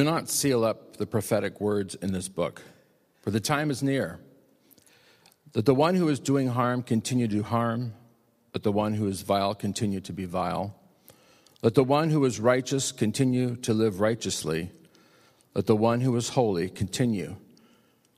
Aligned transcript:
Do 0.00 0.04
not 0.04 0.30
seal 0.30 0.64
up 0.64 0.96
the 0.96 1.04
prophetic 1.04 1.60
words 1.60 1.94
in 1.94 2.14
this 2.14 2.26
book, 2.26 2.62
for 3.20 3.30
the 3.30 3.38
time 3.38 3.70
is 3.70 3.82
near. 3.82 4.18
That 5.52 5.66
the 5.66 5.74
one 5.74 5.94
who 5.94 6.08
is 6.08 6.18
doing 6.18 6.48
harm 6.48 6.82
continue 6.82 7.28
to 7.28 7.34
do 7.36 7.42
harm, 7.42 7.92
let 8.54 8.62
the 8.62 8.72
one 8.72 8.94
who 8.94 9.06
is 9.08 9.20
vile 9.20 9.54
continue 9.54 10.00
to 10.00 10.12
be 10.14 10.24
vile. 10.24 10.74
Let 11.60 11.74
the 11.74 11.84
one 11.84 12.08
who 12.08 12.24
is 12.24 12.40
righteous 12.40 12.92
continue 12.92 13.56
to 13.56 13.74
live 13.74 14.00
righteously. 14.00 14.72
Let 15.54 15.66
the 15.66 15.76
one 15.76 16.00
who 16.00 16.16
is 16.16 16.30
holy 16.30 16.70
continue 16.70 17.36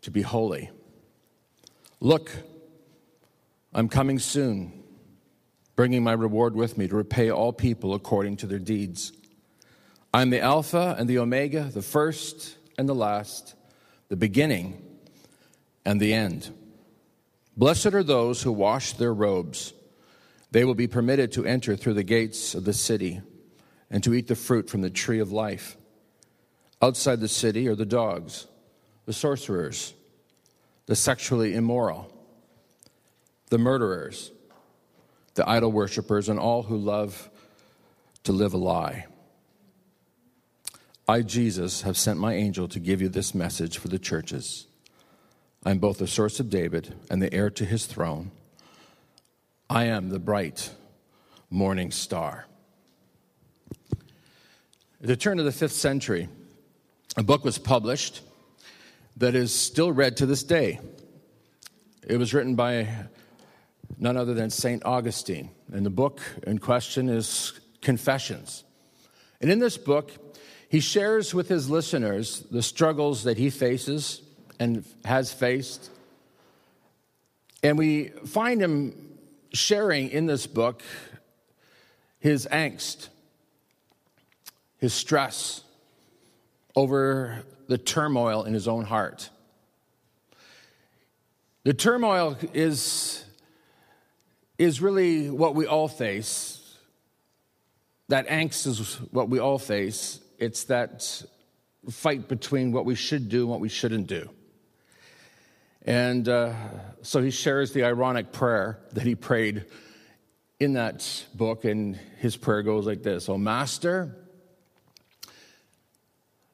to 0.03 0.11
be 0.13 0.23
holy. 0.23 0.71
Look, 1.99 2.31
I'm 3.75 3.89
coming 3.89 4.21
soon, 4.21 4.85
bringing 5.75 6.05
my 6.05 6.13
reward 6.13 6.55
with 6.55 6.79
me 6.79 6.87
to 6.87 6.95
repay 6.95 7.33
all 7.33 7.53
people 7.53 7.93
according 7.93 8.37
to 8.37 8.47
their 8.47 8.61
deeds. 8.61 9.11
I'm 10.15 10.29
the 10.29 10.41
Alpha 10.41 10.95
and 10.99 11.09
the 11.09 11.19
Omega, 11.19 11.65
the 11.65 11.81
first 11.81 12.59
and 12.77 12.87
the 12.87 12.95
last, 12.95 13.55
the 14.09 14.17
beginning 14.17 14.83
and 15.87 15.99
the 15.99 16.13
end. 16.13 16.51
Blessed 17.57 17.95
are 17.95 18.03
those 18.03 18.43
who 18.43 18.53
wash 18.53 18.93
their 18.93 19.15
robes. 19.15 19.73
They 20.51 20.65
will 20.65 20.75
be 20.75 20.87
permitted 20.87 21.33
to 21.33 21.47
enter 21.47 21.77
through 21.77 21.95
the 21.95 22.03
gates 22.03 22.55
of 22.55 22.65
the 22.65 22.75
city 22.75 23.23
and 23.91 24.05
to 24.05 24.13
eat 24.13 24.29
the 24.29 24.37
fruit 24.37 24.69
from 24.69 24.83
the 24.83 24.91
tree 24.91 25.19
of 25.19 25.33
life. 25.33 25.79
Outside 26.83 27.21
the 27.21 27.29
city 27.29 27.67
are 27.69 27.75
the 27.75 27.87
dogs, 27.87 28.47
the 29.07 29.15
sorcerers, 29.15 29.95
the 30.87 30.97
sexually 30.97 31.55
immoral, 31.55 32.13
the 33.49 33.59
murderers, 33.59 34.31
the 35.35 35.49
idol 35.49 35.73
worshippers, 35.73 36.29
and 36.29 36.39
all 36.39 36.65
who 36.65 36.77
love 36.77 37.31
to 38.25 38.33
live 38.33 38.53
a 38.53 38.59
lie. 38.59 39.07
I, 41.09 41.23
Jesus, 41.23 41.83
have 41.83 41.97
sent 41.97 42.21
my 42.21 42.35
angel 42.35 42.69
to 42.69 42.79
give 42.79 43.03
you 43.03 43.09
this 43.09 43.35
message 43.35 43.79
for 43.79 43.89
the 43.89 43.99
churches. 43.99 44.67
I 45.65 45.73
am 45.73 45.79
both 45.79 45.99
the 45.99 46.07
source 46.07 46.39
of 46.39 46.49
David 46.49 46.95
and 47.11 47.21
the 47.21 47.33
heir 47.35 47.51
to 47.51 47.65
his 47.65 47.87
throne. 47.87 48.31
I 49.69 49.85
am 49.87 50.11
the 50.11 50.21
bright 50.21 50.71
morning 51.51 51.91
star. 51.91 52.47
At 53.91 55.09
the 55.09 55.17
turn 55.17 55.41
of 55.41 55.45
the 55.45 55.53
fifth 55.53 55.73
century, 55.73 56.29
a 57.17 57.25
book 57.25 57.45
was 57.45 57.59
published 57.59 58.21
that 59.17 59.35
is 59.35 59.53
still 59.53 59.91
read 59.91 60.17
to 60.19 60.27
this 60.27 60.45
day. 60.45 60.79
It 62.07 62.17
was 62.17 62.33
written 62.33 62.55
by 62.55 62.89
none 63.99 64.17
other 64.17 64.35
than 64.35 64.51
St. 64.51 64.85
Augustine, 64.85 65.51
and 65.73 65.85
the 65.85 65.91
book 65.91 66.21
in 66.47 66.59
question 66.59 67.09
is 67.09 67.59
Confessions. 67.81 68.63
And 69.41 69.51
in 69.51 69.59
this 69.59 69.77
book, 69.77 70.13
he 70.73 70.81
shares 70.81 71.35
with 71.35 71.51
his 71.51 71.69
listeners 71.69 72.47
the 72.51 72.63
struggles 72.63 73.25
that 73.25 73.37
he 73.37 73.51
faces 73.51 74.23
and 74.59 74.87
has 75.05 75.31
faced. 75.31 75.91
And 77.63 77.77
we 77.77 78.09
find 78.25 78.59
him 78.59 79.19
sharing 79.53 80.09
in 80.09 80.25
this 80.25 80.47
book 80.47 80.83
his 82.21 82.49
angst, 82.51 83.11
his 84.79 84.95
stress 84.95 85.61
over 86.75 87.43
the 87.69 87.77
turmoil 87.77 88.45
in 88.45 88.55
his 88.55 88.67
own 88.67 88.87
heart. 88.87 89.29
The 91.65 91.75
turmoil 91.75 92.39
is, 92.55 93.23
is 94.57 94.81
really 94.81 95.29
what 95.29 95.55
we 95.55 95.67
all 95.67 95.89
face. 95.89 96.79
That 98.09 98.27
angst 98.29 98.67
is 98.67 98.95
what 99.11 99.29
we 99.29 99.39
all 99.39 99.59
face. 99.59 100.21
It's 100.43 100.65
that 100.65 101.23
fight 101.89 102.27
between 102.27 102.73
what 102.73 102.85
we 102.85 102.97
should 102.97 103.29
do 103.29 103.43
and 103.43 103.49
what 103.49 103.61
we 103.61 103.69
shouldn't 103.69 104.09
do. 104.09 104.29
And 105.83 106.29
uh, 106.29 106.55
so 107.03 107.23
he 107.23 107.31
shares 107.31 107.73
the 107.73 107.85
ironic 107.85 108.33
prayer 108.33 108.81
that 108.91 109.05
he 109.05 109.15
prayed 109.15 109.67
in 110.59 110.73
that 110.73 111.27
book, 111.33 111.65
and 111.65 111.95
his 112.19 112.37
prayer 112.37 112.65
goes 112.65 112.89
like 112.89 113.05
this 113.05 113.29
Oh, 113.29 113.39
Master, 113.39 114.17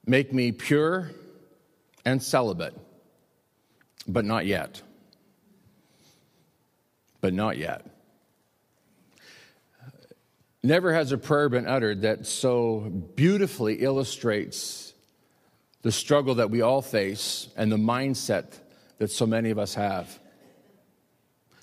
make 0.05 0.35
me 0.35 0.53
pure 0.53 1.11
and 2.05 2.23
celibate, 2.23 2.77
but 4.07 4.27
not 4.27 4.45
yet. 4.45 4.83
But 7.23 7.33
not 7.33 7.57
yet. 7.57 7.87
Never 10.63 10.93
has 10.93 11.13
a 11.13 11.19
prayer 11.19 11.49
been 11.49 11.67
uttered 11.67 12.03
that 12.03 12.27
so 12.27 12.81
beautifully 13.15 13.77
illustrates 13.77 14.93
the 15.83 15.93
struggle 15.93 16.37
that 16.37 16.51
we 16.51 16.63
all 16.63 16.83
face 16.83 17.49
and 17.57 17.71
the 17.71 17.77
mindset 17.77 18.59
that 18.99 19.11
so 19.11 19.27
many 19.27 19.51
of 19.51 19.59
us 19.59 19.75
have. 19.75 20.19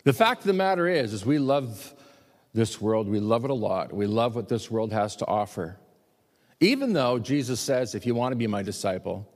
The 0.05 0.13
fact 0.13 0.41
of 0.41 0.47
the 0.47 0.53
matter 0.53 0.87
is, 0.87 1.13
is 1.13 1.25
we 1.25 1.39
love 1.39 1.93
this 2.53 2.79
world. 2.79 3.09
We 3.09 3.19
love 3.19 3.43
it 3.43 3.51
a 3.51 3.55
lot. 3.55 3.91
We 3.91 4.07
love 4.07 4.35
what 4.35 4.47
this 4.47 4.71
world 4.71 4.93
has 4.93 5.17
to 5.17 5.27
offer. 5.27 5.77
Even 6.61 6.93
though 6.93 7.19
Jesus 7.19 7.59
says, 7.59 7.95
if 7.95 8.05
you 8.05 8.15
want 8.15 8.31
to 8.31 8.37
be 8.37 8.47
my 8.47 8.63
disciple, 8.63 9.29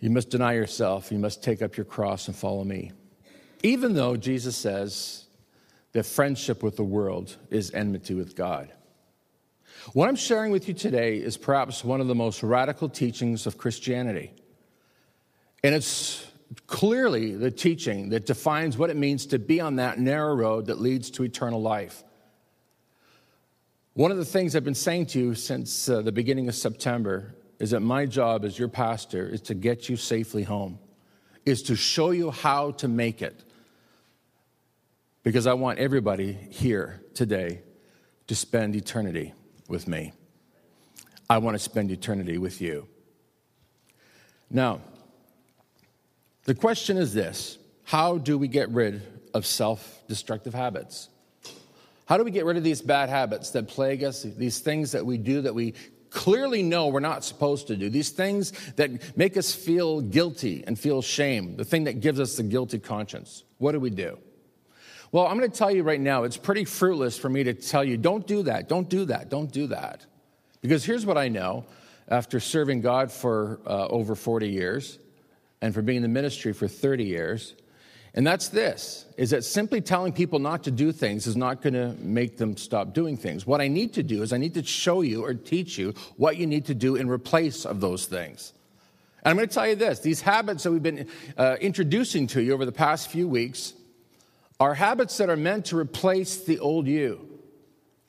you 0.00 0.10
must 0.10 0.30
deny 0.30 0.54
yourself, 0.54 1.12
you 1.12 1.18
must 1.18 1.44
take 1.44 1.62
up 1.62 1.76
your 1.76 1.86
cross 1.86 2.26
and 2.26 2.36
follow 2.36 2.64
me. 2.64 2.90
Even 3.62 3.94
though 3.94 4.16
Jesus 4.16 4.56
says, 4.56 5.21
that 5.92 6.04
friendship 6.04 6.62
with 6.62 6.76
the 6.76 6.84
world 6.84 7.36
is 7.50 7.70
enmity 7.72 8.14
with 8.14 8.34
God. 8.34 8.72
What 9.92 10.08
I'm 10.08 10.16
sharing 10.16 10.52
with 10.52 10.68
you 10.68 10.74
today 10.74 11.16
is 11.16 11.36
perhaps 11.36 11.84
one 11.84 12.00
of 12.00 12.06
the 12.06 12.14
most 12.14 12.42
radical 12.42 12.88
teachings 12.88 13.46
of 13.46 13.58
Christianity. 13.58 14.32
And 15.64 15.74
it's 15.74 16.26
clearly 16.66 17.34
the 17.34 17.50
teaching 17.50 18.10
that 18.10 18.26
defines 18.26 18.78
what 18.78 18.90
it 18.90 18.96
means 18.96 19.26
to 19.26 19.38
be 19.38 19.60
on 19.60 19.76
that 19.76 19.98
narrow 19.98 20.34
road 20.34 20.66
that 20.66 20.80
leads 20.80 21.10
to 21.12 21.24
eternal 21.24 21.60
life. 21.60 22.04
One 23.94 24.10
of 24.10 24.16
the 24.16 24.24
things 24.24 24.56
I've 24.56 24.64
been 24.64 24.74
saying 24.74 25.06
to 25.06 25.18
you 25.18 25.34
since 25.34 25.88
uh, 25.88 26.00
the 26.00 26.12
beginning 26.12 26.48
of 26.48 26.54
September 26.54 27.34
is 27.58 27.70
that 27.70 27.80
my 27.80 28.06
job 28.06 28.44
as 28.44 28.58
your 28.58 28.68
pastor 28.68 29.28
is 29.28 29.42
to 29.42 29.54
get 29.54 29.88
you 29.88 29.96
safely 29.96 30.42
home, 30.42 30.78
is 31.44 31.62
to 31.64 31.76
show 31.76 32.10
you 32.10 32.30
how 32.30 32.70
to 32.72 32.88
make 32.88 33.20
it 33.20 33.44
because 35.22 35.46
I 35.46 35.54
want 35.54 35.78
everybody 35.78 36.32
here 36.32 37.02
today 37.14 37.62
to 38.26 38.34
spend 38.34 38.74
eternity 38.74 39.34
with 39.68 39.86
me. 39.86 40.12
I 41.30 41.38
want 41.38 41.54
to 41.54 41.58
spend 41.58 41.90
eternity 41.90 42.38
with 42.38 42.60
you. 42.60 42.88
Now, 44.50 44.80
the 46.44 46.54
question 46.54 46.96
is 46.96 47.14
this 47.14 47.58
How 47.84 48.18
do 48.18 48.36
we 48.36 48.48
get 48.48 48.68
rid 48.70 49.02
of 49.32 49.46
self 49.46 50.02
destructive 50.08 50.54
habits? 50.54 51.08
How 52.06 52.18
do 52.18 52.24
we 52.24 52.30
get 52.30 52.44
rid 52.44 52.56
of 52.56 52.64
these 52.64 52.82
bad 52.82 53.08
habits 53.08 53.50
that 53.50 53.68
plague 53.68 54.04
us, 54.04 54.24
these 54.24 54.58
things 54.58 54.92
that 54.92 55.06
we 55.06 55.16
do 55.16 55.42
that 55.42 55.54
we 55.54 55.74
clearly 56.10 56.62
know 56.62 56.88
we're 56.88 57.00
not 57.00 57.24
supposed 57.24 57.68
to 57.68 57.76
do, 57.76 57.88
these 57.88 58.10
things 58.10 58.52
that 58.74 59.16
make 59.16 59.36
us 59.36 59.54
feel 59.54 60.02
guilty 60.02 60.62
and 60.66 60.78
feel 60.78 61.00
shame, 61.00 61.56
the 61.56 61.64
thing 61.64 61.84
that 61.84 62.00
gives 62.00 62.20
us 62.20 62.36
the 62.36 62.42
guilty 62.42 62.78
conscience? 62.78 63.44
What 63.58 63.72
do 63.72 63.80
we 63.80 63.88
do? 63.88 64.18
Well, 65.12 65.26
I'm 65.26 65.38
going 65.38 65.50
to 65.50 65.56
tell 65.56 65.70
you 65.70 65.82
right 65.82 66.00
now, 66.00 66.24
it's 66.24 66.38
pretty 66.38 66.64
fruitless 66.64 67.18
for 67.18 67.28
me 67.28 67.44
to 67.44 67.52
tell 67.52 67.84
you, 67.84 67.98
don't 67.98 68.26
do 68.26 68.44
that, 68.44 68.66
don't 68.66 68.88
do 68.88 69.04
that, 69.04 69.28
don't 69.28 69.52
do 69.52 69.66
that. 69.66 70.06
Because 70.62 70.86
here's 70.86 71.04
what 71.04 71.18
I 71.18 71.28
know 71.28 71.66
after 72.08 72.40
serving 72.40 72.80
God 72.80 73.12
for 73.12 73.60
uh, 73.66 73.88
over 73.88 74.14
40 74.14 74.48
years 74.48 74.98
and 75.60 75.74
for 75.74 75.82
being 75.82 75.96
in 75.96 76.02
the 76.02 76.08
ministry 76.08 76.54
for 76.54 76.66
30 76.66 77.04
years. 77.04 77.54
And 78.14 78.26
that's 78.26 78.48
this 78.48 79.04
is 79.18 79.30
that 79.30 79.44
simply 79.44 79.82
telling 79.82 80.14
people 80.14 80.38
not 80.38 80.64
to 80.64 80.70
do 80.70 80.92
things 80.92 81.26
is 81.26 81.36
not 81.36 81.60
going 81.60 81.74
to 81.74 81.94
make 82.02 82.38
them 82.38 82.56
stop 82.56 82.94
doing 82.94 83.18
things. 83.18 83.46
What 83.46 83.60
I 83.60 83.68
need 83.68 83.92
to 83.94 84.02
do 84.02 84.22
is 84.22 84.32
I 84.32 84.38
need 84.38 84.54
to 84.54 84.64
show 84.64 85.02
you 85.02 85.24
or 85.24 85.34
teach 85.34 85.76
you 85.76 85.92
what 86.16 86.38
you 86.38 86.46
need 86.46 86.66
to 86.66 86.74
do 86.74 86.96
in 86.96 87.08
replace 87.08 87.66
of 87.66 87.80
those 87.80 88.06
things. 88.06 88.54
And 89.22 89.30
I'm 89.30 89.36
going 89.36 89.48
to 89.48 89.54
tell 89.54 89.68
you 89.68 89.76
this 89.76 90.00
these 90.00 90.22
habits 90.22 90.62
that 90.62 90.72
we've 90.72 90.82
been 90.82 91.08
uh, 91.36 91.56
introducing 91.60 92.26
to 92.28 92.42
you 92.42 92.54
over 92.54 92.64
the 92.64 92.72
past 92.72 93.10
few 93.10 93.28
weeks 93.28 93.74
are 94.62 94.74
habits 94.74 95.16
that 95.16 95.28
are 95.28 95.36
meant 95.36 95.66
to 95.66 95.76
replace 95.76 96.36
the 96.44 96.60
old 96.60 96.86
you. 96.86 97.28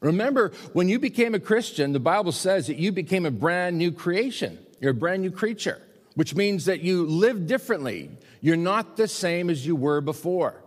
Remember, 0.02 0.52
when 0.74 0.88
you 0.88 1.00
became 1.00 1.34
a 1.34 1.40
Christian, 1.40 1.94
the 1.94 2.00
Bible 2.00 2.32
says 2.32 2.68
that 2.68 2.78
you 2.78 2.92
became 2.92 3.26
a 3.26 3.32
brand 3.32 3.76
new 3.80 3.92
creation. 3.92 4.60
You're 4.80 4.92
a 4.92 4.94
brand 4.94 5.24
new 5.24 5.32
creature, 5.32 5.82
which 6.14 6.36
means 6.36 6.66
that 6.66 6.82
you 6.82 7.08
live 7.08 7.48
differently. 7.48 8.12
You're 8.40 8.56
not 8.56 8.98
the 8.98 9.08
same 9.08 9.50
as 9.50 9.66
you 9.66 9.76
were 9.76 10.00
before. 10.00 10.64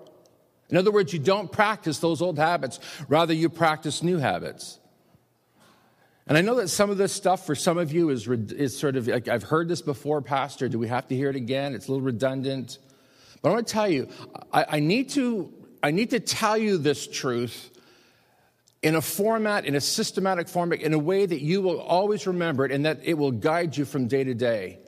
In 0.71 0.77
other 0.77 0.91
words, 0.91 1.13
you 1.13 1.21
don't 1.21 1.53
practice 1.53 2.01
those 2.01 2.21
old 2.21 2.37
habits, 2.37 2.81
rather, 3.09 3.33
you 3.33 3.49
practice 3.49 4.03
new 4.03 4.19
habits. 4.19 4.81
And 6.27 6.37
I 6.37 6.41
know 6.41 6.57
that 6.57 6.67
some 6.67 6.91
of 6.91 6.99
this 6.99 7.13
stuff 7.13 7.47
for 7.47 7.55
some 7.55 7.79
of 7.79 7.93
you 7.93 8.11
is, 8.11 8.27
is 8.27 8.77
sort 8.77 8.97
of 8.97 9.07
like, 9.07 9.29
I've 9.29 9.45
heard 9.45 9.69
this 9.69 9.83
before, 9.83 10.21
Pastor. 10.21 10.69
Do 10.69 10.81
we 10.81 10.89
have 10.89 11.07
to 11.07 11.15
hear 11.15 11.31
it 11.31 11.37
again? 11.37 11.77
It's 11.77 11.87
a 11.87 11.93
little 11.93 12.05
redundant. 12.05 12.79
But 13.41 13.51
I 13.51 13.53
want 13.53 13.69
to 13.69 13.73
tell 13.73 13.89
you, 13.89 14.09
I, 14.53 14.67
I 14.69 14.81
need 14.81 15.11
to 15.11 15.53
I 15.83 15.91
need 15.91 16.11
to 16.11 16.21
tell 16.21 16.57
you 16.57 16.79
this 16.79 17.07
truth 17.07 17.71
in 18.83 18.95
a 18.95 19.01
format, 19.01 19.65
in 19.65 19.75
a 19.75 19.81
systematic 19.81 20.49
format, 20.49 20.81
in 20.81 20.93
a 20.93 20.99
way 20.99 21.27
that 21.27 21.41
you 21.41 21.61
will 21.63 21.81
always 21.81 22.27
remember 22.27 22.65
it 22.65 22.73
and 22.73 22.85
that 22.87 23.01
it 23.03 23.15
will 23.15 23.33
guide 23.33 23.77
you 23.77 23.85
from 23.85 24.07
day 24.07 24.25
to 24.25 24.35
day. 24.35 24.79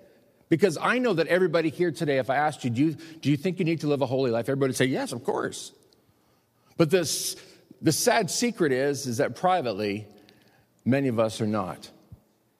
Because 0.48 0.78
I 0.80 0.98
know 0.98 1.12
that 1.14 1.26
everybody 1.26 1.68
here 1.68 1.90
today, 1.90 2.18
if 2.18 2.30
I 2.30 2.36
asked 2.36 2.64
you, 2.64 2.70
do 2.70 2.82
you, 2.82 2.96
do 3.20 3.30
you 3.30 3.36
think 3.36 3.58
you 3.58 3.64
need 3.64 3.80
to 3.80 3.86
live 3.86 4.00
a 4.00 4.06
holy 4.06 4.30
life? 4.30 4.48
Everybody 4.48 4.70
would 4.70 4.76
say, 4.76 4.86
yes, 4.86 5.12
of 5.12 5.24
course. 5.24 5.72
But 6.76 6.90
this, 6.90 7.36
the 7.82 7.92
sad 7.92 8.30
secret 8.30 8.72
is, 8.72 9.06
is 9.06 9.18
that 9.18 9.36
privately, 9.36 10.06
many 10.84 11.08
of 11.08 11.18
us 11.18 11.40
are 11.40 11.46
not. 11.46 11.90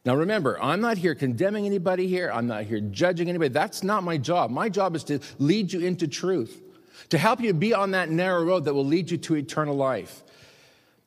Now 0.05 0.17
remember, 0.17 0.61
I'm 0.63 0.81
not 0.81 0.99
here 0.99 1.15
condemning 1.15 1.67
anybody 1.67 2.09
here. 2.09 2.31
I'm 2.33 2.47
not 2.47 2.65
here 2.65 2.81
judging 2.81 3.29
anybody. 3.29 3.51
That's 3.51 3.83
not 3.83 4.03
my 4.03 4.17
job. 4.17 4.51
My 4.51 4.69
job 4.69 4.97
is 4.97 5.05
to 5.05 5.21
lead 5.39 5.73
you 5.73 5.81
into 5.81 6.09
truth, 6.09 6.63
to 7.11 7.19
help 7.19 7.41
you 7.41 7.53
be 7.53 7.75
on 7.75 7.93
that 7.93 8.11
narrow 8.11 8.45
road 8.45 8.65
that 8.65 8.75
will 8.75 8.85
lead 8.85 9.11
you 9.11 9.19
to 9.19 9.37
eternal 9.37 9.75
life. 9.75 10.23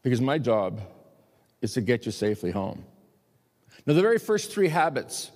Because 0.03 0.21
my 0.21 0.37
job 0.37 0.81
is 1.61 1.73
to 1.73 1.81
get 1.81 2.05
you 2.05 2.11
safely 2.11 2.51
home. 2.51 2.83
Now, 3.85 3.93
the 3.93 4.01
very 4.01 4.19
first 4.19 4.51
three 4.51 4.67
habits 4.67 5.31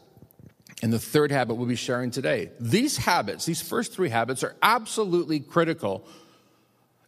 and 0.82 0.92
the 0.92 1.00
third 1.00 1.32
habit 1.32 1.56
we'll 1.56 1.68
be 1.68 1.76
sharing 1.76 2.12
today, 2.12 2.52
these 2.60 2.98
habits, 2.98 3.46
these 3.46 3.62
first 3.62 3.94
three 3.94 4.10
habits, 4.10 4.44
are 4.44 4.56
absolutely 4.62 5.40
critical 5.40 6.08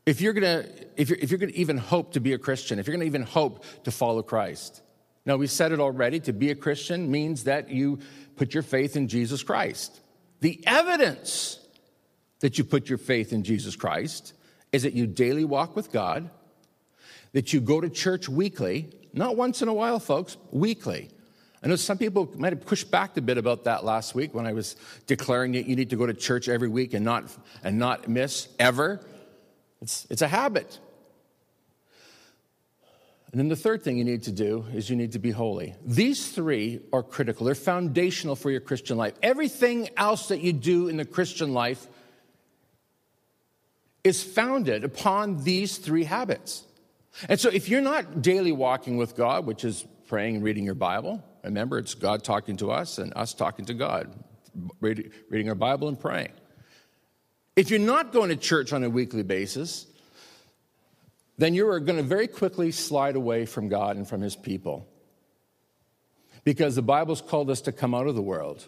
if 0.06 0.22
you're 0.22 0.32
gonna, 0.32 0.66
if 0.96 1.10
you're, 1.10 1.20
if 1.20 1.32
you're 1.32 1.38
gonna 1.38 1.52
even 1.52 1.78
hope 1.78 2.14
to 2.14 2.22
be 2.22 2.32
a 2.32 2.38
Christian, 2.38 2.80
if 2.80 2.88
you're 2.88 2.96
gonna 2.96 3.06
even 3.06 3.24
hope 3.24 3.66
to 3.84 3.92
follow 3.92 4.24
Christ. 4.24 4.82
Now, 5.26 5.36
we 5.36 5.48
said 5.48 5.74
it 5.74 5.82
already 5.82 6.22
to 6.22 6.32
be 6.32 6.50
a 6.50 6.56
Christian 6.56 7.12
means 7.12 7.44
that 7.44 7.70
you 7.70 8.00
put 8.38 8.54
your 8.54 8.64
faith 8.64 8.96
in 8.96 9.10
Jesus 9.10 9.44
Christ. 9.44 10.00
The 10.40 10.64
evidence 10.66 11.60
that 12.40 12.58
you 12.58 12.64
put 12.64 12.90
your 12.90 12.98
faith 12.98 13.34
in 13.34 13.44
Jesus 13.44 13.76
Christ 13.76 14.34
is 14.72 14.84
that 14.84 14.94
you 14.94 15.08
daily 15.08 15.46
walk 15.46 15.76
with 15.76 15.92
God, 15.92 16.30
that 17.34 17.54
you 17.54 17.62
go 17.62 17.82
to 17.82 17.90
church 17.90 18.30
weekly, 18.30 18.90
not 19.14 19.36
once 19.36 19.62
in 19.62 19.68
a 19.68 19.74
while, 19.74 20.00
folks, 20.00 20.38
weekly. 20.52 21.10
I 21.64 21.68
know 21.68 21.76
some 21.76 21.98
people 21.98 22.32
might 22.38 22.54
have 22.54 22.66
pushed 22.66 22.92
back 22.92 23.18
a 23.18 23.22
bit 23.22 23.38
about 23.38 23.64
that 23.64 23.84
last 23.84 24.14
week 24.14 24.34
when 24.34 24.46
I 24.46 24.54
was 24.54 24.76
declaring 25.08 25.54
that 25.54 25.66
you 25.66 25.76
need 25.76 25.90
to 25.90 25.96
go 25.96 26.06
to 26.06 26.14
church 26.14 26.48
every 26.48 26.70
week 26.70 26.94
and 26.94 27.04
not, 27.04 27.26
and 27.64 27.80
not 27.80 28.08
miss 28.08 28.48
ever. 28.60 29.02
It's, 29.82 30.06
it's 30.10 30.22
a 30.22 30.28
habit. 30.28 30.80
And 33.32 33.40
then 33.40 33.50
the 33.50 33.56
third 33.56 33.84
thing 33.84 33.98
you 33.98 34.06
need 34.06 34.24
to 34.24 34.32
do 34.32 34.66
is 34.74 34.90
you 34.90 34.96
need 34.96 35.12
to 35.14 35.20
be 35.20 35.32
holy. 35.32 35.76
These 35.86 36.30
three 36.30 36.80
are 36.94 37.04
critical, 37.04 37.46
they're 37.46 37.56
foundational 37.56 38.36
for 38.36 38.52
your 38.52 38.62
Christian 38.62 38.98
life. 38.98 39.16
Everything 39.22 39.90
else 39.98 40.30
that 40.30 40.42
you 40.42 40.54
do 40.54 40.88
in 40.88 40.98
the 40.98 41.06
Christian 41.06 41.54
life 41.54 41.88
is 44.08 44.24
founded 44.24 44.84
upon 44.84 45.44
these 45.44 45.78
three 45.78 46.06
habits. 46.06 46.64
And 47.30 47.40
so 47.40 47.50
if 47.50 47.70
you're 47.70 47.82
not 47.82 48.22
daily 48.22 48.52
walking 48.52 48.98
with 48.98 49.16
God, 49.16 49.46
which 49.46 49.64
is 49.64 49.86
praying 50.08 50.38
and 50.38 50.44
reading 50.44 50.64
your 50.64 50.76
Bible, 50.76 51.24
remember 51.44 51.78
it's 51.78 51.94
God 51.94 52.24
talking 52.24 52.58
to 52.58 52.72
us 52.72 52.98
and 52.98 53.14
us 53.16 53.34
talking 53.34 53.66
to 53.66 53.74
God, 53.74 54.14
reading 54.80 55.50
our 55.50 55.56
Bible 55.56 55.88
and 55.88 56.00
praying. 56.00 56.32
If 57.56 57.70
you're 57.70 57.80
not 57.80 58.14
going 58.14 58.30
to 58.30 58.36
church 58.36 58.72
on 58.72 58.84
a 58.84 58.90
weekly 58.90 59.24
basis, 59.24 59.88
then 61.38 61.54
you 61.54 61.68
are 61.70 61.80
going 61.80 61.98
to 61.98 62.04
very 62.04 62.28
quickly 62.28 62.72
slide 62.72 63.16
away 63.16 63.46
from 63.46 63.68
God 63.68 63.98
and 63.98 64.08
from 64.08 64.22
His 64.22 64.36
people. 64.36 64.88
Because 66.44 66.76
the 66.76 66.82
Bible's 66.82 67.22
called 67.22 67.50
us 67.50 67.62
to 67.62 67.72
come 67.72 67.94
out 67.94 68.08
of 68.08 68.16
the 68.16 68.22
world. 68.22 68.68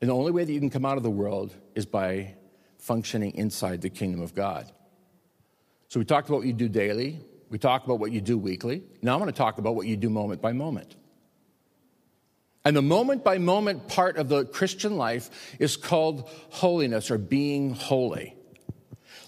And 0.00 0.10
the 0.10 0.14
only 0.14 0.32
way 0.32 0.44
that 0.44 0.52
you 0.52 0.60
can 0.60 0.68
come 0.68 0.84
out 0.84 0.96
of 0.96 1.02
the 1.02 1.10
world 1.10 1.54
is 1.74 1.86
by 1.86 2.34
functioning 2.82 3.32
inside 3.36 3.80
the 3.80 3.88
kingdom 3.88 4.20
of 4.20 4.34
God. 4.34 4.70
So 5.88 6.00
we 6.00 6.04
talked 6.04 6.28
about 6.28 6.38
what 6.38 6.46
you 6.46 6.52
do 6.52 6.68
daily, 6.68 7.20
we 7.48 7.58
talked 7.58 7.84
about 7.84 8.00
what 8.00 8.12
you 8.12 8.20
do 8.20 8.36
weekly. 8.36 8.82
Now 9.02 9.14
I'm 9.14 9.20
going 9.20 9.30
to 9.30 9.36
talk 9.36 9.58
about 9.58 9.76
what 9.76 9.86
you 9.86 9.96
do 9.96 10.10
moment 10.10 10.42
by 10.42 10.52
moment. 10.52 10.96
And 12.64 12.76
the 12.76 12.82
moment 12.82 13.24
by 13.24 13.38
moment 13.38 13.88
part 13.88 14.16
of 14.16 14.28
the 14.28 14.44
Christian 14.44 14.96
life 14.96 15.56
is 15.58 15.76
called 15.76 16.28
holiness 16.50 17.10
or 17.10 17.18
being 17.18 17.74
holy. 17.74 18.36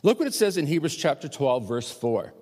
Look 0.03 0.19
what 0.19 0.29
it 0.29 0.35
says 0.35 0.57
in 0.57 0.67
Hebrews 0.67 0.97
chapter 0.97 1.29
12, 1.29 1.69
verse 1.69 1.91
4. 1.91 2.33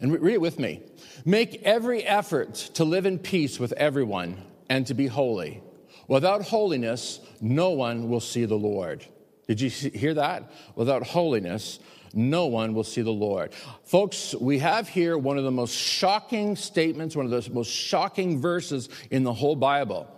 And 0.00 0.20
read 0.20 0.34
it 0.34 0.40
with 0.40 0.58
me. 0.58 0.82
Make 1.24 1.62
every 1.62 2.02
effort 2.02 2.54
to 2.74 2.84
live 2.84 3.06
in 3.06 3.18
peace 3.18 3.60
with 3.60 3.72
everyone 3.72 4.42
and 4.68 4.86
to 4.86 4.94
be 4.94 5.06
holy. 5.06 5.62
Without 6.08 6.42
holiness, 6.42 7.20
no 7.40 7.70
one 7.70 8.08
will 8.08 8.20
see 8.20 8.44
the 8.44 8.58
Lord. 8.58 9.04
Did 9.46 9.60
you 9.60 9.70
hear 9.70 10.14
that? 10.14 10.50
Without 10.76 11.02
holiness, 11.02 11.78
no 12.14 12.46
one 12.46 12.74
will 12.74 12.84
see 12.84 13.02
the 13.02 13.10
Lord. 13.10 13.52
Folks, 13.84 14.34
we 14.34 14.58
have 14.58 14.88
here 14.88 15.16
one 15.16 15.38
of 15.38 15.44
the 15.44 15.50
most 15.50 15.74
shocking 15.74 16.56
statements, 16.56 17.16
one 17.16 17.30
of 17.30 17.30
the 17.30 17.50
most 17.50 17.70
shocking 17.70 18.40
verses 18.40 18.88
in 19.10 19.24
the 19.24 19.32
whole 19.32 19.56
Bible. 19.56 20.08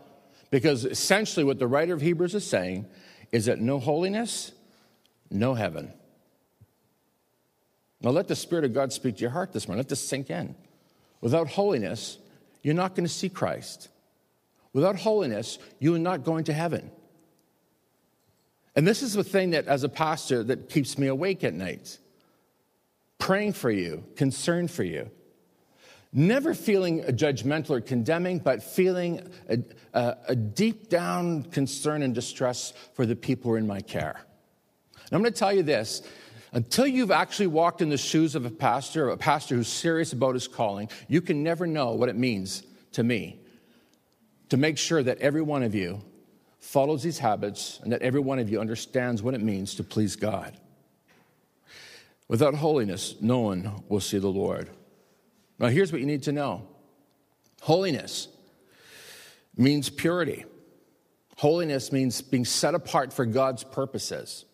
Because 0.50 0.84
essentially, 0.84 1.44
what 1.44 1.58
the 1.58 1.66
writer 1.66 1.94
of 1.94 2.00
Hebrews 2.00 2.34
is 2.34 2.46
saying 2.46 2.86
is 3.32 3.46
that 3.46 3.60
no 3.60 3.78
holiness, 3.78 4.52
no 5.30 5.54
heaven. 5.54 5.92
Now, 8.00 8.10
let 8.10 8.28
the 8.28 8.36
Spirit 8.36 8.64
of 8.64 8.74
God 8.74 8.92
speak 8.92 9.16
to 9.16 9.20
your 9.22 9.30
heart 9.30 9.52
this 9.52 9.66
morning. 9.66 9.78
Let 9.78 9.88
this 9.88 10.06
sink 10.06 10.30
in. 10.30 10.54
Without 11.20 11.48
holiness, 11.48 12.18
you're 12.62 12.74
not 12.74 12.94
going 12.94 13.06
to 13.06 13.12
see 13.12 13.28
Christ. 13.30 13.88
Without 14.74 14.96
holiness, 14.96 15.58
you 15.78 15.94
are 15.94 15.98
not 15.98 16.22
going 16.22 16.44
to 16.44 16.52
heaven. 16.52 16.90
And 18.76 18.86
this 18.86 19.02
is 19.02 19.14
the 19.14 19.24
thing 19.24 19.50
that, 19.50 19.66
as 19.66 19.84
a 19.84 19.88
pastor, 19.88 20.42
that 20.44 20.68
keeps 20.68 20.98
me 20.98 21.06
awake 21.06 21.44
at 21.44 21.54
night. 21.54 21.98
Praying 23.18 23.52
for 23.52 23.70
you, 23.70 24.04
concerned 24.16 24.70
for 24.70 24.82
you. 24.82 25.10
Never 26.12 26.54
feeling 26.54 27.02
judgmental 27.02 27.70
or 27.70 27.80
condemning, 27.80 28.38
but 28.38 28.62
feeling 28.62 29.28
a, 29.48 29.58
a, 29.92 30.16
a 30.28 30.36
deep 30.36 30.88
down 30.88 31.42
concern 31.44 32.02
and 32.02 32.14
distress 32.14 32.72
for 32.94 33.06
the 33.06 33.16
people 33.16 33.50
who 33.50 33.56
are 33.56 33.58
in 33.58 33.66
my 33.66 33.80
care. 33.80 34.20
And 34.94 35.12
I'm 35.12 35.20
going 35.22 35.32
to 35.32 35.38
tell 35.38 35.52
you 35.52 35.62
this 35.62 36.02
until 36.52 36.86
you've 36.86 37.10
actually 37.10 37.48
walked 37.48 37.82
in 37.82 37.88
the 37.88 37.98
shoes 37.98 38.36
of 38.36 38.44
a 38.44 38.50
pastor, 38.50 39.08
a 39.08 39.16
pastor 39.16 39.56
who's 39.56 39.68
serious 39.68 40.12
about 40.12 40.34
his 40.34 40.46
calling, 40.46 40.88
you 41.08 41.20
can 41.20 41.42
never 41.42 41.66
know 41.66 41.92
what 41.92 42.08
it 42.08 42.16
means 42.16 42.62
to 42.92 43.02
me 43.02 43.40
to 44.50 44.56
make 44.56 44.78
sure 44.78 45.02
that 45.02 45.18
every 45.18 45.42
one 45.42 45.64
of 45.64 45.74
you 45.74 46.00
follows 46.64 47.02
these 47.02 47.18
habits 47.18 47.78
and 47.82 47.92
that 47.92 48.02
every 48.02 48.20
one 48.20 48.38
of 48.38 48.50
you 48.50 48.58
understands 48.58 49.22
what 49.22 49.34
it 49.34 49.40
means 49.40 49.74
to 49.74 49.84
please 49.84 50.16
God. 50.16 50.56
Without 52.26 52.54
holiness, 52.54 53.14
no 53.20 53.38
one 53.40 53.84
will 53.88 54.00
see 54.00 54.18
the 54.18 54.28
Lord. 54.28 54.70
Now, 55.58 55.68
here's 55.68 55.92
what 55.92 56.00
you 56.00 56.06
need 56.06 56.22
to 56.24 56.32
know 56.32 56.66
holiness 57.60 58.28
means 59.56 59.90
purity, 59.90 60.46
holiness 61.36 61.92
means 61.92 62.22
being 62.22 62.44
set 62.44 62.74
apart 62.74 63.12
for 63.12 63.26
God's 63.26 63.62
purposes. 63.62 64.46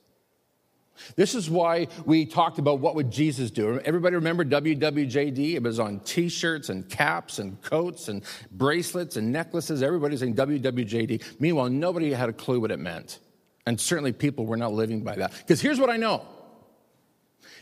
This 1.16 1.34
is 1.34 1.50
why 1.50 1.88
we 2.04 2.26
talked 2.26 2.58
about 2.58 2.80
what 2.80 2.94
would 2.94 3.10
Jesus 3.10 3.50
do. 3.50 3.80
Everybody 3.80 4.16
remember 4.16 4.44
WWJD? 4.44 5.54
It 5.54 5.62
was 5.62 5.78
on 5.78 6.00
t-shirts 6.00 6.68
and 6.68 6.88
caps 6.88 7.38
and 7.38 7.60
coats 7.62 8.08
and 8.08 8.22
bracelets 8.52 9.16
and 9.16 9.32
necklaces. 9.32 9.82
Everybody's 9.82 10.20
saying 10.20 10.34
WWJD. 10.34 11.40
Meanwhile, 11.40 11.70
nobody 11.70 12.12
had 12.12 12.28
a 12.28 12.32
clue 12.32 12.60
what 12.60 12.70
it 12.70 12.78
meant. 12.78 13.18
And 13.66 13.80
certainly 13.80 14.12
people 14.12 14.46
were 14.46 14.56
not 14.56 14.72
living 14.72 15.02
by 15.02 15.16
that. 15.16 15.32
Because 15.38 15.60
here's 15.60 15.78
what 15.78 15.90
I 15.90 15.96
know. 15.96 16.26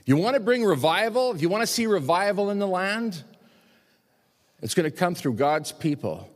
You 0.05 0.17
want 0.17 0.35
to 0.35 0.41
bring 0.41 0.65
revival, 0.65 1.33
if 1.33 1.43
you 1.43 1.49
want 1.49 1.63
to 1.63 1.67
see 1.67 1.87
revival 1.87 2.51
in 2.51 2.59
the 2.59 2.67
land, 2.67 3.23
it's 4.63 4.75
going 4.75 4.91
to 4.91 4.97
come 4.97 5.15
through 5.15 5.35
God's 5.35 5.71
people 5.71 6.31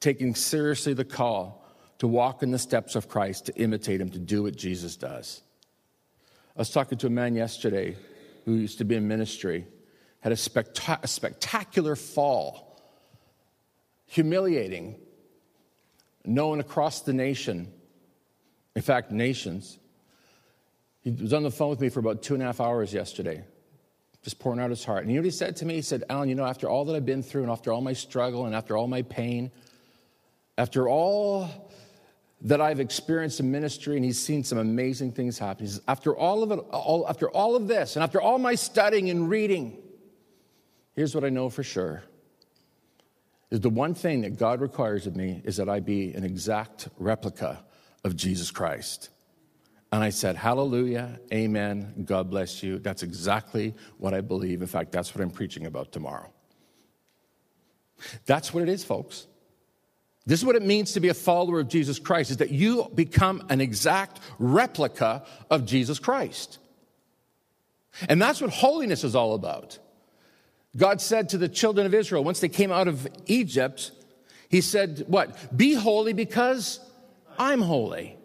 taking 0.00 0.34
seriously 0.34 0.94
the 0.94 1.04
call 1.04 1.66
to 1.98 2.06
walk 2.08 2.42
in 2.42 2.50
the 2.50 2.58
steps 2.58 2.94
of 2.94 3.08
Christ, 3.08 3.46
to 3.46 3.54
imitate 3.56 4.00
him, 4.00 4.10
to 4.10 4.18
do 4.18 4.42
what 4.42 4.56
Jesus 4.56 4.96
does. 4.96 5.42
I 6.54 6.60
was 6.60 6.70
talking 6.70 6.98
to 6.98 7.06
a 7.06 7.10
man 7.10 7.34
yesterday 7.34 7.96
who 8.44 8.54
used 8.54 8.78
to 8.78 8.84
be 8.84 8.94
in 8.94 9.08
ministry, 9.08 9.66
had 10.20 10.32
a, 10.32 10.36
specta- 10.36 11.02
a 11.02 11.08
spectacular 11.08 11.96
fall, 11.96 12.78
humiliating, 14.06 14.96
known 16.26 16.60
across 16.60 17.00
the 17.00 17.14
nation, 17.14 17.72
in 18.76 18.82
fact, 18.82 19.10
nations. 19.10 19.78
He 21.00 21.10
was 21.10 21.32
on 21.32 21.42
the 21.42 21.50
phone 21.50 21.70
with 21.70 21.80
me 21.80 21.88
for 21.88 22.00
about 22.00 22.22
two 22.22 22.34
and 22.34 22.42
a 22.42 22.46
half 22.46 22.60
hours 22.60 22.92
yesterday, 22.92 23.42
just 24.22 24.38
pouring 24.38 24.60
out 24.60 24.68
his 24.68 24.84
heart. 24.84 25.02
And 25.02 25.10
you 25.10 25.16
know 25.16 25.22
what 25.22 25.26
he 25.26 25.30
said 25.30 25.56
to 25.56 25.64
me? 25.64 25.74
He 25.74 25.82
said, 25.82 26.04
Alan, 26.10 26.28
you 26.28 26.34
know, 26.34 26.44
after 26.44 26.68
all 26.68 26.84
that 26.84 26.94
I've 26.94 27.06
been 27.06 27.22
through 27.22 27.42
and 27.42 27.50
after 27.50 27.72
all 27.72 27.80
my 27.80 27.94
struggle 27.94 28.44
and 28.44 28.54
after 28.54 28.76
all 28.76 28.88
my 28.88 29.02
pain, 29.02 29.50
after 30.58 30.86
all 30.86 31.71
that 32.44 32.60
I've 32.60 32.80
experienced 32.80 33.40
in 33.40 33.50
ministry, 33.50 33.96
and 33.96 34.04
he's 34.04 34.18
seen 34.18 34.42
some 34.42 34.58
amazing 34.58 35.12
things 35.12 35.38
happen. 35.38 35.64
He 35.64 35.70
says, 35.70 35.82
after 35.86 36.16
all 36.16 36.42
of 36.42 36.50
it, 36.50 36.58
all, 36.70 37.06
after 37.08 37.30
all 37.30 37.54
of 37.54 37.68
this, 37.68 37.94
and 37.94 38.02
after 38.02 38.20
all 38.20 38.38
my 38.38 38.56
studying 38.56 39.10
and 39.10 39.30
reading, 39.30 39.78
here's 40.94 41.14
what 41.14 41.24
I 41.24 41.28
know 41.28 41.48
for 41.48 41.62
sure. 41.62 42.02
Is 43.50 43.60
the 43.60 43.70
one 43.70 43.94
thing 43.94 44.22
that 44.22 44.38
God 44.38 44.60
requires 44.60 45.06
of 45.06 45.14
me 45.14 45.40
is 45.44 45.56
that 45.58 45.68
I 45.68 45.80
be 45.80 46.12
an 46.14 46.24
exact 46.24 46.88
replica 46.98 47.62
of 48.02 48.16
Jesus 48.16 48.50
Christ. 48.50 49.10
And 49.92 50.02
I 50.02 50.08
said, 50.08 50.36
Hallelujah, 50.36 51.20
Amen, 51.32 52.04
God 52.06 52.30
bless 52.30 52.62
you. 52.62 52.78
That's 52.78 53.02
exactly 53.02 53.74
what 53.98 54.14
I 54.14 54.22
believe. 54.22 54.62
In 54.62 54.68
fact, 54.68 54.90
that's 54.90 55.14
what 55.14 55.22
I'm 55.22 55.30
preaching 55.30 55.66
about 55.66 55.92
tomorrow. 55.92 56.32
That's 58.26 58.52
what 58.52 58.62
it 58.62 58.68
is, 58.68 58.82
folks. 58.82 59.26
This 60.24 60.40
is 60.40 60.46
what 60.46 60.56
it 60.56 60.62
means 60.62 60.92
to 60.92 61.00
be 61.00 61.08
a 61.08 61.14
follower 61.14 61.58
of 61.58 61.68
Jesus 61.68 61.98
Christ 61.98 62.30
is 62.30 62.36
that 62.36 62.50
you 62.50 62.90
become 62.94 63.44
an 63.48 63.60
exact 63.60 64.20
replica 64.38 65.24
of 65.50 65.66
Jesus 65.66 65.98
Christ. 65.98 66.58
And 68.08 68.22
that's 68.22 68.40
what 68.40 68.50
holiness 68.50 69.04
is 69.04 69.16
all 69.16 69.34
about. 69.34 69.78
God 70.76 71.00
said 71.00 71.30
to 71.30 71.38
the 71.38 71.48
children 71.48 71.86
of 71.86 71.92
Israel 71.92 72.24
once 72.24 72.40
they 72.40 72.48
came 72.48 72.72
out 72.72 72.88
of 72.88 73.06
Egypt, 73.26 73.90
He 74.48 74.60
said, 74.60 75.04
What? 75.08 75.56
Be 75.56 75.74
holy 75.74 76.12
because 76.12 76.80
I'm 77.38 77.60
holy. 77.60 78.16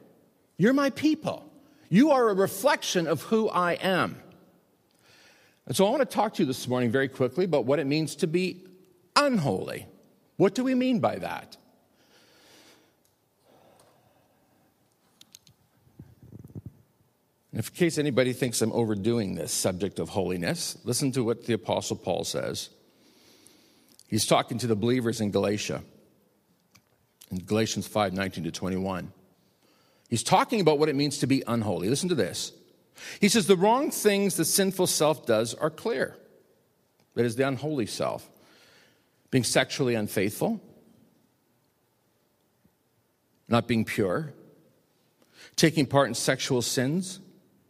You're 0.57 0.73
my 0.73 0.91
people. 0.91 1.43
You 1.89 2.11
are 2.11 2.29
a 2.29 2.33
reflection 2.33 3.07
of 3.07 3.23
who 3.23 3.49
I 3.49 3.73
am. 3.73 4.17
And 5.65 5.75
so 5.75 5.85
I 5.85 5.89
want 5.89 6.01
to 6.01 6.15
talk 6.15 6.35
to 6.35 6.43
you 6.43 6.47
this 6.47 6.67
morning 6.67 6.91
very 6.91 7.09
quickly 7.09 7.45
about 7.45 7.65
what 7.65 7.79
it 7.79 7.87
means 7.87 8.15
to 8.17 8.27
be 8.27 8.63
unholy. 9.15 9.87
What 10.37 10.55
do 10.55 10.63
we 10.63 10.75
mean 10.75 10.99
by 10.99 11.17
that? 11.17 11.57
In 17.57 17.63
case 17.63 17.97
anybody 17.97 18.33
thinks 18.33 18.61
I'm 18.61 18.71
overdoing 18.71 19.33
this 19.33 19.51
subject 19.51 19.97
of 19.97 20.09
holiness, 20.09 20.77
listen 20.83 21.11
to 21.13 21.23
what 21.23 21.45
the 21.45 21.53
Apostle 21.53 21.95
Paul 21.95 22.23
says. 22.23 22.69
He's 24.07 24.27
talking 24.27 24.59
to 24.59 24.67
the 24.67 24.75
believers 24.75 25.21
in 25.21 25.31
Galatia, 25.31 25.81
in 27.31 27.39
Galatians 27.39 27.87
5 27.87 28.13
19 28.13 28.43
to 28.43 28.51
21. 28.51 29.11
He's 30.07 30.21
talking 30.21 30.61
about 30.61 30.77
what 30.77 30.87
it 30.87 30.95
means 30.95 31.17
to 31.17 31.27
be 31.27 31.43
unholy. 31.47 31.89
Listen 31.89 32.09
to 32.09 32.15
this. 32.15 32.53
He 33.19 33.27
says, 33.27 33.47
The 33.47 33.57
wrong 33.57 33.89
things 33.89 34.35
the 34.35 34.45
sinful 34.45 34.85
self 34.85 35.25
does 35.25 35.55
are 35.55 35.71
clear. 35.71 36.15
That 37.15 37.25
is 37.25 37.37
the 37.37 37.47
unholy 37.47 37.87
self. 37.87 38.29
Being 39.31 39.43
sexually 39.43 39.95
unfaithful, 39.95 40.61
not 43.49 43.67
being 43.67 43.83
pure, 43.83 44.33
taking 45.55 45.87
part 45.87 46.07
in 46.07 46.13
sexual 46.13 46.61
sins, 46.61 47.19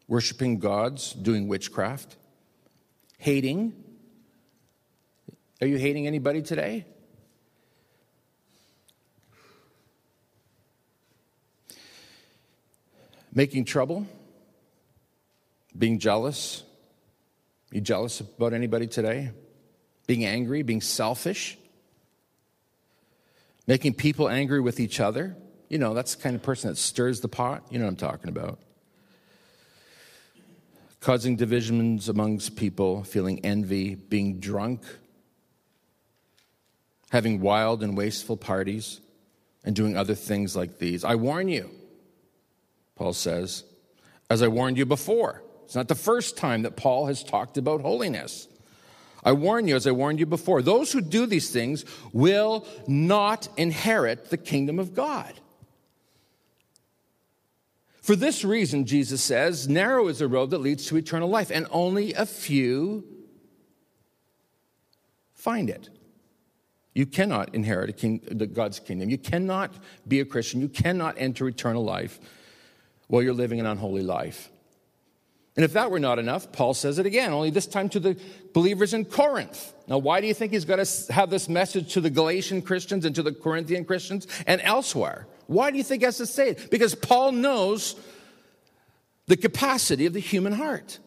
worshiping 0.07 0.59
gods, 0.59 1.13
doing 1.13 1.47
witchcraft, 1.47 2.15
hating. 3.17 3.73
Are 5.61 5.67
you 5.67 5.77
hating 5.77 6.07
anybody 6.07 6.41
today? 6.41 6.85
Making 13.33 13.65
trouble, 13.65 14.07
being 15.77 15.99
jealous. 15.99 16.63
You 17.71 17.81
jealous 17.81 18.21
about 18.21 18.53
anybody 18.53 18.87
today? 18.87 19.31
Being 20.07 20.25
angry, 20.25 20.63
being 20.63 20.81
selfish, 20.81 21.57
making 23.67 23.93
people 23.95 24.29
angry 24.29 24.61
with 24.61 24.79
each 24.79 24.99
other. 24.99 25.35
You 25.69 25.77
know, 25.77 25.93
that's 25.93 26.15
the 26.15 26.23
kind 26.23 26.35
of 26.35 26.41
person 26.41 26.69
that 26.69 26.77
stirs 26.77 27.19
the 27.19 27.27
pot. 27.27 27.65
You 27.69 27.77
know 27.77 27.85
what 27.85 27.91
I'm 27.91 27.97
talking 27.97 28.29
about. 28.29 28.59
Causing 30.99 31.35
divisions 31.35 32.09
amongst 32.09 32.55
people, 32.55 33.03
feeling 33.03 33.43
envy, 33.45 33.95
being 33.95 34.39
drunk, 34.39 34.83
having 37.11 37.39
wild 37.39 37.83
and 37.83 37.95
wasteful 37.95 38.37
parties, 38.37 38.99
and 39.63 39.75
doing 39.75 39.97
other 39.97 40.15
things 40.15 40.55
like 40.55 40.79
these. 40.79 41.03
I 41.03 41.15
warn 41.15 41.49
you. 41.49 41.69
Paul 42.95 43.13
says, 43.13 43.63
as 44.29 44.41
I 44.41 44.47
warned 44.47 44.77
you 44.77 44.85
before. 44.85 45.43
It's 45.65 45.75
not 45.75 45.87
the 45.89 45.95
first 45.95 46.37
time 46.37 46.61
that 46.61 46.77
Paul 46.77 47.07
has 47.07 47.23
talked 47.23 47.57
about 47.57 47.81
holiness. 47.81 48.47
I 49.23 49.33
warn 49.33 49.67
you, 49.67 49.75
as 49.75 49.85
I 49.85 49.91
warned 49.91 50.19
you 50.19 50.25
before, 50.25 50.61
those 50.61 50.91
who 50.93 51.01
do 51.01 51.25
these 51.25 51.49
things 51.49 51.83
will 52.13 52.65
not 52.87 53.49
inherit 53.57 54.29
the 54.29 54.37
kingdom 54.37 54.79
of 54.79 54.93
God. 54.93 55.33
For 58.07 58.15
this 58.15 58.45
reason, 58.45 58.85
Jesus 58.85 59.21
says, 59.21 59.67
narrow 59.67 60.07
is 60.07 60.19
the 60.19 60.29
road 60.29 60.51
that 60.51 60.59
leads 60.59 60.85
to 60.85 60.95
eternal 60.95 61.27
life, 61.27 61.51
and 61.51 61.67
only 61.71 62.13
a 62.13 62.25
few 62.25 63.03
find 65.33 65.69
it. 65.69 65.89
You 66.93 67.05
cannot 67.05 67.53
inherit 67.53 67.97
king, 67.97 68.21
God's 68.53 68.79
kingdom. 68.79 69.09
You 69.09 69.17
cannot 69.17 69.73
be 70.07 70.21
a 70.21 70.25
Christian. 70.25 70.61
You 70.61 70.69
cannot 70.69 71.15
enter 71.17 71.49
eternal 71.49 71.83
life 71.83 72.17
while 73.07 73.21
you're 73.21 73.33
living 73.33 73.59
an 73.59 73.65
unholy 73.65 74.03
life. 74.03 74.49
And 75.57 75.65
if 75.65 75.73
that 75.73 75.91
were 75.91 75.99
not 75.99 76.17
enough, 76.17 76.53
Paul 76.53 76.73
says 76.73 76.99
it 76.99 77.05
again, 77.05 77.33
only 77.33 77.49
this 77.49 77.67
time 77.67 77.89
to 77.89 77.99
the 77.99 78.17
believers 78.53 78.93
in 78.93 79.03
Corinth. 79.03 79.73
Now, 79.85 79.97
why 79.97 80.21
do 80.21 80.27
you 80.27 80.33
think 80.33 80.53
he's 80.53 80.63
got 80.63 80.81
to 80.81 81.11
have 81.11 81.29
this 81.29 81.49
message 81.49 81.91
to 81.95 81.99
the 81.99 82.09
Galatian 82.09 82.61
Christians 82.61 83.03
and 83.03 83.13
to 83.15 83.21
the 83.21 83.33
Corinthian 83.33 83.83
Christians 83.83 84.27
and 84.45 84.61
elsewhere? 84.61 85.27
Why 85.47 85.71
do 85.71 85.77
you 85.77 85.83
think 85.83 86.03
has 86.03 86.17
to 86.17 86.25
say 86.25 86.49
it? 86.49 86.69
Because 86.69 86.93
Paul 86.93 87.31
knows 87.31 87.95
the 89.25 89.37
capacity 89.37 90.05
of 90.05 90.13
the 90.13 90.19
human 90.19 90.53
heart. 90.53 90.99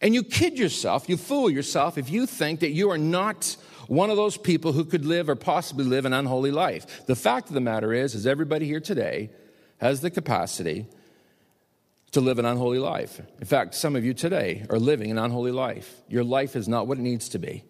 And 0.00 0.14
you 0.14 0.22
kid 0.22 0.58
yourself, 0.58 1.08
you 1.08 1.16
fool 1.16 1.48
yourself 1.48 1.96
if 1.96 2.10
you 2.10 2.26
think 2.26 2.60
that 2.60 2.72
you 2.72 2.90
are 2.90 2.98
not 2.98 3.56
one 3.86 4.10
of 4.10 4.16
those 4.16 4.36
people 4.36 4.72
who 4.72 4.84
could 4.84 5.04
live 5.04 5.28
or 5.28 5.34
possibly 5.34 5.84
live 5.84 6.04
an 6.04 6.12
unholy 6.12 6.50
life. 6.50 7.06
The 7.06 7.16
fact 7.16 7.48
of 7.48 7.54
the 7.54 7.60
matter 7.60 7.92
is, 7.92 8.14
is 8.14 8.26
everybody 8.26 8.66
here 8.66 8.80
today 8.80 9.30
has 9.78 10.00
the 10.00 10.10
capacity 10.10 10.86
to 12.12 12.20
live 12.20 12.38
an 12.38 12.44
unholy 12.44 12.78
life. 12.78 13.20
In 13.40 13.46
fact, 13.46 13.74
some 13.74 13.96
of 13.96 14.04
you 14.04 14.14
today 14.14 14.64
are 14.70 14.78
living 14.78 15.10
an 15.10 15.18
unholy 15.18 15.50
life. 15.50 16.00
Your 16.08 16.24
life 16.24 16.54
is 16.54 16.68
not 16.68 16.86
what 16.86 16.98
it 16.98 17.02
needs 17.02 17.30
to 17.30 17.38
be. 17.38 17.64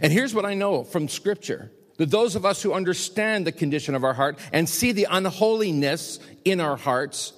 And 0.00 0.12
here's 0.12 0.34
what 0.34 0.44
I 0.44 0.54
know 0.54 0.84
from 0.84 1.08
Scripture 1.08 1.70
that 1.98 2.10
those 2.10 2.36
of 2.36 2.44
us 2.44 2.62
who 2.62 2.72
understand 2.72 3.46
the 3.46 3.52
condition 3.52 3.94
of 3.94 4.04
our 4.04 4.14
heart 4.14 4.38
and 4.52 4.68
see 4.68 4.92
the 4.92 5.06
unholiness 5.10 6.18
in 6.44 6.60
our 6.60 6.76
hearts 6.76 7.32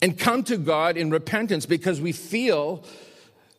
and 0.00 0.18
come 0.18 0.42
to 0.44 0.56
God 0.56 0.96
in 0.96 1.10
repentance 1.10 1.66
because 1.66 2.00
we 2.00 2.12
feel 2.12 2.84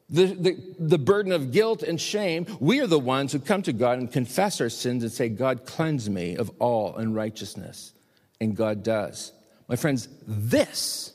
the, 0.09 0.25
the, 0.25 0.57
the, 0.79 0.97
burden 0.97 1.31
of 1.31 1.51
guilt 1.51 1.83
and 1.83 2.01
shame, 2.01 2.47
we 2.59 2.79
are 2.79 2.87
the 2.87 2.97
ones 2.97 3.31
who 3.31 3.39
come 3.39 3.61
to 3.63 3.73
God 3.73 3.99
and 3.99 4.11
confess 4.11 4.59
our 4.59 4.69
sins 4.69 5.03
and 5.03 5.11
say, 5.11 5.29
God, 5.29 5.65
cleanse 5.65 6.09
me 6.09 6.35
of 6.35 6.49
all 6.57 6.95
unrighteousness 6.95 7.93
and 8.41 8.55
God 8.55 8.81
does. 8.81 9.33
My 9.67 9.75
friends, 9.75 10.07
this 10.25 11.13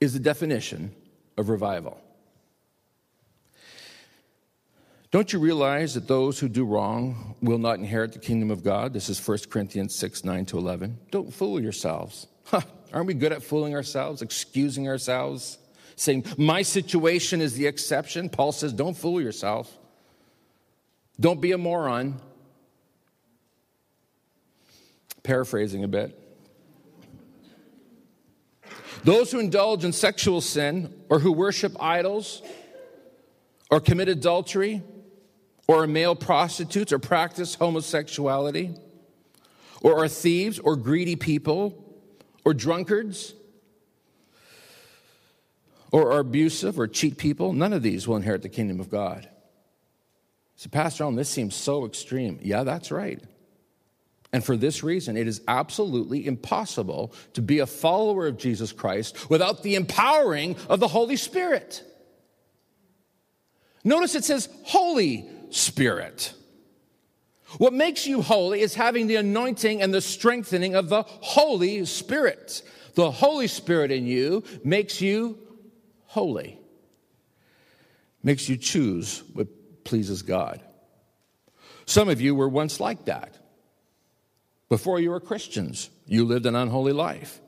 is 0.00 0.12
the 0.12 0.18
definition 0.18 0.92
of 1.36 1.48
revival. 1.48 2.01
Don't 5.12 5.30
you 5.30 5.38
realize 5.38 5.92
that 5.92 6.08
those 6.08 6.38
who 6.38 6.48
do 6.48 6.64
wrong 6.64 7.36
will 7.42 7.58
not 7.58 7.78
inherit 7.78 8.14
the 8.14 8.18
kingdom 8.18 8.50
of 8.50 8.64
God? 8.64 8.94
This 8.94 9.10
is 9.10 9.24
1 9.24 9.40
Corinthians 9.50 9.94
6 9.94 10.24
9 10.24 10.46
to 10.46 10.58
11. 10.58 10.98
Don't 11.10 11.32
fool 11.32 11.60
yourselves. 11.60 12.26
Huh, 12.46 12.62
aren't 12.94 13.06
we 13.06 13.14
good 13.14 13.30
at 13.30 13.42
fooling 13.42 13.74
ourselves, 13.74 14.22
excusing 14.22 14.88
ourselves, 14.88 15.58
saying, 15.96 16.24
My 16.38 16.62
situation 16.62 17.42
is 17.42 17.52
the 17.52 17.66
exception? 17.66 18.30
Paul 18.30 18.52
says, 18.52 18.72
Don't 18.72 18.96
fool 18.96 19.20
yourself. 19.20 19.78
Don't 21.20 21.42
be 21.42 21.52
a 21.52 21.58
moron. 21.58 22.18
Paraphrasing 25.22 25.84
a 25.84 25.88
bit. 25.88 26.18
Those 29.04 29.30
who 29.30 29.40
indulge 29.40 29.84
in 29.84 29.92
sexual 29.92 30.40
sin 30.40 30.94
or 31.10 31.18
who 31.18 31.32
worship 31.32 31.76
idols 31.78 32.40
or 33.70 33.78
commit 33.78 34.08
adultery 34.08 34.82
or 35.68 35.84
are 35.84 35.86
male 35.86 36.14
prostitutes 36.14 36.92
or 36.92 36.98
practice 36.98 37.54
homosexuality 37.54 38.74
or 39.82 40.02
are 40.02 40.08
thieves 40.08 40.58
or 40.58 40.76
greedy 40.76 41.16
people 41.16 41.82
or 42.44 42.54
drunkards 42.54 43.34
or 45.90 46.12
are 46.12 46.20
abusive 46.20 46.78
or 46.78 46.88
cheat 46.88 47.18
people, 47.18 47.52
none 47.52 47.72
of 47.72 47.82
these 47.82 48.08
will 48.08 48.16
inherit 48.16 48.42
the 48.42 48.48
kingdom 48.48 48.80
of 48.80 48.90
God. 48.90 49.28
So, 50.56 50.70
Pastor 50.70 51.04
Alan, 51.04 51.16
this 51.16 51.28
seems 51.28 51.54
so 51.54 51.84
extreme. 51.84 52.38
Yeah, 52.42 52.64
that's 52.64 52.90
right. 52.90 53.20
And 54.32 54.42
for 54.42 54.56
this 54.56 54.82
reason, 54.82 55.16
it 55.16 55.28
is 55.28 55.42
absolutely 55.46 56.26
impossible 56.26 57.12
to 57.34 57.42
be 57.42 57.58
a 57.58 57.66
follower 57.66 58.26
of 58.26 58.38
Jesus 58.38 58.72
Christ 58.72 59.28
without 59.28 59.62
the 59.62 59.74
empowering 59.74 60.56
of 60.68 60.80
the 60.80 60.88
Holy 60.88 61.16
Spirit. 61.16 61.84
Notice 63.84 64.14
it 64.14 64.24
says 64.24 64.48
Holy 64.64 65.28
Spirit. 65.52 66.34
What 67.58 67.72
makes 67.72 68.06
you 68.06 68.22
holy 68.22 68.60
is 68.60 68.74
having 68.74 69.06
the 69.06 69.16
anointing 69.16 69.82
and 69.82 69.92
the 69.92 70.00
strengthening 70.00 70.74
of 70.74 70.88
the 70.88 71.02
Holy 71.02 71.84
Spirit. 71.84 72.62
The 72.94 73.10
Holy 73.10 73.46
Spirit 73.46 73.90
in 73.90 74.06
you 74.06 74.42
makes 74.64 75.00
you 75.00 75.38
holy, 76.06 76.58
makes 78.22 78.48
you 78.48 78.56
choose 78.56 79.22
what 79.32 79.48
pleases 79.84 80.22
God. 80.22 80.60
Some 81.86 82.08
of 82.08 82.20
you 82.20 82.34
were 82.34 82.48
once 82.48 82.80
like 82.80 83.06
that. 83.06 83.36
Before 84.68 85.00
you 85.00 85.10
were 85.10 85.20
Christians, 85.20 85.90
you 86.06 86.24
lived 86.24 86.46
an 86.46 86.54
unholy 86.54 86.92
life. 86.92 87.40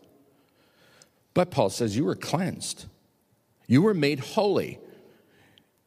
But 1.33 1.51
Paul 1.51 1.71
says 1.71 1.97
you 1.97 2.05
were 2.05 2.15
cleansed, 2.15 2.87
you 3.67 3.83
were 3.83 3.95
made 3.95 4.21
holy. 4.21 4.79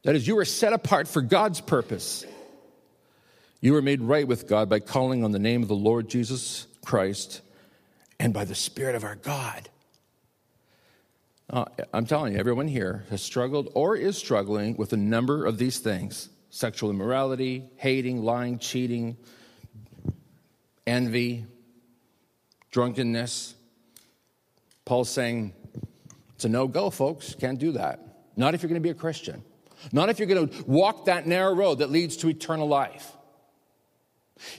That 0.03 0.15
is, 0.15 0.27
you 0.27 0.35
were 0.35 0.45
set 0.45 0.73
apart 0.73 1.07
for 1.07 1.21
God's 1.21 1.59
purpose. 1.59 2.25
You 3.59 3.73
were 3.73 3.81
made 3.81 4.01
right 4.01 4.27
with 4.27 4.47
God 4.47 4.69
by 4.69 4.79
calling 4.79 5.23
on 5.23 5.31
the 5.31 5.39
name 5.39 5.63
of 5.63 5.67
the 5.67 5.75
Lord 5.75 6.09
Jesus 6.09 6.67
Christ 6.85 7.41
and 8.19 8.33
by 8.33 8.45
the 8.45 8.55
Spirit 8.55 8.95
of 8.95 9.03
our 9.03 9.15
God. 9.15 9.69
Uh, 11.49 11.65
I'm 11.93 12.05
telling 12.05 12.33
you, 12.33 12.39
everyone 12.39 12.67
here 12.67 13.05
has 13.09 13.21
struggled 13.21 13.69
or 13.73 13.95
is 13.95 14.17
struggling 14.17 14.75
with 14.75 14.93
a 14.93 14.97
number 14.97 15.45
of 15.45 15.57
these 15.57 15.79
things 15.79 16.29
sexual 16.49 16.89
immorality, 16.89 17.63
hating, 17.75 18.23
lying, 18.23 18.57
cheating, 18.57 19.15
envy, 20.85 21.45
drunkenness. 22.71 23.53
Paul's 24.85 25.09
saying 25.09 25.53
it's 26.35 26.45
a 26.45 26.49
no 26.49 26.67
go, 26.67 26.89
folks. 26.89 27.35
Can't 27.35 27.59
do 27.59 27.73
that. 27.73 27.99
Not 28.35 28.53
if 28.53 28.61
you're 28.61 28.69
going 28.69 28.81
to 28.81 28.85
be 28.85 28.91
a 28.91 28.95
Christian. 28.95 29.43
Not 29.91 30.09
if 30.09 30.19
you're 30.19 30.27
going 30.27 30.49
to 30.49 30.63
walk 30.65 31.05
that 31.05 31.27
narrow 31.27 31.53
road 31.53 31.79
that 31.79 31.89
leads 31.89 32.17
to 32.17 32.29
eternal 32.29 32.67
life. 32.67 33.11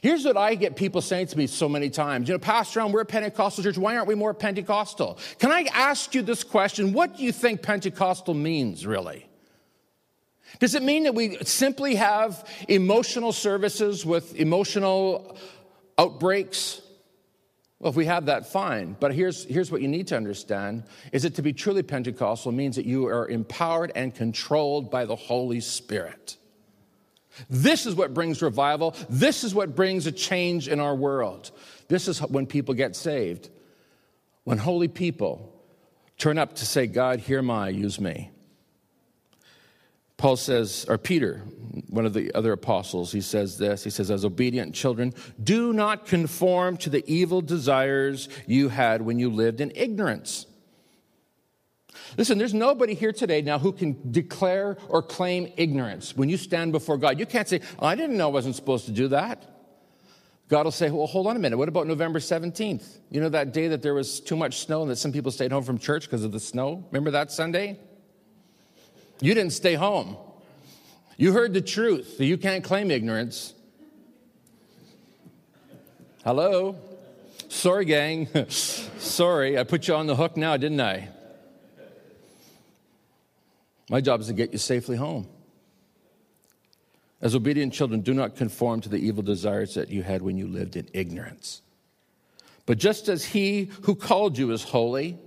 Here's 0.03 0.25
what 0.25 0.37
I 0.37 0.55
get 0.55 0.77
people 0.77 1.01
saying 1.01 1.29
to 1.29 1.39
me 1.39 1.47
so 1.47 1.69
many 1.69 1.91
times. 1.91 2.29
You 2.29 2.35
know, 2.35 2.39
Pastor 2.39 2.81
John, 2.81 2.93
we're 2.93 3.03
a 3.03 3.07
Pentecostal 3.07 3.63
church. 3.65 3.79
Why 3.79 3.97
aren't 3.97 4.09
we 4.09 4.15
more 4.15 4.35
Pentecostal? 4.35 5.19
Can 5.39 5.53
I 5.53 5.67
ask 5.73 6.15
you 6.15 6.23
this 6.23 6.43
question? 6.43 6.93
What 6.93 7.17
do 7.17 7.23
you 7.23 7.33
think 7.33 7.63
Pentecostal 7.63 8.35
means, 8.35 8.87
really? 8.87 9.29
Does 10.61 10.75
it 10.75 10.83
mean 10.83 11.05
that 11.05 11.15
we 11.15 11.37
simply 11.45 11.95
have 11.97 12.49
emotional 12.69 13.33
services 13.33 14.05
with 14.05 14.35
emotional 14.35 15.37
outbreaks? 15.97 16.81
Well, 17.81 17.91
if 17.91 17.97
we 17.97 18.07
have 18.07 18.27
that, 18.27 18.51
fine. 18.51 18.97
But 18.99 19.15
here's, 19.15 19.45
here's 19.45 19.71
what 19.71 19.83
you 19.83 19.89
need 19.89 20.09
to 20.09 20.17
understand 20.17 20.85
is 21.13 21.23
that 21.23 21.37
to 21.37 21.43
be 21.43 21.53
truly 21.53 21.83
Pentecostal 21.83 22.51
means 22.51 22.77
that 22.77 22.87
you 22.87 23.07
are 23.07 23.29
empowered 23.29 23.93
and 23.95 24.15
controlled 24.15 24.91
by 24.91 25.05
the 25.05 25.15
Holy 25.15 25.61
Spirit. 25.61 26.37
This 27.49 27.87
is 27.87 27.95
what 27.95 28.15
brings 28.15 28.43
revival. 28.43 28.97
This 29.09 29.45
is 29.45 29.55
what 29.55 29.77
brings 29.77 30.07
a 30.07 30.13
change 30.13 30.67
in 30.67 30.81
our 30.81 30.95
world. 30.95 31.53
This 31.87 32.09
is 32.09 32.19
when 32.19 32.47
people 32.47 32.75
get 32.75 32.97
saved. 32.97 33.49
When 34.43 34.59
holy 34.59 34.89
people 34.89 35.55
turn 36.17 36.37
up 36.37 36.57
to 36.57 36.67
say, 36.67 36.89
God, 36.89 37.21
hear 37.21 37.43
my, 37.43 37.69
use 37.69 38.01
me. 38.01 38.31
Paul 40.19 40.37
says, 40.37 40.85
or 40.89 40.99
Peter, 40.99 41.43
one 41.91 42.05
of 42.05 42.13
the 42.13 42.35
other 42.35 42.53
apostles, 42.53 43.13
he 43.13 43.21
says 43.21 43.57
this. 43.57 43.85
He 43.85 43.91
says, 43.91 44.11
As 44.11 44.25
obedient 44.25 44.75
children, 44.75 45.15
do 45.43 45.73
not 45.73 46.07
conform 46.07 46.77
to 46.79 46.91
the 46.91 47.05
evil 47.07 47.41
desires 47.41 48.29
you 48.47 48.69
had 48.69 49.01
when 49.01 49.19
you 49.19 49.31
lived 49.31 49.61
in 49.61 49.73
ignorance. 49.75 50.47
Listen, 52.17 52.37
there's 52.37 52.55
nobody 52.55 52.95
here 52.95 53.13
today 53.13 53.43
now 53.43 53.59
who 53.61 53.73
can 53.73 53.97
declare 54.11 54.77
or 54.89 55.03
claim 55.03 55.53
ignorance. 55.57 56.17
When 56.17 56.29
you 56.29 56.37
stand 56.37 56.73
before 56.73 56.99
God, 56.99 57.21
you 57.21 57.27
can't 57.27 57.47
say, 57.47 57.61
I 57.79 57.95
didn't 57.95 58.17
know 58.17 58.29
I 58.29 58.33
wasn't 58.33 58.57
supposed 58.57 58.87
to 58.87 58.93
do 58.93 59.09
that. 59.09 59.45
God 60.49 60.65
will 60.65 60.73
say, 60.73 60.91
Well, 60.91 61.07
hold 61.07 61.29
on 61.29 61.37
a 61.37 61.39
minute. 61.39 61.59
What 61.59 61.69
about 61.69 61.87
November 61.87 62.19
17th? 62.19 62.99
You 63.11 63.21
know 63.21 63.29
that 63.29 63.53
day 63.53 63.69
that 63.69 63.83
there 63.83 63.95
was 63.95 64.19
too 64.19 64.37
much 64.37 64.59
snow 64.59 64.83
and 64.83 64.91
that 64.91 64.97
some 64.97 65.13
people 65.13 65.31
stayed 65.31 65.53
home 65.53 65.63
from 65.63 65.79
church 65.79 66.05
because 66.07 66.25
of 66.25 66.33
the 66.33 66.41
snow? 66.41 66.85
Remember 66.91 67.13
that 67.13 67.31
Sunday? 67.31 67.79
You 69.21 69.35
didn't 69.35 69.53
stay 69.53 69.75
home. 69.75 70.17
You 71.17 71.33
heard 71.33 71.53
the 71.53 71.61
truth, 71.61 72.15
so 72.17 72.23
you 72.23 72.39
can't 72.39 72.63
claim 72.63 72.91
ignorance. 72.91 73.55
Hello? 76.25 76.77
Sorry, 77.49 77.85
gang. 77.85 78.29
Sorry, 78.49 79.59
I 79.59 79.65
put 79.65 79.89
you 79.89 79.95
on 79.95 80.07
the 80.07 80.15
hook 80.15 80.37
now, 80.37 80.57
didn't 80.57 80.81
I? 80.81 81.09
My 83.91 84.01
job 84.01 84.21
is 84.21 84.27
to 84.27 84.35
get 84.35 84.53
you 84.53 84.59
safely 84.59 84.97
home. 84.97 85.27
As 87.21 87.35
obedient 87.35 87.73
children, 87.73 88.03
do 88.03 88.15
not 88.15 88.37
conform 88.37 88.81
to 88.83 88.89
the 88.89 88.99
evil 88.99 89.23
desires 89.23 89.75
that 89.75 89.89
you 89.89 90.03
had 90.03 90.23
when 90.23 90.37
you 90.37 90.47
lived 90.47 90.77
in 90.77 90.89
ignorance. 90.93 91.63
But 92.65 92.79
just 92.79 93.09
as 93.09 93.25
he 93.25 93.71
who 93.83 93.97
called 93.97 94.39
you 94.39 94.53
is 94.53 94.63
holy, 94.63 95.19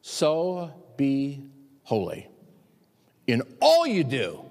so 0.00 0.72
be 0.96 1.44
holy. 1.82 2.29
In 3.30 3.42
all 3.60 3.86
you 3.86 4.02
do, 4.02 4.44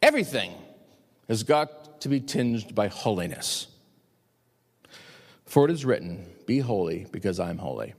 everything 0.00 0.50
has 1.28 1.42
got 1.42 2.00
to 2.00 2.08
be 2.08 2.20
tinged 2.20 2.74
by 2.74 2.88
holiness. 2.88 3.66
For 5.44 5.66
it 5.66 5.70
is 5.70 5.84
written, 5.84 6.24
Be 6.46 6.60
holy 6.60 7.06
because 7.10 7.38
I'm 7.38 7.58
holy. 7.58 7.92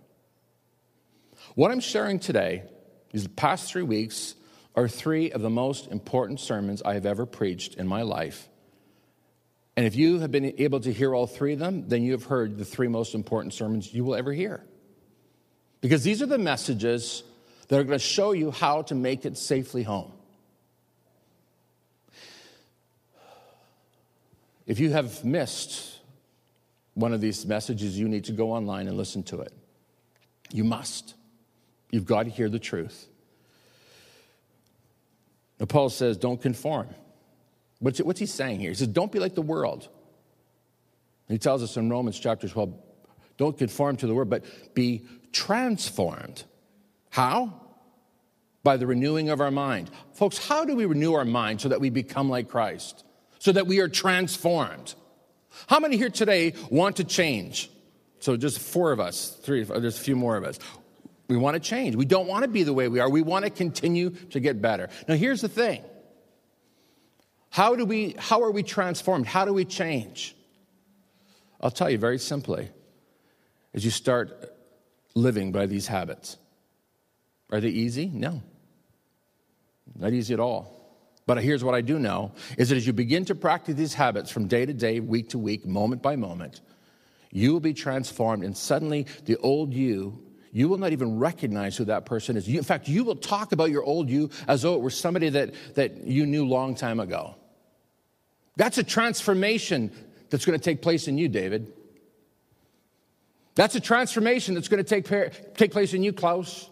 What 1.54 1.70
I'm 1.70 1.80
sharing 1.80 2.18
today 2.18 2.64
these 3.12 3.28
past 3.28 3.72
three 3.72 3.84
weeks 3.84 4.34
are 4.76 4.88
three 4.88 5.32
of 5.32 5.42
the 5.42 5.50
most 5.52 5.92
important 5.92 6.40
sermons 6.40 6.82
I 6.82 6.96
have 6.96 7.06
ever 7.06 7.28
preached 7.28 7.76
in 7.76 7.88
my 7.88 8.02
life. 8.02 8.50
And 9.78 9.86
if 9.86 9.96
you 9.96 10.22
have 10.22 10.32
been 10.32 10.56
able 10.58 10.80
to 10.80 10.92
hear 10.92 11.14
all 11.14 11.28
three 11.28 11.54
of 11.54 11.60
them, 11.60 11.88
then 11.88 12.02
you 12.02 12.14
have 12.14 12.24
heard 12.24 12.58
the 12.58 12.66
three 12.66 12.88
most 12.88 13.14
important 13.14 13.54
sermons 13.54 13.94
you 13.94 14.04
will 14.04 14.16
ever 14.16 14.34
hear. 14.34 14.64
Because 15.82 16.04
these 16.04 16.24
are 16.24 16.26
the 16.26 16.40
messages 16.40 17.24
that 17.70 17.80
are 17.80 17.84
going 17.84 17.98
to 17.98 18.04
show 18.04 18.34
you 18.34 18.52
how 18.52 18.82
to 18.84 18.96
make 18.96 19.26
it 19.26 19.38
safely 19.38 19.84
home. 19.84 20.12
If 24.66 24.80
you 24.80 24.92
have 24.92 25.24
missed 25.24 26.00
one 26.94 27.14
of 27.14 27.22
these 27.22 27.46
messages, 27.46 27.98
you 27.98 28.08
need 28.08 28.26
to 28.26 28.34
go 28.34 28.52
online 28.52 28.88
and 28.88 28.98
listen 28.98 29.24
to 29.24 29.42
it. 29.42 29.54
You 30.52 30.64
must. 30.64 31.16
You've 31.92 32.06
got 32.06 32.24
to 32.24 32.30
hear 32.30 32.50
the 32.50 32.60
truth. 32.60 33.08
Now, 35.60 35.66
Paul 35.66 35.90
says, 35.90 36.18
don't 36.18 36.42
conform. 36.42 36.88
What's, 37.80 38.00
what's 38.00 38.20
he 38.20 38.26
saying 38.26 38.60
here? 38.60 38.70
He 38.70 38.76
says, 38.76 38.88
don't 38.88 39.12
be 39.12 39.20
like 39.20 39.36
the 39.36 39.42
world. 39.42 39.88
He 41.28 41.38
tells 41.38 41.62
us 41.62 41.78
in 41.78 41.90
Romans 41.90 42.20
chapter 42.20 42.48
12, 42.48 42.74
don't 43.38 43.58
conform 43.58 43.96
to 43.98 44.08
the 44.08 44.14
world, 44.14 44.30
but 44.30 44.44
be 44.74 45.06
transformed. 45.32 46.44
How? 47.10 47.54
By 48.64 48.78
the 48.78 48.88
renewing 48.88 49.30
of 49.30 49.42
our 49.42 49.52
mind. 49.52 49.90
Folks, 50.14 50.38
how 50.38 50.66
do 50.66 50.76
we 50.76 50.86
renew 50.86 51.14
our 51.14 51.26
mind 51.26 51.62
so 51.62 51.70
that 51.70 51.82
we 51.82 51.90
become 51.90 52.30
like 52.30 52.50
Christ? 52.50 53.04
So 53.40 53.52
that 53.52 53.68
we 53.68 53.80
are 53.80 53.88
transformed? 53.88 54.96
How 55.68 55.80
many 55.80 55.98
here 55.98 56.10
today 56.10 56.54
want 56.70 56.98
to 56.98 57.04
change? 57.04 57.70
So 58.20 58.36
just 58.38 58.60
four 58.60 58.92
of 58.92 59.00
us, 59.00 59.30
three, 59.44 59.64
uh, 59.64 59.80
there's 59.80 59.98
a 59.98 60.02
few 60.02 60.16
more 60.16 60.36
of 60.36 60.44
us. 60.44 60.60
We 61.28 61.38
want 61.38 61.56
to 61.56 61.60
change. 61.60 61.96
We 61.96 62.06
don't 62.06 62.28
want 62.28 62.44
to 62.44 62.50
be 62.50 62.64
the 62.64 62.74
way 62.74 62.88
we 62.88 63.00
are. 63.00 63.10
We 63.10 63.22
want 63.22 63.46
to 63.46 63.52
continue 63.52 64.10
to 64.32 64.40
get 64.40 64.62
better. 64.62 64.90
Now, 65.08 65.16
here's 65.16 65.42
the 65.42 65.48
thing 65.48 65.84
how, 67.50 67.76
do 67.76 67.86
we, 67.86 68.16
how 68.18 68.44
are 68.44 68.52
we 68.52 68.64
transformed? 68.64 69.26
How 69.26 69.46
do 69.46 69.54
we 69.54 69.66
change? 69.66 70.36
I'll 71.62 71.72
tell 71.72 71.90
you 71.90 71.98
very 71.98 72.20
simply 72.20 72.70
as 73.74 73.86
you 73.86 73.92
start 73.92 74.54
living 75.16 75.52
by 75.52 75.66
these 75.66 75.88
habits. 75.88 76.38
Are 77.50 77.60
they 77.60 77.70
easy? 77.70 78.08
No. 78.08 78.42
Not 79.98 80.14
easy 80.14 80.34
at 80.34 80.40
all. 80.40 80.76
But 81.26 81.44
here's 81.44 81.64
what 81.64 81.76
I 81.76 81.82
do 81.82 82.00
know 82.00 82.32
is 82.58 82.70
that 82.70 82.76
as 82.76 82.88
you 82.88 82.94
begin 82.94 83.26
to 83.26 83.36
practice 83.36 83.76
these 83.76 83.94
habits 83.94 84.32
from 84.32 84.48
day 84.48 84.66
to 84.66 84.74
day, 84.74 85.00
week 85.00 85.30
to 85.30 85.38
week, 85.38 85.66
moment 85.66 86.02
by 86.02 86.16
moment, 86.16 86.62
you 87.32 87.54
will 87.54 87.60
be 87.60 87.74
transformed, 87.74 88.44
and 88.44 88.58
suddenly 88.58 89.06
the 89.26 89.38
old 89.38 89.74
you 89.74 90.24
you 90.52 90.68
will 90.68 90.78
not 90.78 90.92
even 90.92 91.20
recognize 91.20 91.78
who 91.78 91.86
that 91.86 92.06
person 92.06 92.38
is. 92.38 92.48
You, 92.48 92.58
in 92.58 92.64
fact, 92.64 92.88
you 92.88 93.04
will 93.04 93.16
talk 93.16 93.52
about 93.52 93.70
your 93.70 93.84
old 93.84 94.10
you 94.10 94.30
as 94.48 94.64
though 94.64 94.76
it 94.76 94.82
were 94.82 94.90
somebody 94.90 95.30
that, 95.30 95.54
that 95.76 96.08
you 96.08 96.26
knew 96.26 96.46
long 96.46 96.76
time 96.76 97.00
ago. 97.00 97.36
That's 98.56 98.78
a 98.78 98.84
transformation 98.84 99.92
that's 100.30 100.46
going 100.46 100.58
to 100.58 100.64
take 100.64 100.82
place 100.82 101.08
in 101.08 101.18
you, 101.18 101.30
David. 101.30 101.72
That's 103.56 103.76
a 103.76 103.80
transformation 103.80 104.56
that's 104.56 104.68
going 104.68 104.84
to 104.84 105.02
take, 105.02 105.56
take 105.56 105.72
place 105.72 105.94
in 105.94 106.04
you, 106.04 106.14
Klaus, 106.14 106.70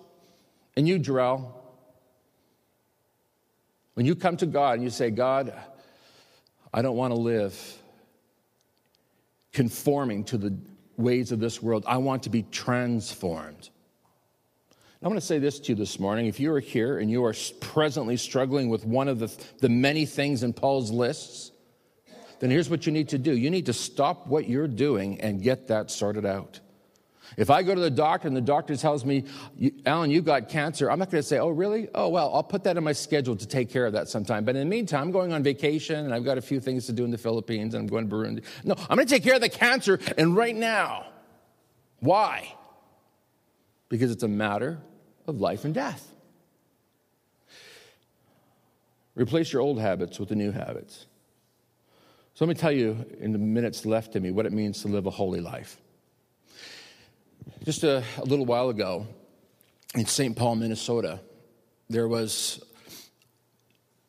and 0.78 0.88
you, 0.88 1.00
Jarrell. 1.00 1.54
When 3.96 4.06
you 4.06 4.16
come 4.16 4.38
to 4.38 4.46
God 4.46 4.76
and 4.76 4.84
you 4.84 4.92
say, 4.92 5.10
God, 5.10 5.52
I 6.72 6.84
don't 6.84 6.96
want 6.96 7.16
to 7.16 7.20
live 7.20 7.82
conforming 9.54 10.24
to 10.26 10.38
the 10.38 10.56
ways 10.96 11.32
of 11.32 11.40
this 11.40 11.64
world. 11.64 11.84
I 11.88 11.98
want 11.98 12.24
to 12.24 12.30
be 12.30 12.44
transformed. 12.44 13.70
I'm 15.02 15.10
going 15.10 15.20
to 15.20 15.26
say 15.26 15.40
this 15.40 15.60
to 15.62 15.70
you 15.70 15.76
this 15.76 16.00
morning. 16.00 16.28
If 16.28 16.40
you 16.40 16.54
are 16.54 16.60
here 16.60 17.00
and 17.00 17.10
you 17.10 17.26
are 17.26 17.34
presently 17.60 18.16
struggling 18.16 18.70
with 18.70 18.86
one 18.86 19.08
of 19.08 19.18
the, 19.18 19.36
the 19.60 19.70
many 19.70 20.06
things 20.06 20.44
in 20.44 20.54
Paul's 20.54 20.92
lists, 20.92 21.52
then 22.40 22.52
here's 22.52 22.70
what 22.70 22.86
you 22.86 22.92
need 22.92 23.10
to 23.10 23.18
do 23.18 23.36
you 23.36 23.50
need 23.50 23.66
to 23.66 23.74
stop 23.74 24.28
what 24.28 24.48
you're 24.48 24.68
doing 24.68 25.22
and 25.22 25.42
get 25.42 25.70
that 25.70 25.90
sorted 25.90 26.26
out. 26.26 26.60
If 27.36 27.50
I 27.50 27.62
go 27.64 27.76
to 27.76 27.82
the 27.82 27.90
doctor 27.90 28.28
and 28.28 28.38
the 28.38 28.42
doctor 28.42 28.76
tells 28.78 29.04
me, 29.04 29.26
Alan, 29.86 30.10
you've 30.12 30.26
got 30.26 30.50
cancer, 30.50 30.90
I'm 30.90 31.00
not 31.00 31.12
going 31.12 31.22
to 31.22 31.28
say, 31.28 31.40
oh, 31.40 31.50
really? 31.50 31.90
Oh, 31.94 32.08
well, 32.08 32.34
I'll 32.34 32.44
put 32.44 32.64
that 32.64 32.78
in 32.78 32.84
my 32.84 32.94
schedule 32.94 33.36
to 33.36 33.46
take 33.46 33.70
care 33.70 33.86
of 33.86 33.94
that 33.94 34.08
sometime. 34.08 34.46
But 34.46 34.56
in 34.56 34.62
the 34.62 34.70
meantime, 34.70 35.02
I'm 35.02 35.12
going 35.12 35.34
on 35.34 35.44
vacation 35.44 36.06
and 36.06 36.14
I've 36.14 36.24
got 36.24 36.38
a 36.38 36.42
few 36.42 36.60
things 36.60 36.86
to 36.86 36.94
do 36.94 37.04
in 37.04 37.12
the 37.12 37.18
Philippines 37.18 37.74
and 37.74 37.82
I'm 37.82 37.88
going 37.88 38.10
to 38.10 38.16
Burundi. 38.16 38.44
No, 38.64 38.76
I'm 38.90 38.96
going 38.96 39.08
to 39.08 39.14
take 39.14 39.24
care 39.24 39.36
of 39.36 39.42
the 39.42 39.50
cancer 39.50 40.00
and 40.18 40.36
right 40.36 40.56
now. 40.56 41.08
Why? 42.00 42.54
Because 43.90 44.12
it's 44.12 44.24
a 44.24 44.28
matter 44.28 44.80
of 45.28 45.42
life 45.42 45.66
and 45.66 45.74
death. 45.74 46.14
Replace 49.16 49.52
your 49.52 49.64
old 49.64 49.80
habits 49.80 50.20
with 50.20 50.30
the 50.30 50.36
new 50.36 50.52
habits. 50.52 51.08
So 52.36 52.46
let 52.46 52.50
me 52.50 52.60
tell 52.60 52.72
you 52.72 53.04
in 53.20 53.32
the 53.32 53.40
minutes 53.40 53.84
left 53.84 54.14
to 54.14 54.20
me 54.20 54.30
what 54.30 54.46
it 54.46 54.54
means 54.54 54.84
to 54.84 54.88
live 54.88 55.08
a 55.08 55.10
holy 55.10 55.42
life. 55.42 55.82
Just 57.64 57.84
a, 57.84 58.04
a 58.18 58.24
little 58.26 58.46
while 58.46 58.70
ago 58.70 59.08
in 59.96 60.06
St. 60.06 60.36
Paul, 60.36 60.56
Minnesota, 60.56 61.20
there 61.90 62.08
was 62.08 62.64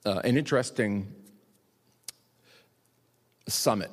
uh, 0.04 0.20
an 0.24 0.36
interesting 0.36 1.12
summit. 3.48 3.90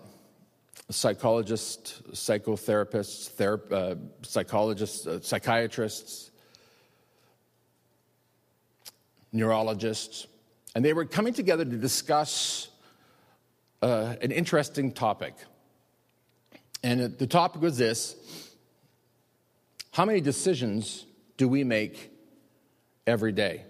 Psychologists, 0.90 2.02
psychotherapists, 2.12 3.32
therap- 3.34 3.72
uh, 3.72 3.96
psychologists, 4.22 5.08
uh, 5.08 5.20
psychiatrists, 5.22 6.30
neurologists, 9.32 10.28
and 10.76 10.86
they 10.86 10.94
were 10.94 11.06
coming 11.06 11.34
together 11.34 11.66
to 11.66 11.78
discuss 11.78 12.68
uh, 13.82 14.16
an 14.22 14.32
interesting 14.32 14.92
topic. 14.92 15.34
And 16.84 17.18
the 17.18 17.26
topic 17.28 17.62
was 17.62 17.78
this 17.78 18.16
how 19.96 20.04
many 20.04 20.20
decisions 20.20 21.06
do 21.38 21.48
we 21.48 21.64
make 21.64 22.12
every 23.08 23.32
day? 23.32 23.64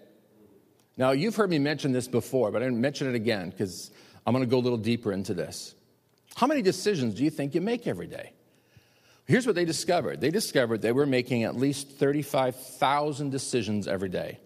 Now, 0.97 1.11
you've 1.11 1.35
heard 1.35 1.51
me 1.51 1.59
mention 1.59 1.91
this 1.91 2.07
before, 2.07 2.49
but 2.49 2.63
I 2.63 2.65
didn't 2.65 2.81
mention 2.81 3.07
it 3.07 3.13
again 3.13 3.51
because 3.51 3.91
I'm 4.25 4.33
going 4.33 4.43
to 4.43 4.49
go 4.49 4.57
a 4.57 4.65
little 4.65 4.79
deeper 4.79 5.11
into 5.11 5.35
this. 5.35 5.75
How 6.35 6.47
many 6.47 6.63
decisions 6.63 7.13
do 7.13 7.23
you 7.23 7.29
think 7.29 7.53
you 7.53 7.61
make 7.61 7.85
every 7.85 8.07
day? 8.07 8.33
Here's 9.27 9.45
what 9.45 9.53
they 9.53 9.65
discovered 9.65 10.19
they 10.19 10.31
discovered 10.31 10.81
they 10.81 10.93
were 10.93 11.05
making 11.05 11.43
at 11.43 11.55
least 11.55 11.91
35,000 11.91 13.29
decisions 13.29 13.87
every 13.87 14.09
day. 14.09 14.39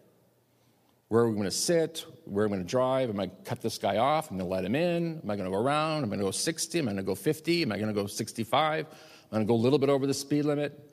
Where 1.07 1.23
are 1.23 1.29
we 1.29 1.33
going 1.33 1.45
to 1.45 1.51
sit? 1.51 2.05
Where 2.25 2.43
am 2.43 2.51
I 2.51 2.55
going 2.57 2.65
to 2.65 2.69
drive? 2.69 3.09
Am 3.09 3.21
I 3.21 3.27
going 3.27 3.37
to 3.37 3.49
cut 3.49 3.61
this 3.61 3.77
guy 3.77 3.95
off? 3.95 4.33
Am 4.33 4.35
I 4.35 4.39
going 4.39 4.49
to 4.49 4.53
let 4.53 4.65
him 4.65 4.75
in? 4.75 5.21
Am 5.23 5.31
I 5.31 5.37
going 5.37 5.49
to 5.49 5.55
go 5.55 5.63
around? 5.63 6.03
Am 6.03 6.09
I 6.09 6.17
going 6.17 6.19
to 6.19 6.25
go 6.25 6.31
60? 6.31 6.79
Am 6.79 6.89
I 6.89 6.91
going 6.91 6.97
to 6.97 7.03
go 7.03 7.15
50? 7.15 7.61
Am 7.61 7.71
I 7.71 7.77
going 7.77 7.87
to 7.87 7.93
go 7.93 8.05
65? 8.05 8.85
Am 8.85 8.85
I 9.31 9.35
going 9.35 9.47
to 9.47 9.47
go 9.47 9.55
a 9.55 9.63
little 9.63 9.79
bit 9.79 9.87
over 9.87 10.05
the 10.05 10.13
speed 10.13 10.43
limit? 10.43 10.88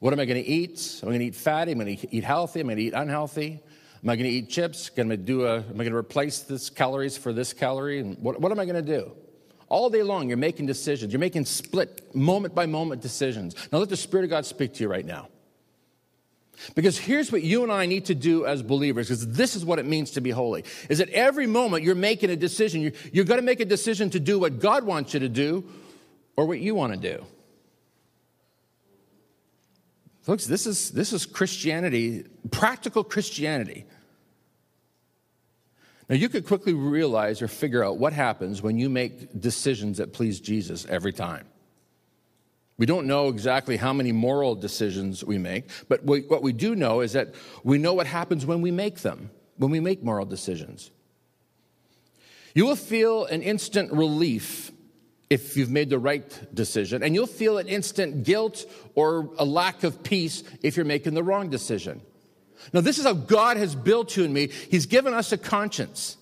What 0.00 0.12
am 0.12 0.20
I 0.20 0.24
going 0.24 0.42
to 0.42 0.48
eat? 0.48 1.00
Am 1.02 1.08
I 1.08 1.12
going 1.12 1.20
to 1.20 1.26
eat 1.26 1.34
fatty? 1.34 1.72
Am 1.72 1.80
I 1.80 1.84
going 1.84 1.96
to 1.96 2.14
eat 2.14 2.24
healthy? 2.24 2.60
Am 2.60 2.66
I 2.66 2.74
going 2.74 2.78
to 2.78 2.82
eat 2.84 2.94
unhealthy? 2.94 3.60
Am 4.02 4.10
I 4.10 4.16
going 4.16 4.28
to 4.28 4.36
eat 4.36 4.50
chips? 4.50 4.90
Am 4.98 5.10
I, 5.10 5.16
going 5.16 5.66
to 5.66 5.96
replace 5.96 6.40
this 6.40 6.68
calories 6.68 7.16
for 7.16 7.32
this 7.32 7.52
calorie? 7.52 8.02
What, 8.02 8.40
what 8.40 8.52
am 8.52 8.60
I 8.60 8.66
going 8.66 8.84
to 8.84 8.98
do? 8.98 9.12
All 9.68 9.88
day 9.88 10.02
long, 10.02 10.28
you're 10.28 10.36
making 10.36 10.66
decisions. 10.66 11.12
You're 11.12 11.20
making 11.20 11.46
split, 11.46 12.14
moment 12.14 12.54
by 12.54 12.66
moment 12.66 13.00
decisions. 13.00 13.56
Now, 13.72 13.78
let 13.78 13.88
the 13.88 13.96
Spirit 13.96 14.24
of 14.24 14.30
God 14.30 14.44
speak 14.44 14.74
to 14.74 14.82
you 14.82 14.90
right 14.90 15.06
now. 15.06 15.28
Because 16.74 16.98
here's 16.98 17.32
what 17.32 17.42
you 17.42 17.62
and 17.62 17.72
I 17.72 17.86
need 17.86 18.04
to 18.06 18.14
do 18.14 18.46
as 18.46 18.62
believers, 18.62 19.08
because 19.08 19.26
this 19.26 19.56
is 19.56 19.64
what 19.64 19.78
it 19.78 19.86
means 19.86 20.12
to 20.12 20.20
be 20.20 20.30
holy. 20.30 20.64
Is 20.88 20.98
that 20.98 21.08
every 21.08 21.46
moment 21.46 21.82
you're 21.82 21.94
making 21.94 22.30
a 22.30 22.36
decision, 22.36 22.80
you're, 22.80 22.92
you're 23.12 23.24
going 23.24 23.40
to 23.40 23.44
make 23.44 23.60
a 23.60 23.64
decision 23.64 24.10
to 24.10 24.20
do 24.20 24.38
what 24.38 24.60
God 24.60 24.84
wants 24.84 25.14
you 25.14 25.20
to 25.20 25.28
do 25.28 25.64
or 26.36 26.46
what 26.46 26.60
you 26.60 26.74
want 26.74 26.92
to 26.92 26.98
do. 26.98 27.24
Folks, 30.24 30.46
this 30.46 30.66
is, 30.66 30.90
this 30.90 31.12
is 31.12 31.26
Christianity, 31.26 32.24
practical 32.50 33.04
Christianity. 33.04 33.84
Now, 36.08 36.16
you 36.16 36.30
could 36.30 36.46
quickly 36.46 36.72
realize 36.72 37.42
or 37.42 37.48
figure 37.48 37.84
out 37.84 37.98
what 37.98 38.14
happens 38.14 38.62
when 38.62 38.78
you 38.78 38.88
make 38.88 39.38
decisions 39.38 39.98
that 39.98 40.14
please 40.14 40.40
Jesus 40.40 40.86
every 40.86 41.12
time. 41.12 41.46
We 42.78 42.86
don't 42.86 43.06
know 43.06 43.28
exactly 43.28 43.76
how 43.76 43.92
many 43.92 44.12
moral 44.12 44.54
decisions 44.54 45.22
we 45.22 45.36
make, 45.36 45.68
but 45.88 46.02
we, 46.04 46.22
what 46.22 46.42
we 46.42 46.54
do 46.54 46.74
know 46.74 47.02
is 47.02 47.12
that 47.12 47.34
we 47.62 47.76
know 47.76 47.92
what 47.92 48.06
happens 48.06 48.46
when 48.46 48.62
we 48.62 48.70
make 48.70 49.00
them, 49.00 49.30
when 49.58 49.70
we 49.70 49.78
make 49.78 50.02
moral 50.02 50.24
decisions. 50.24 50.90
You 52.54 52.64
will 52.64 52.76
feel 52.76 53.26
an 53.26 53.42
instant 53.42 53.92
relief 53.92 54.72
if 55.30 55.56
you've 55.56 55.70
made 55.70 55.90
the 55.90 55.98
right 55.98 56.54
decision, 56.54 57.02
and 57.02 57.14
you'll 57.14 57.26
feel 57.26 57.58
an 57.58 57.66
instant 57.66 58.24
guilt 58.24 58.66
or 58.94 59.30
a 59.38 59.44
lack 59.44 59.84
of 59.84 60.02
peace 60.02 60.44
if 60.62 60.76
you're 60.76 60.84
making 60.84 61.14
the 61.14 61.22
wrong 61.22 61.50
decision. 61.50 62.00
Now, 62.72 62.80
this 62.80 62.98
is 62.98 63.04
how 63.04 63.14
God 63.14 63.56
has 63.56 63.74
built 63.74 64.16
you 64.16 64.24
and 64.24 64.32
me. 64.32 64.48
He's 64.48 64.86
given 64.86 65.14
us 65.14 65.32
a 65.32 65.38
conscience. 65.38 66.16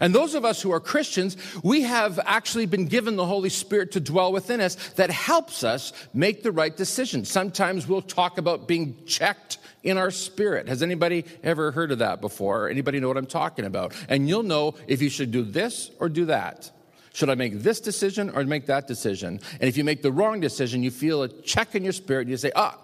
And 0.00 0.14
those 0.14 0.34
of 0.34 0.44
us 0.44 0.60
who 0.60 0.72
are 0.72 0.80
Christians, 0.80 1.36
we 1.64 1.82
have 1.82 2.20
actually 2.24 2.66
been 2.66 2.86
given 2.86 3.16
the 3.16 3.26
Holy 3.26 3.48
Spirit 3.48 3.92
to 3.92 4.00
dwell 4.00 4.30
within 4.30 4.60
us 4.60 4.76
that 4.90 5.10
helps 5.10 5.64
us 5.64 5.92
make 6.14 6.42
the 6.42 6.52
right 6.52 6.76
decision. 6.76 7.24
Sometimes 7.24 7.88
we'll 7.88 8.02
talk 8.02 8.38
about 8.38 8.68
being 8.68 9.04
checked 9.06 9.58
in 9.82 9.96
our 9.96 10.10
spirit. 10.10 10.68
Has 10.68 10.82
anybody 10.82 11.24
ever 11.42 11.72
heard 11.72 11.90
of 11.92 11.98
that 11.98 12.20
before? 12.20 12.68
Anybody 12.68 13.00
know 13.00 13.08
what 13.08 13.16
I'm 13.16 13.26
talking 13.26 13.64
about? 13.64 13.94
And 14.08 14.28
you'll 14.28 14.42
know 14.42 14.74
if 14.86 15.02
you 15.02 15.08
should 15.08 15.32
do 15.32 15.42
this 15.42 15.90
or 15.98 16.08
do 16.08 16.26
that. 16.26 16.70
Should 17.12 17.28
I 17.28 17.34
make 17.34 17.60
this 17.60 17.80
decision 17.80 18.30
or 18.30 18.44
make 18.44 18.66
that 18.66 18.86
decision? 18.86 19.40
And 19.54 19.68
if 19.68 19.76
you 19.76 19.84
make 19.84 20.02
the 20.02 20.12
wrong 20.12 20.40
decision, 20.40 20.82
you 20.82 20.90
feel 20.90 21.22
a 21.22 21.28
check 21.28 21.74
in 21.74 21.82
your 21.82 21.92
spirit. 21.92 22.22
and 22.22 22.30
You 22.30 22.36
say, 22.36 22.52
ah, 22.54 22.78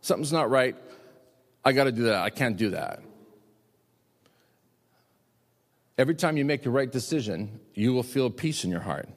something's 0.00 0.32
not 0.32 0.48
right. 0.50 0.76
I 1.64 1.72
got 1.72 1.84
to 1.84 1.92
do 1.92 2.04
that. 2.04 2.22
I 2.22 2.30
can't 2.30 2.56
do 2.56 2.70
that. 2.70 3.02
Every 5.96 6.14
time 6.14 6.36
you 6.36 6.44
make 6.44 6.62
the 6.62 6.70
right 6.70 6.90
decision, 6.90 7.60
you 7.74 7.92
will 7.92 8.02
feel 8.02 8.30
peace 8.30 8.64
in 8.64 8.70
your 8.70 8.80
heart. 8.80 9.08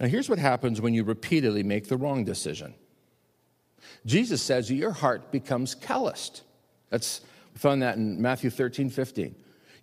Now, 0.00 0.06
here's 0.06 0.28
what 0.28 0.38
happens 0.38 0.80
when 0.80 0.94
you 0.94 1.04
repeatedly 1.04 1.62
make 1.62 1.88
the 1.88 1.96
wrong 1.96 2.24
decision 2.24 2.74
Jesus 4.06 4.42
says 4.42 4.70
your 4.70 4.92
heart 4.92 5.30
becomes 5.30 5.74
calloused. 5.74 6.42
That's, 6.90 7.20
we 7.52 7.58
found 7.58 7.82
that 7.82 7.96
in 7.96 8.20
Matthew 8.20 8.50
13, 8.50 8.90
15 8.90 9.34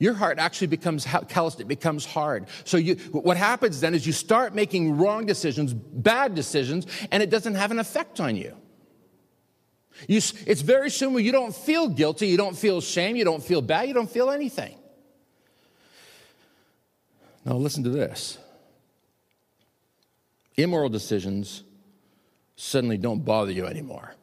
your 0.02 0.16
heart 0.16 0.40
actually 0.40 0.66
becomes 0.66 1.06
calloused, 1.30 1.62
it 1.62 1.68
becomes 1.68 2.08
hard. 2.08 2.48
So 2.64 2.78
you, 2.78 2.96
what 3.12 3.38
happens 3.38 3.82
then 3.82 3.94
is 3.94 4.08
you 4.08 4.14
start 4.14 4.56
making 4.56 4.98
wrong 4.98 5.28
decisions, 5.28 5.76
bad 5.76 6.34
decisions, 6.34 6.88
and 7.12 7.22
it 7.22 7.30
doesn't 7.30 7.54
have 7.54 7.70
an 7.70 7.78
effect 7.78 8.20
on 8.20 8.36
you. 8.36 8.58
you 10.08 10.18
it's 10.18 10.62
very 10.62 10.90
soon 10.90 11.14
where 11.14 11.22
you 11.22 11.32
don't 11.32 11.56
feel 11.56 11.88
guilty, 11.88 12.28
you 12.28 12.36
don't 12.36 12.58
feel 12.58 12.82
shame, 12.82 13.16
you 13.16 13.24
don't 13.24 13.44
feel 13.44 13.62
bad, 13.62 13.88
you 13.88 13.94
don't 13.94 14.10
feel 14.10 14.32
anything. 14.32 14.76
Now 17.46 17.54
listen 17.54 17.84
to 17.84 17.92
this. 17.92 18.40
Immoral 20.58 20.90
decisions 20.90 21.64
suddenly 22.56 22.98
don't 22.98 23.24
bother 23.24 23.52
you 23.52 23.68
anymore. 23.68 24.16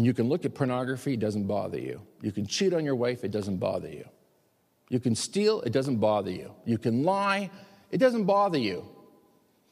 And 0.00 0.06
you 0.06 0.14
can 0.14 0.30
look 0.30 0.46
at 0.46 0.54
pornography, 0.54 1.12
it 1.12 1.20
doesn't 1.20 1.46
bother 1.46 1.78
you. 1.78 2.00
You 2.22 2.32
can 2.32 2.46
cheat 2.46 2.72
on 2.72 2.86
your 2.86 2.94
wife, 2.94 3.22
it 3.22 3.30
doesn't 3.30 3.58
bother 3.58 3.90
you. 3.90 4.08
You 4.88 4.98
can 4.98 5.14
steal, 5.14 5.60
it 5.60 5.74
doesn't 5.74 5.98
bother 5.98 6.30
you. 6.30 6.54
You 6.64 6.78
can 6.78 7.02
lie, 7.02 7.50
it 7.90 7.98
doesn't 7.98 8.24
bother 8.24 8.56
you. 8.56 8.88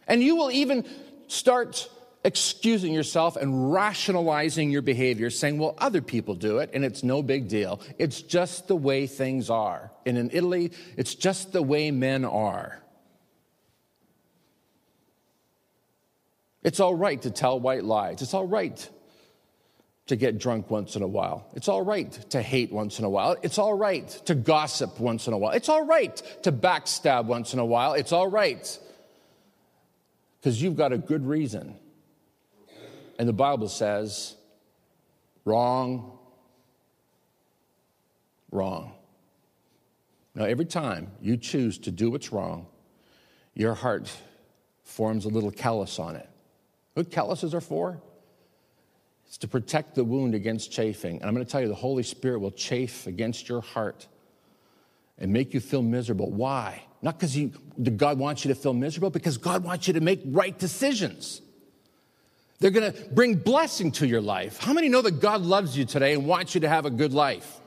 And 0.07 0.23
you 0.23 0.37
will 0.37 0.51
even 0.51 0.85
start 1.29 1.89
excusing 2.25 2.93
yourself 2.93 3.37
and 3.37 3.73
rationalizing 3.73 4.71
your 4.71 4.83
behavior, 4.83 5.31
saying, 5.31 5.57
well, 5.57 5.75
other 5.79 6.03
people 6.03 6.35
do 6.35 6.59
it 6.59 6.73
and 6.75 6.85
it's 6.85 7.03
no 7.03 7.23
big 7.23 7.49
deal. 7.49 7.81
It's 7.99 8.21
just 8.21 8.69
the 8.69 8.77
way 8.77 9.07
things 9.07 9.49
are. 9.49 9.91
And 10.05 10.19
in 10.19 10.29
Italy, 10.31 10.73
it's 10.99 11.15
just 11.15 11.53
the 11.55 11.63
way 11.63 11.91
men 11.91 12.27
are. 12.27 12.83
It's 16.63 16.81
all 16.81 16.95
right 16.95 17.23
to 17.23 17.31
tell 17.31 17.59
white 17.59 17.85
lies. 17.85 18.21
It's 18.21 18.35
all 18.35 18.47
right 18.47 18.87
to 20.09 20.17
get 20.17 20.39
drunk 20.39 20.71
once 20.71 20.97
in 20.97 21.03
a 21.03 21.07
while. 21.07 21.47
It's 21.55 21.69
all 21.69 21.83
right 21.83 22.11
to 22.31 22.43
hate 22.43 22.73
once 22.73 22.99
in 22.99 23.05
a 23.05 23.11
while. 23.11 23.37
It's 23.43 23.59
all 23.59 23.75
right 23.75 24.09
to 24.27 24.35
gossip 24.35 24.99
once 24.99 25.27
in 25.27 25.33
a 25.35 25.39
while. 25.39 25.53
It's 25.53 25.69
all 25.69 25.85
right 25.85 26.17
to 26.43 26.53
backstab 26.53 27.27
once 27.27 27.53
in 27.53 27.59
a 27.59 27.65
while. 27.65 27.93
It's 27.95 28.13
all 28.13 28.27
right 28.27 28.79
because 30.41 30.61
you've 30.61 30.77
got 30.77 30.93
a 30.93 30.99
good 30.99 31.27
reason. 31.27 31.77
And 33.19 33.29
the 33.29 33.35
Bible 33.35 33.69
says, 33.69 34.35
wrong, 35.45 36.19
wrong. 38.51 38.93
Now, 40.35 40.45
every 40.45 40.67
time 40.67 41.11
you 41.21 41.37
choose 41.37 41.79
to 41.79 41.91
do 41.91 42.11
what's 42.11 42.33
wrong, 42.33 42.67
your 43.55 43.75
heart 43.75 44.11
forms 44.85 45.25
a 45.25 45.29
little 45.29 45.51
callus 45.51 45.99
on 45.99 46.17
it. 46.17 46.29
What 46.95 47.11
calluses 47.11 47.55
are 47.55 47.61
for? 47.61 48.01
It's 49.29 49.39
to 49.39 49.49
protect 49.49 49.95
the 49.95 50.05
wound 50.05 50.35
against 50.35 50.73
chafing. 50.73 51.17
And 51.17 51.25
I'm 51.27 51.35
going 51.35 51.45
to 51.45 51.53
tell 51.53 51.61
you, 51.61 51.69
the 51.69 51.75
Holy 51.75 52.03
Spirit 52.03 52.41
will 52.41 52.51
chafe 52.51 53.07
against 53.07 53.49
your 53.49 53.61
heart 53.61 54.09
and 55.19 55.33
make 55.33 55.53
you 55.53 55.61
feel 55.61 55.83
miserable. 55.83 56.31
Why? 56.31 56.83
Not 57.03 57.19
because 57.19 57.37
God 57.97 58.19
wants 58.19 58.45
you 58.45 58.55
to 58.55 58.59
feel 58.59 58.73
miserable, 58.73 59.11
because 59.11 59.37
God 59.37 59.63
wants 59.65 59.87
you 59.87 59.95
to 59.95 60.01
make 60.01 60.23
right 60.25 60.59
decisions. 60.59 61.43
They're 62.59 62.71
going 62.71 62.91
to 62.91 63.09
bring 63.11 63.35
blessing 63.35 63.93
to 63.93 64.07
your 64.07 64.23
life. 64.23 64.59
How 64.59 64.73
many 64.73 64.89
know 64.89 65.03
that 65.03 65.21
God 65.21 65.43
loves 65.43 65.77
you 65.77 65.85
today 65.85 66.15
and 66.15 66.27
wants 66.27 66.55
you 66.55 66.63
to 66.63 66.69
have 66.69 66.87
a 66.87 66.91
good 66.91 67.13
life? 67.13 67.61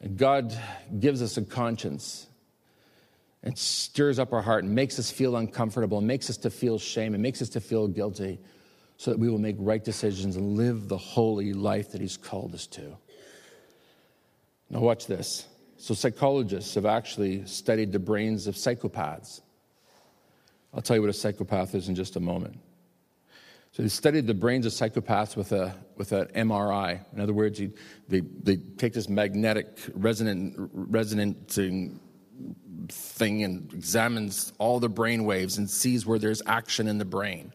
And 0.00 0.16
God 0.16 0.58
gives 0.98 1.22
us 1.22 1.36
a 1.36 1.42
conscience 1.42 2.26
and 3.42 3.58
stirs 3.58 4.18
up 4.18 4.32
our 4.32 4.42
heart 4.42 4.64
and 4.64 4.74
makes 4.74 4.98
us 4.98 5.10
feel 5.10 5.36
uncomfortable 5.36 5.98
and 5.98 6.06
makes 6.06 6.30
us 6.30 6.36
to 6.38 6.50
feel 6.50 6.78
shame 6.78 7.14
and 7.14 7.22
makes 7.22 7.42
us 7.42 7.48
to 7.50 7.60
feel 7.60 7.88
guilty 7.88 8.38
so 8.96 9.10
that 9.10 9.18
we 9.18 9.28
will 9.28 9.38
make 9.38 9.56
right 9.58 9.82
decisions 9.82 10.36
and 10.36 10.56
live 10.56 10.88
the 10.88 10.96
holy 10.96 11.52
life 11.52 11.92
that 11.92 12.00
He's 12.00 12.16
called 12.16 12.54
us 12.54 12.66
to. 12.68 12.96
Now, 14.70 14.80
watch 14.80 15.06
this. 15.06 15.46
So, 15.76 15.94
psychologists 15.94 16.74
have 16.76 16.86
actually 16.86 17.44
studied 17.46 17.90
the 17.90 17.98
brains 17.98 18.46
of 18.46 18.54
psychopaths. 18.54 19.40
I'll 20.72 20.82
tell 20.82 20.96
you 20.96 21.02
what 21.02 21.10
a 21.10 21.14
psychopath 21.14 21.74
is 21.74 21.88
in 21.88 21.94
just 21.94 22.16
a 22.16 22.20
moment. 22.20 22.58
So 23.72 23.82
they 23.82 23.88
studied 23.88 24.26
the 24.26 24.34
brains 24.34 24.66
of 24.66 24.72
psychopaths 24.72 25.34
with, 25.34 25.52
a, 25.52 25.74
with 25.96 26.12
an 26.12 26.26
MRI. 26.26 27.00
In 27.14 27.20
other 27.20 27.32
words, 27.32 27.58
you, 27.58 27.72
they, 28.06 28.20
they 28.20 28.56
take 28.56 28.92
this 28.92 29.08
magnetic 29.08 29.78
resonant, 29.94 30.54
resonating 30.72 31.98
thing 32.88 33.42
and 33.42 33.72
examines 33.72 34.52
all 34.58 34.80
the 34.80 34.88
brain 34.88 35.24
waves 35.24 35.58
and 35.58 35.68
sees 35.68 36.06
where 36.06 36.18
there's 36.18 36.42
action 36.46 36.88
in 36.88 36.98
the 36.98 37.04
brain. 37.04 37.52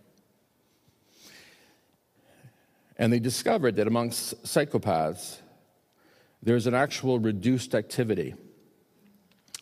And 2.97 3.11
they 3.11 3.19
discovered 3.19 3.75
that 3.75 3.87
amongst 3.87 4.43
psychopaths, 4.43 5.37
there's 6.41 6.67
an 6.67 6.73
actual 6.73 7.19
reduced 7.19 7.75
activity, 7.75 8.35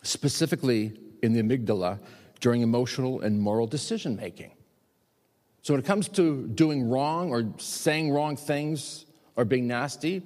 specifically 0.03 0.97
in 1.21 1.33
the 1.33 1.41
amygdala 1.41 1.99
during 2.39 2.61
emotional 2.61 3.21
and 3.21 3.39
moral 3.39 3.67
decision 3.67 4.15
making. 4.15 4.51
So 5.61 5.73
when 5.73 5.81
it 5.81 5.85
comes 5.85 6.07
to 6.09 6.47
doing 6.47 6.87
wrong 6.87 7.31
or 7.31 7.51
saying 7.57 8.11
wrong 8.11 8.37
things 8.37 9.05
or 9.35 9.45
being 9.45 9.67
nasty, 9.67 10.21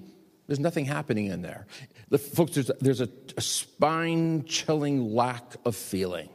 there's 0.49 0.59
nothing 0.59 0.85
happening 0.85 1.27
in 1.27 1.43
there. 1.43 1.67
The, 2.09 2.17
folks, 2.17 2.55
there's, 2.55 2.71
there's 2.81 3.01
a, 3.01 3.09
a 3.37 3.41
spine 3.41 4.45
chilling 4.45 5.13
lack 5.13 5.43
of 5.63 5.75
feeling. 5.75 6.27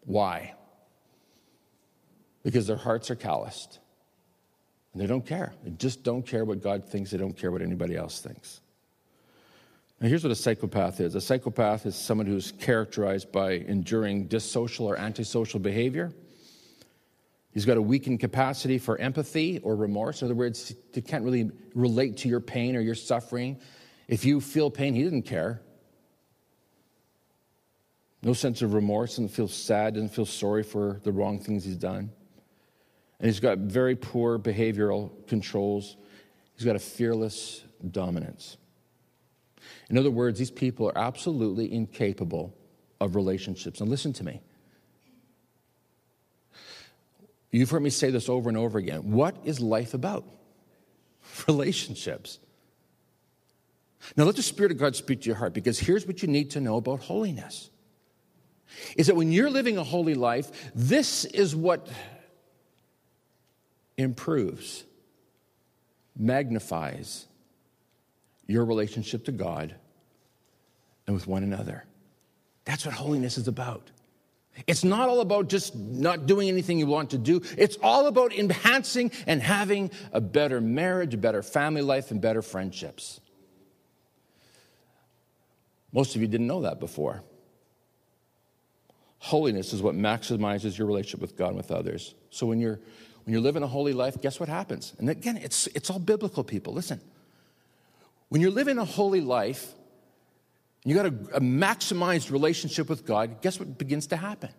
Why? 0.00 0.54
Because 2.42 2.66
their 2.66 2.76
hearts 2.76 3.12
are 3.12 3.14
calloused 3.14 3.78
and 4.92 5.00
they 5.00 5.06
don't 5.06 5.24
care. 5.24 5.52
They 5.62 5.70
just 5.70 6.02
don't 6.02 6.26
care 6.26 6.44
what 6.44 6.64
God 6.64 6.84
thinks, 6.84 7.12
they 7.12 7.16
don't 7.16 7.36
care 7.36 7.52
what 7.52 7.62
anybody 7.62 7.94
else 7.94 8.18
thinks. 8.20 8.60
Now, 10.00 10.08
here's 10.08 10.24
what 10.24 10.32
a 10.32 10.34
psychopath 10.36 11.00
is 11.00 11.14
a 11.14 11.20
psychopath 11.20 11.86
is 11.86 11.94
someone 11.94 12.26
who's 12.26 12.50
characterized 12.50 13.30
by 13.30 13.52
enduring 13.52 14.26
dissocial 14.26 14.86
or 14.86 14.96
antisocial 14.96 15.60
behavior 15.60 16.12
He's 17.56 17.64
got 17.64 17.78
a 17.78 17.82
weakened 17.82 18.20
capacity 18.20 18.76
for 18.76 18.98
empathy 18.98 19.60
or 19.62 19.76
remorse. 19.76 20.20
In 20.20 20.26
other 20.26 20.34
words, 20.34 20.74
he 20.92 21.00
can't 21.00 21.24
really 21.24 21.50
relate 21.74 22.18
to 22.18 22.28
your 22.28 22.38
pain 22.38 22.76
or 22.76 22.80
your 22.80 22.94
suffering. 22.94 23.58
If 24.08 24.26
you 24.26 24.42
feel 24.42 24.70
pain, 24.70 24.92
he 24.92 25.02
doesn't 25.02 25.22
care. 25.22 25.62
No 28.22 28.34
sense 28.34 28.60
of 28.60 28.74
remorse, 28.74 29.12
doesn't 29.12 29.28
feel 29.28 29.48
sad, 29.48 29.94
doesn't 29.94 30.10
feel 30.10 30.26
sorry 30.26 30.64
for 30.64 31.00
the 31.02 31.10
wrong 31.12 31.38
things 31.38 31.64
he's 31.64 31.78
done. 31.78 32.10
And 33.20 33.26
he's 33.26 33.40
got 33.40 33.56
very 33.56 33.96
poor 33.96 34.38
behavioral 34.38 35.26
controls. 35.26 35.96
He's 36.56 36.66
got 36.66 36.76
a 36.76 36.78
fearless 36.78 37.64
dominance. 37.90 38.58
In 39.88 39.96
other 39.96 40.10
words, 40.10 40.38
these 40.38 40.50
people 40.50 40.90
are 40.90 40.98
absolutely 40.98 41.72
incapable 41.72 42.54
of 43.00 43.16
relationships. 43.16 43.80
And 43.80 43.88
listen 43.88 44.12
to 44.12 44.24
me 44.24 44.42
You've 47.50 47.70
heard 47.70 47.82
me 47.82 47.90
say 47.90 48.10
this 48.10 48.28
over 48.28 48.48
and 48.48 48.58
over 48.58 48.78
again. 48.78 49.12
What 49.12 49.36
is 49.44 49.60
life 49.60 49.94
about? 49.94 50.24
Relationships. 51.48 52.38
Now 54.16 54.24
let 54.24 54.36
the 54.36 54.42
Spirit 54.42 54.72
of 54.72 54.78
God 54.78 54.94
speak 54.94 55.22
to 55.22 55.26
your 55.26 55.36
heart 55.36 55.54
because 55.54 55.78
here's 55.78 56.06
what 56.06 56.22
you 56.22 56.28
need 56.28 56.50
to 56.52 56.60
know 56.60 56.76
about 56.76 57.00
holiness. 57.00 57.70
Is 58.96 59.06
that 59.06 59.16
when 59.16 59.32
you're 59.32 59.50
living 59.50 59.78
a 59.78 59.84
holy 59.84 60.14
life, 60.14 60.70
this 60.74 61.24
is 61.24 61.56
what 61.56 61.88
improves, 63.96 64.84
magnifies 66.16 67.26
your 68.46 68.64
relationship 68.64 69.24
to 69.24 69.32
God 69.32 69.74
and 71.06 71.14
with 71.14 71.26
one 71.26 71.42
another. 71.42 71.84
That's 72.64 72.84
what 72.84 72.94
holiness 72.94 73.38
is 73.38 73.48
about. 73.48 73.90
It's 74.66 74.84
not 74.84 75.08
all 75.08 75.20
about 75.20 75.48
just 75.48 75.74
not 75.76 76.26
doing 76.26 76.48
anything 76.48 76.78
you 76.78 76.86
want 76.86 77.10
to 77.10 77.18
do. 77.18 77.42
It's 77.58 77.76
all 77.82 78.06
about 78.06 78.32
enhancing 78.32 79.10
and 79.26 79.42
having 79.42 79.90
a 80.12 80.20
better 80.20 80.60
marriage, 80.60 81.14
a 81.14 81.18
better 81.18 81.42
family 81.42 81.82
life, 81.82 82.10
and 82.10 82.20
better 82.20 82.42
friendships. 82.42 83.20
Most 85.92 86.14
of 86.14 86.22
you 86.22 86.28
didn't 86.28 86.46
know 86.46 86.62
that 86.62 86.80
before. 86.80 87.22
Holiness 89.18 89.72
is 89.72 89.82
what 89.82 89.94
maximizes 89.94 90.78
your 90.78 90.86
relationship 90.86 91.20
with 91.20 91.36
God 91.36 91.48
and 91.48 91.56
with 91.56 91.70
others. 91.70 92.14
So 92.30 92.46
when 92.46 92.60
you're 92.60 92.78
when 93.24 93.32
you're 93.32 93.42
living 93.42 93.64
a 93.64 93.66
holy 93.66 93.92
life, 93.92 94.20
guess 94.20 94.38
what 94.38 94.48
happens? 94.48 94.94
And 94.98 95.10
again, 95.10 95.36
it's 95.36 95.66
it's 95.68 95.90
all 95.90 95.98
biblical 95.98 96.44
people. 96.44 96.72
Listen. 96.72 97.00
When 98.28 98.40
you're 98.40 98.50
living 98.50 98.78
a 98.78 98.84
holy 98.84 99.20
life, 99.20 99.72
you 100.86 100.94
got 100.94 101.06
a, 101.06 101.14
a 101.34 101.40
maximized 101.40 102.30
relationship 102.30 102.88
with 102.88 103.04
God, 103.04 103.42
guess 103.42 103.58
what 103.58 103.76
begins 103.76 104.06
to 104.08 104.16
happen? 104.16 104.50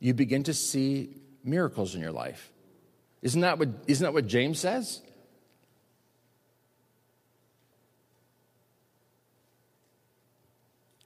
You 0.00 0.14
begin 0.14 0.44
to 0.44 0.54
see 0.54 1.10
miracles 1.44 1.94
in 1.94 2.00
your 2.00 2.10
life. 2.10 2.50
Isn't 3.20 3.42
that 3.42 3.58
what, 3.58 3.68
isn't 3.86 4.02
that 4.02 4.14
what 4.14 4.26
James 4.26 4.58
says? 4.58 5.02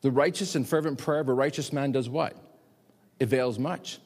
The 0.03 0.13
righteous 0.13 0.55
and 0.55 0.67
fervent 0.67 0.99
prayer 0.99 1.19
of 1.19 1.29
a 1.29 1.35
righteous 1.35 1.73
man 1.73 1.91
does 1.91 2.09
what? 2.09 2.37
Avails 3.21 3.59
much. 3.59 3.99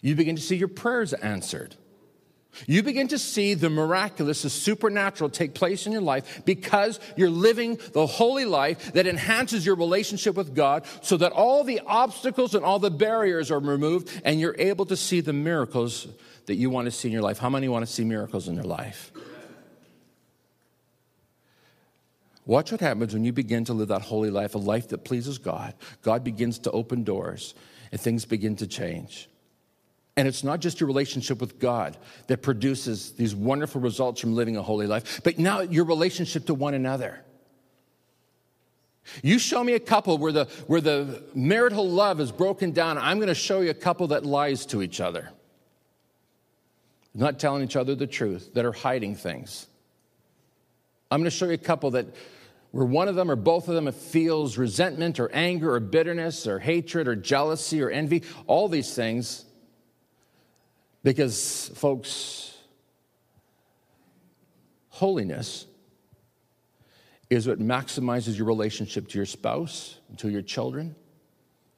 You 0.00 0.16
begin 0.16 0.34
to 0.34 0.42
see 0.42 0.56
your 0.56 0.66
prayers 0.66 1.12
answered. 1.12 1.76
You 2.66 2.82
begin 2.82 3.08
to 3.08 3.18
see 3.18 3.54
the 3.54 3.70
miraculous, 3.70 4.42
the 4.42 4.50
supernatural 4.50 5.30
take 5.30 5.54
place 5.54 5.86
in 5.86 5.92
your 5.92 6.00
life 6.00 6.42
because 6.44 6.98
you're 7.16 7.30
living 7.30 7.78
the 7.92 8.06
holy 8.06 8.44
life 8.44 8.92
that 8.92 9.06
enhances 9.06 9.66
your 9.66 9.76
relationship 9.76 10.34
with 10.34 10.54
God 10.54 10.84
so 11.02 11.16
that 11.18 11.32
all 11.32 11.64
the 11.64 11.80
obstacles 11.86 12.54
and 12.54 12.64
all 12.64 12.78
the 12.78 12.90
barriers 12.90 13.50
are 13.50 13.58
removed 13.58 14.22
and 14.24 14.40
you're 14.40 14.56
able 14.58 14.86
to 14.86 14.96
see 14.96 15.20
the 15.20 15.32
miracles 15.32 16.08
that 16.46 16.54
you 16.54 16.70
want 16.70 16.86
to 16.86 16.90
see 16.90 17.08
in 17.08 17.12
your 17.12 17.22
life. 17.22 17.38
How 17.38 17.50
many 17.50 17.68
want 17.68 17.86
to 17.86 17.92
see 17.92 18.04
miracles 18.04 18.48
in 18.48 18.54
their 18.54 18.64
life? 18.64 19.12
Watch 22.46 22.70
what 22.70 22.80
happens 22.80 23.12
when 23.12 23.24
you 23.24 23.32
begin 23.32 23.64
to 23.64 23.72
live 23.72 23.88
that 23.88 24.02
holy 24.02 24.30
life, 24.30 24.54
a 24.54 24.58
life 24.58 24.88
that 24.88 25.04
pleases 25.04 25.38
God. 25.38 25.74
God 26.02 26.22
begins 26.22 26.60
to 26.60 26.70
open 26.70 27.02
doors 27.02 27.54
and 27.90 28.00
things 28.00 28.24
begin 28.24 28.54
to 28.56 28.68
change. 28.68 29.28
And 30.16 30.26
it's 30.26 30.42
not 30.42 30.60
just 30.60 30.80
your 30.80 30.86
relationship 30.86 31.40
with 31.40 31.58
God 31.58 31.96
that 32.28 32.40
produces 32.40 33.12
these 33.12 33.34
wonderful 33.34 33.80
results 33.80 34.20
from 34.20 34.34
living 34.34 34.56
a 34.56 34.62
holy 34.62 34.86
life, 34.86 35.20
but 35.22 35.38
now 35.38 35.60
your 35.60 35.84
relationship 35.84 36.46
to 36.46 36.54
one 36.54 36.72
another. 36.72 37.20
You 39.22 39.38
show 39.38 39.62
me 39.62 39.74
a 39.74 39.80
couple 39.80 40.18
where 40.18 40.32
the, 40.32 40.46
where 40.66 40.80
the 40.80 41.22
marital 41.34 41.88
love 41.88 42.20
is 42.20 42.32
broken 42.32 42.72
down. 42.72 42.98
I'm 42.98 43.18
going 43.18 43.28
to 43.28 43.34
show 43.34 43.60
you 43.60 43.70
a 43.70 43.74
couple 43.74 44.08
that 44.08 44.24
lies 44.24 44.66
to 44.66 44.82
each 44.82 45.00
other, 45.00 45.30
not 47.14 47.38
telling 47.38 47.62
each 47.62 47.76
other 47.76 47.94
the 47.94 48.06
truth, 48.06 48.54
that 48.54 48.64
are 48.64 48.72
hiding 48.72 49.14
things. 49.14 49.66
I'm 51.10 51.20
going 51.20 51.30
to 51.30 51.36
show 51.36 51.46
you 51.46 51.52
a 51.52 51.58
couple 51.58 51.92
that 51.92 52.06
where 52.72 52.84
one 52.84 53.06
of 53.08 53.14
them 53.14 53.30
or 53.30 53.36
both 53.36 53.68
of 53.68 53.74
them 53.74 53.90
feels 53.92 54.58
resentment 54.58 55.20
or 55.20 55.30
anger 55.32 55.74
or 55.74 55.80
bitterness 55.80 56.46
or 56.46 56.58
hatred 56.58 57.06
or 57.06 57.14
jealousy 57.14 57.80
or 57.80 57.90
envy, 57.90 58.22
all 58.46 58.68
these 58.68 58.94
things 58.94 59.45
because, 61.06 61.70
folks, 61.76 62.52
holiness 64.88 65.66
is 67.30 67.46
what 67.46 67.60
maximizes 67.60 68.36
your 68.36 68.48
relationship 68.48 69.06
to 69.06 69.16
your 69.16 69.24
spouse, 69.24 70.00
to 70.16 70.28
your 70.28 70.42
children, 70.42 70.96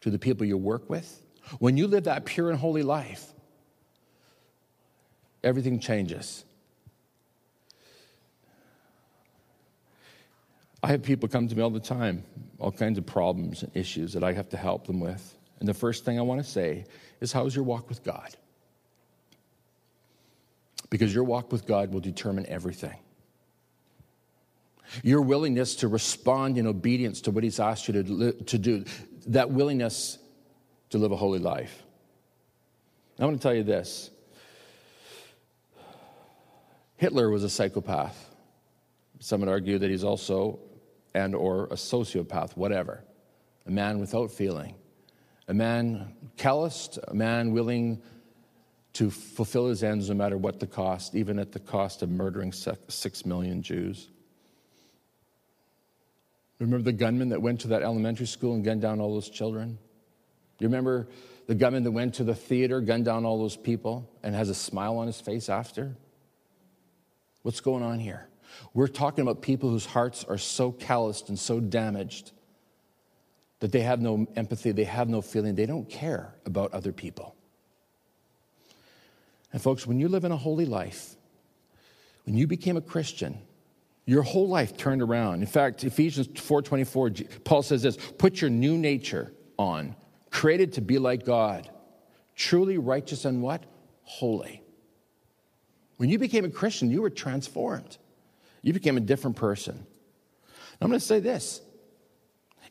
to 0.00 0.08
the 0.08 0.18
people 0.18 0.46
you 0.46 0.56
work 0.56 0.88
with. 0.88 1.20
When 1.58 1.76
you 1.76 1.88
live 1.88 2.04
that 2.04 2.24
pure 2.24 2.48
and 2.48 2.58
holy 2.58 2.82
life, 2.82 3.34
everything 5.44 5.78
changes. 5.78 6.42
I 10.82 10.86
have 10.86 11.02
people 11.02 11.28
come 11.28 11.48
to 11.48 11.54
me 11.54 11.60
all 11.60 11.68
the 11.68 11.80
time, 11.80 12.24
all 12.58 12.72
kinds 12.72 12.96
of 12.96 13.04
problems 13.04 13.62
and 13.62 13.70
issues 13.76 14.14
that 14.14 14.24
I 14.24 14.32
have 14.32 14.48
to 14.48 14.56
help 14.56 14.86
them 14.86 15.00
with. 15.00 15.36
And 15.60 15.68
the 15.68 15.74
first 15.74 16.06
thing 16.06 16.18
I 16.18 16.22
want 16.22 16.42
to 16.42 16.50
say 16.50 16.86
is, 17.20 17.30
How's 17.30 17.54
your 17.54 17.64
walk 17.64 17.90
with 17.90 18.02
God? 18.02 18.34
Because 20.90 21.14
your 21.14 21.24
walk 21.24 21.52
with 21.52 21.66
God 21.66 21.92
will 21.92 22.00
determine 22.00 22.46
everything. 22.46 22.98
Your 25.02 25.20
willingness 25.20 25.76
to 25.76 25.88
respond 25.88 26.56
in 26.56 26.66
obedience 26.66 27.20
to 27.22 27.30
what 27.30 27.44
He's 27.44 27.60
asked 27.60 27.88
you 27.88 28.02
to, 28.02 28.32
to 28.32 28.58
do, 28.58 28.84
that 29.26 29.50
willingness 29.50 30.18
to 30.90 30.98
live 30.98 31.12
a 31.12 31.16
holy 31.16 31.38
life. 31.38 31.82
I 33.18 33.24
want 33.24 33.36
to 33.36 33.42
tell 33.42 33.54
you 33.54 33.64
this 33.64 34.10
Hitler 36.96 37.30
was 37.30 37.44
a 37.44 37.50
psychopath. 37.50 38.34
Some 39.20 39.40
would 39.40 39.48
argue 39.48 39.78
that 39.78 39.90
he's 39.90 40.04
also 40.04 40.60
and 41.14 41.34
or 41.34 41.64
a 41.64 41.74
sociopath, 41.74 42.56
whatever. 42.56 43.02
A 43.66 43.70
man 43.70 43.98
without 43.98 44.30
feeling. 44.30 44.74
A 45.48 45.54
man 45.54 46.14
calloused, 46.36 46.98
a 47.08 47.14
man 47.14 47.52
willing 47.52 48.02
to 48.98 49.10
fulfill 49.10 49.68
his 49.68 49.84
ends 49.84 50.08
no 50.08 50.14
matter 50.16 50.36
what 50.36 50.58
the 50.58 50.66
cost, 50.66 51.14
even 51.14 51.38
at 51.38 51.52
the 51.52 51.60
cost 51.60 52.02
of 52.02 52.10
murdering 52.10 52.52
six 52.52 53.24
million 53.24 53.62
Jews. 53.62 54.08
Remember 56.58 56.82
the 56.82 56.92
gunman 56.92 57.28
that 57.28 57.40
went 57.40 57.60
to 57.60 57.68
that 57.68 57.82
elementary 57.84 58.26
school 58.26 58.54
and 58.54 58.64
gunned 58.64 58.82
down 58.82 59.00
all 59.00 59.14
those 59.14 59.30
children? 59.30 59.78
You 60.58 60.66
remember 60.66 61.06
the 61.46 61.54
gunman 61.54 61.84
that 61.84 61.92
went 61.92 62.14
to 62.14 62.24
the 62.24 62.34
theater, 62.34 62.80
gunned 62.80 63.04
down 63.04 63.24
all 63.24 63.38
those 63.38 63.56
people, 63.56 64.10
and 64.24 64.34
has 64.34 64.48
a 64.48 64.54
smile 64.54 64.96
on 64.96 65.06
his 65.06 65.20
face 65.20 65.48
after? 65.48 65.94
What's 67.42 67.60
going 67.60 67.84
on 67.84 68.00
here? 68.00 68.26
We're 68.74 68.88
talking 68.88 69.22
about 69.22 69.42
people 69.42 69.70
whose 69.70 69.86
hearts 69.86 70.24
are 70.24 70.38
so 70.38 70.72
calloused 70.72 71.28
and 71.28 71.38
so 71.38 71.60
damaged 71.60 72.32
that 73.60 73.70
they 73.70 73.82
have 73.82 74.00
no 74.00 74.26
empathy, 74.34 74.72
they 74.72 74.82
have 74.82 75.08
no 75.08 75.22
feeling, 75.22 75.54
they 75.54 75.66
don't 75.66 75.88
care 75.88 76.34
about 76.44 76.72
other 76.72 76.90
people. 76.90 77.36
And 79.58 79.62
folks, 79.64 79.88
when 79.88 79.98
you 79.98 80.06
live 80.06 80.24
in 80.24 80.30
a 80.30 80.36
holy 80.36 80.66
life, 80.66 81.16
when 82.26 82.36
you 82.36 82.46
became 82.46 82.76
a 82.76 82.80
Christian, 82.80 83.40
your 84.06 84.22
whole 84.22 84.46
life 84.46 84.76
turned 84.76 85.02
around. 85.02 85.40
In 85.40 85.48
fact, 85.48 85.82
Ephesians 85.82 86.28
4:24, 86.28 87.42
Paul 87.42 87.64
says 87.64 87.82
this, 87.82 87.96
put 88.18 88.40
your 88.40 88.50
new 88.50 88.78
nature 88.78 89.32
on, 89.58 89.96
created 90.30 90.74
to 90.74 90.80
be 90.80 91.00
like 91.00 91.24
God, 91.24 91.68
truly 92.36 92.78
righteous 92.78 93.24
and 93.24 93.42
what? 93.42 93.64
Holy. 94.04 94.62
When 95.96 96.08
you 96.08 96.20
became 96.20 96.44
a 96.44 96.50
Christian, 96.50 96.92
you 96.92 97.02
were 97.02 97.10
transformed. 97.10 97.98
You 98.62 98.72
became 98.72 98.96
a 98.96 99.00
different 99.00 99.34
person. 99.34 99.84
I'm 100.80 100.86
going 100.86 101.00
to 101.00 101.04
say 101.04 101.18
this. 101.18 101.62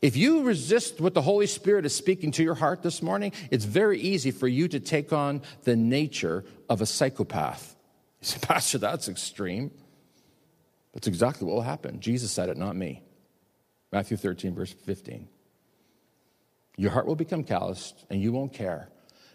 If 0.01 0.15
you 0.15 0.43
resist 0.43 1.01
what 1.01 1.13
the 1.13 1.21
Holy 1.21 1.47
Spirit 1.47 1.85
is 1.85 1.95
speaking 1.95 2.31
to 2.31 2.43
your 2.43 2.55
heart 2.55 2.83
this 2.83 3.01
morning, 3.01 3.31
it's 3.49 3.65
very 3.65 3.99
easy 3.99 4.31
for 4.31 4.47
you 4.47 4.67
to 4.67 4.79
take 4.79 5.11
on 5.11 5.41
the 5.63 5.75
nature 5.75 6.45
of 6.69 6.81
a 6.81 6.85
psychopath. 6.85 7.75
You 8.21 8.27
say, 8.27 8.39
Pastor, 8.41 8.77
that's 8.77 9.07
extreme. 9.07 9.71
That's 10.93 11.07
exactly 11.07 11.47
what 11.47 11.55
will 11.55 11.61
happen. 11.61 11.99
Jesus 11.99 12.31
said 12.31 12.49
it, 12.49 12.57
not 12.57 12.75
me. 12.75 13.03
Matthew 13.91 14.17
13, 14.17 14.55
verse 14.55 14.73
15. 14.73 15.27
Your 16.77 16.91
heart 16.91 17.07
will 17.07 17.15
become 17.15 17.43
calloused 17.43 18.05
and 18.09 18.21
you 18.21 18.31
won't 18.31 18.53
care. 18.53 18.89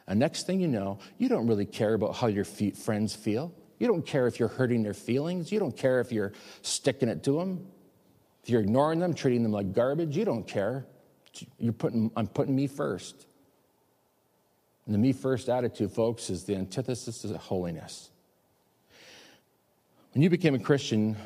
And 0.06 0.18
next 0.18 0.46
thing 0.46 0.60
you 0.60 0.68
know, 0.68 0.98
you 1.18 1.28
don't 1.28 1.46
really 1.46 1.66
care 1.66 1.94
about 1.94 2.16
how 2.16 2.26
your 2.26 2.44
friends 2.44 3.14
feel. 3.14 3.54
You 3.78 3.88
don't 3.88 4.06
care 4.06 4.26
if 4.26 4.38
you're 4.38 4.48
hurting 4.48 4.82
their 4.82 4.94
feelings. 4.94 5.50
You 5.50 5.58
don't 5.58 5.76
care 5.76 6.00
if 6.00 6.12
you're 6.12 6.32
sticking 6.62 7.08
it 7.08 7.24
to 7.24 7.38
them. 7.38 7.66
If 8.42 8.50
you're 8.50 8.60
ignoring 8.60 8.98
them, 8.98 9.14
treating 9.14 9.42
them 9.42 9.52
like 9.52 9.72
garbage, 9.72 10.16
you 10.16 10.24
don't 10.24 10.46
care. 10.46 10.84
You're 11.58 11.72
putting, 11.72 12.10
I'm 12.16 12.26
putting 12.26 12.56
me 12.56 12.66
first. 12.66 13.26
And 14.84 14.94
the 14.94 14.98
me 14.98 15.12
first 15.12 15.48
attitude, 15.48 15.92
folks, 15.92 16.28
is 16.28 16.44
the 16.44 16.56
antithesis 16.56 17.22
of 17.24 17.36
holiness. 17.36 18.10
When 20.12 20.22
you 20.22 20.28
became 20.28 20.54
a 20.54 20.58
Christian, 20.58 21.16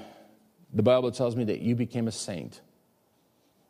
the 0.74 0.82
Bible 0.82 1.10
tells 1.10 1.34
me 1.34 1.44
that 1.44 1.60
you 1.60 1.74
became 1.74 2.06
a 2.06 2.12
saint. 2.12 2.60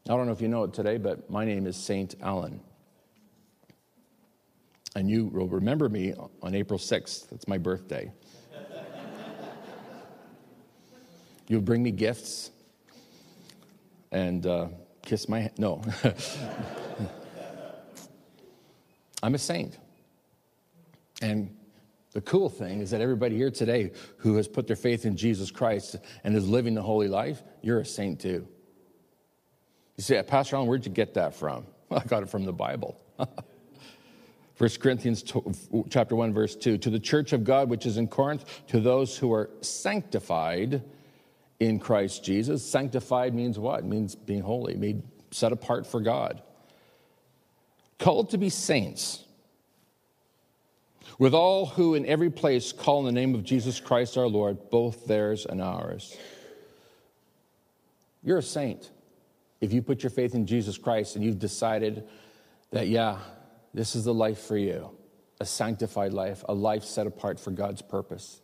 I 0.09 0.11
don't 0.11 0.27
know 0.27 0.33
if 0.33 0.41
you 0.41 0.49
know 0.49 0.65
it 0.65 0.75
today, 0.75 0.99
but 0.99 1.31
my 1.31 1.45
name 1.45 1.67
is 1.67 1.77
Saint 1.77 2.17
Alan. 2.21 2.61
And 4.97 5.09
you 5.09 5.27
will 5.27 5.49
remember 5.49 5.89
me 5.89 6.15
on 6.43 6.55
April 6.55 6.79
6th. 6.79 7.29
That's 7.29 7.47
my 7.47 7.59
birthday. 7.59 8.13
You'll 11.49 11.61
bring 11.61 11.83
me 11.83 11.91
gifts 11.91 12.51
and 14.17 14.47
uh, 14.47 14.69
kiss 15.03 15.29
my 15.29 15.41
hand. 15.41 15.53
No. 15.59 15.83
I'm 19.23 19.35
a 19.35 19.39
saint. 19.39 19.77
And 21.21 21.55
the 22.13 22.23
cool 22.23 22.49
thing 22.49 22.81
is 22.81 22.91
that 22.93 23.03
everybody 23.03 23.37
here 23.37 23.51
today 23.51 23.93
who 24.19 24.37
has 24.37 24.49
put 24.49 24.67
their 24.67 24.77
faith 24.77 25.05
in 25.05 25.19
Jesus 25.19 25.51
Christ 25.51 25.97
and 26.25 26.35
is 26.35 26.49
living 26.49 26.75
the 26.75 26.83
holy 26.83 27.09
life, 27.09 27.43
you're 27.61 27.81
a 27.81 27.85
saint 27.85 28.21
too. 28.21 28.49
You 29.99 30.03
say, 30.03 30.23
Pastor 30.23 30.57
Alan, 30.57 30.67
where'd 30.69 30.87
you 30.87 30.93
get 30.93 31.13
that 31.15 31.35
from? 31.35 31.67
Well, 31.91 32.01
I 32.05 32.09
got 32.09 32.23
it 32.23 32.31
from 32.31 32.47
the 32.47 32.55
Bible. 32.55 32.99
1 33.19 34.71
Corinthians 34.81 35.23
chapter 35.91 36.17
1 36.17 36.33
verse 36.33 36.57
2 36.57 36.79
to 36.79 36.89
the 36.89 36.99
church 36.99 37.35
of 37.35 37.45
God 37.45 37.69
which 37.69 37.85
is 37.85 37.99
in 37.99 38.09
Corinth 38.09 38.47
to 38.69 38.81
those 38.81 39.19
who 39.19 39.31
are 39.35 39.51
sanctified 39.61 40.83
in 41.61 41.79
Christ 41.79 42.25
Jesus. 42.25 42.65
Sanctified 42.65 43.35
means 43.35 43.59
what? 43.59 43.81
It 43.81 43.87
means 43.87 44.15
being 44.15 44.43
holy, 44.43 44.77
made 44.77 45.03
set 45.31 45.53
apart 45.53 45.87
for 45.87 46.01
God. 46.01 46.43
Called 47.99 48.31
to 48.31 48.39
be 48.39 48.51
saints. 48.51 49.25
With 51.19 51.33
all 51.33 51.67
who 51.67 51.95
in 51.95 52.05
every 52.05 52.31
place 52.31 52.73
call 52.73 53.01
in 53.01 53.07
the 53.07 53.21
name 53.21 53.35
of 53.35 53.43
Jesus 53.43 53.81
Christ 53.81 54.19
our 54.19 54.27
Lord, 54.27 54.71
both 54.71 55.07
theirs 55.07 55.47
and 55.47 55.63
ours. 55.63 56.17
You're 58.23 58.39
a 58.39 58.43
saint 58.43 58.91
if 59.61 59.73
you 59.73 59.83
put 59.83 60.03
your 60.03 60.11
faith 60.11 60.35
in 60.35 60.47
Jesus 60.47 60.77
Christ 60.77 61.17
and 61.17 61.25
you've 61.25 61.39
decided 61.39 62.07
that, 62.71 62.89
yeah, 62.89 63.19
this 63.73 63.95
is 63.97 64.05
the 64.05 64.15
life 64.15 64.41
for 64.41 64.57
you 64.57 64.91
a 65.39 65.45
sanctified 65.45 66.15
life, 66.15 66.43
a 66.49 66.55
life 66.55 66.83
set 66.83 67.07
apart 67.07 67.39
for 67.39 67.51
God's 67.51 67.83
purpose. 67.83 68.41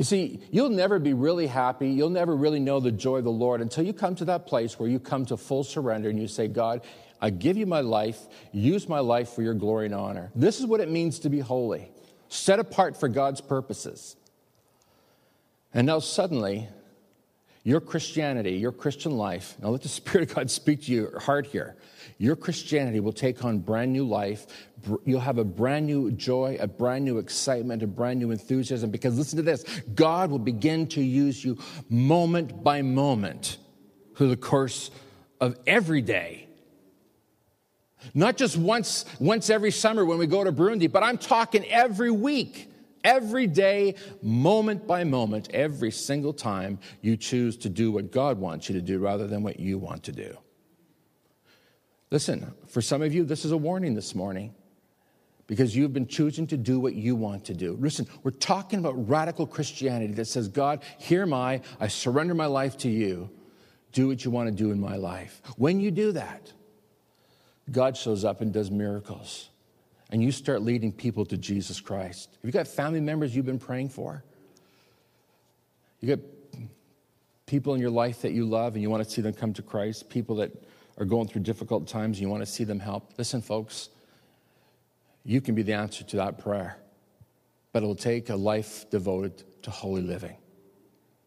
You 0.00 0.04
see, 0.04 0.40
you'll 0.50 0.70
never 0.70 0.98
be 0.98 1.12
really 1.12 1.46
happy. 1.46 1.90
You'll 1.90 2.08
never 2.08 2.34
really 2.34 2.58
know 2.58 2.80
the 2.80 2.90
joy 2.90 3.18
of 3.18 3.24
the 3.24 3.30
Lord 3.30 3.60
until 3.60 3.84
you 3.84 3.92
come 3.92 4.14
to 4.14 4.24
that 4.24 4.46
place 4.46 4.78
where 4.78 4.88
you 4.88 4.98
come 4.98 5.26
to 5.26 5.36
full 5.36 5.62
surrender 5.62 6.08
and 6.08 6.18
you 6.18 6.26
say, 6.26 6.48
God, 6.48 6.80
I 7.20 7.28
give 7.28 7.58
you 7.58 7.66
my 7.66 7.82
life. 7.82 8.18
Use 8.50 8.88
my 8.88 9.00
life 9.00 9.28
for 9.28 9.42
your 9.42 9.52
glory 9.52 9.84
and 9.84 9.94
honor. 9.94 10.30
This 10.34 10.58
is 10.58 10.64
what 10.64 10.80
it 10.80 10.90
means 10.90 11.18
to 11.18 11.28
be 11.28 11.40
holy, 11.40 11.90
set 12.30 12.58
apart 12.58 12.98
for 12.98 13.10
God's 13.10 13.42
purposes. 13.42 14.16
And 15.74 15.86
now 15.86 15.98
suddenly, 15.98 16.66
your 17.62 17.80
Christianity, 17.80 18.52
your 18.52 18.72
Christian 18.72 19.12
life, 19.12 19.56
now 19.60 19.68
let 19.68 19.82
the 19.82 19.88
Spirit 20.00 20.30
of 20.30 20.36
God 20.36 20.50
speak 20.50 20.82
to 20.84 20.92
your 20.92 21.18
heart 21.20 21.46
here. 21.46 21.76
Your 22.18 22.36
Christianity 22.36 23.00
will 23.00 23.12
take 23.12 23.44
on 23.44 23.58
brand 23.58 23.92
new 23.92 24.06
life. 24.06 24.46
You'll 25.04 25.20
have 25.20 25.38
a 25.38 25.44
brand 25.44 25.86
new 25.86 26.10
joy, 26.12 26.56
a 26.60 26.66
brand 26.66 27.04
new 27.04 27.18
excitement, 27.18 27.82
a 27.82 27.86
brand 27.86 28.18
new 28.18 28.30
enthusiasm. 28.30 28.90
Because 28.90 29.16
listen 29.16 29.36
to 29.36 29.42
this 29.42 29.64
God 29.94 30.30
will 30.30 30.38
begin 30.38 30.86
to 30.88 31.02
use 31.02 31.44
you 31.44 31.58
moment 31.88 32.62
by 32.62 32.82
moment 32.82 33.58
through 34.16 34.28
the 34.28 34.36
course 34.36 34.90
of 35.40 35.58
every 35.66 36.02
day. 36.02 36.46
Not 38.14 38.36
just 38.36 38.56
once, 38.56 39.04
once 39.18 39.50
every 39.50 39.70
summer 39.70 40.04
when 40.04 40.18
we 40.18 40.26
go 40.26 40.42
to 40.42 40.52
Burundi, 40.52 40.90
but 40.90 41.02
I'm 41.02 41.18
talking 41.18 41.64
every 41.66 42.10
week. 42.10 42.69
Every 43.02 43.46
day, 43.46 43.94
moment 44.22 44.86
by 44.86 45.04
moment, 45.04 45.48
every 45.52 45.90
single 45.90 46.32
time 46.32 46.78
you 47.00 47.16
choose 47.16 47.56
to 47.58 47.68
do 47.68 47.90
what 47.90 48.12
God 48.12 48.38
wants 48.38 48.68
you 48.68 48.74
to 48.74 48.82
do 48.82 48.98
rather 48.98 49.26
than 49.26 49.42
what 49.42 49.58
you 49.58 49.78
want 49.78 50.02
to 50.04 50.12
do. 50.12 50.36
Listen, 52.10 52.52
for 52.66 52.82
some 52.82 53.02
of 53.02 53.14
you, 53.14 53.24
this 53.24 53.44
is 53.44 53.52
a 53.52 53.56
warning 53.56 53.94
this 53.94 54.14
morning 54.14 54.54
because 55.46 55.74
you've 55.74 55.92
been 55.92 56.06
choosing 56.06 56.46
to 56.48 56.56
do 56.56 56.78
what 56.78 56.94
you 56.94 57.16
want 57.16 57.44
to 57.44 57.54
do. 57.54 57.76
Listen, 57.80 58.06
we're 58.22 58.30
talking 58.30 58.78
about 58.78 59.08
radical 59.08 59.46
Christianity 59.46 60.12
that 60.14 60.26
says, 60.26 60.48
God, 60.48 60.82
here 60.98 61.22
am 61.22 61.32
I, 61.32 61.62
I 61.80 61.88
surrender 61.88 62.34
my 62.34 62.46
life 62.46 62.76
to 62.78 62.88
you. 62.88 63.30
Do 63.92 64.08
what 64.08 64.24
you 64.24 64.30
want 64.30 64.48
to 64.48 64.54
do 64.54 64.70
in 64.70 64.80
my 64.80 64.96
life. 64.96 65.42
When 65.56 65.80
you 65.80 65.90
do 65.90 66.12
that, 66.12 66.52
God 67.70 67.96
shows 67.96 68.24
up 68.24 68.40
and 68.40 68.52
does 68.52 68.70
miracles 68.70 69.50
and 70.10 70.22
you 70.22 70.32
start 70.32 70.62
leading 70.62 70.92
people 70.92 71.24
to 71.26 71.36
Jesus 71.36 71.80
Christ. 71.80 72.30
Have 72.32 72.44
you 72.44 72.52
got 72.52 72.66
family 72.66 73.00
members 73.00 73.34
you've 73.34 73.46
been 73.46 73.58
praying 73.58 73.90
for? 73.90 74.24
You 76.00 76.16
got 76.16 76.24
people 77.46 77.74
in 77.74 77.80
your 77.80 77.90
life 77.90 78.22
that 78.22 78.32
you 78.32 78.44
love 78.44 78.74
and 78.74 78.82
you 78.82 78.90
want 78.90 79.04
to 79.04 79.08
see 79.08 79.22
them 79.22 79.32
come 79.32 79.52
to 79.54 79.62
Christ, 79.62 80.08
people 80.08 80.36
that 80.36 80.52
are 80.98 81.04
going 81.04 81.28
through 81.28 81.42
difficult 81.42 81.86
times 81.86 82.18
and 82.18 82.22
you 82.22 82.28
want 82.28 82.42
to 82.42 82.50
see 82.50 82.64
them 82.64 82.80
help. 82.80 83.12
Listen, 83.18 83.40
folks, 83.40 83.90
you 85.24 85.40
can 85.40 85.54
be 85.54 85.62
the 85.62 85.72
answer 85.72 86.02
to 86.04 86.16
that 86.16 86.38
prayer, 86.38 86.76
but 87.72 87.82
it 87.82 87.86
will 87.86 87.94
take 87.94 88.30
a 88.30 88.36
life 88.36 88.88
devoted 88.90 89.44
to 89.62 89.70
holy 89.70 90.02
living, 90.02 90.36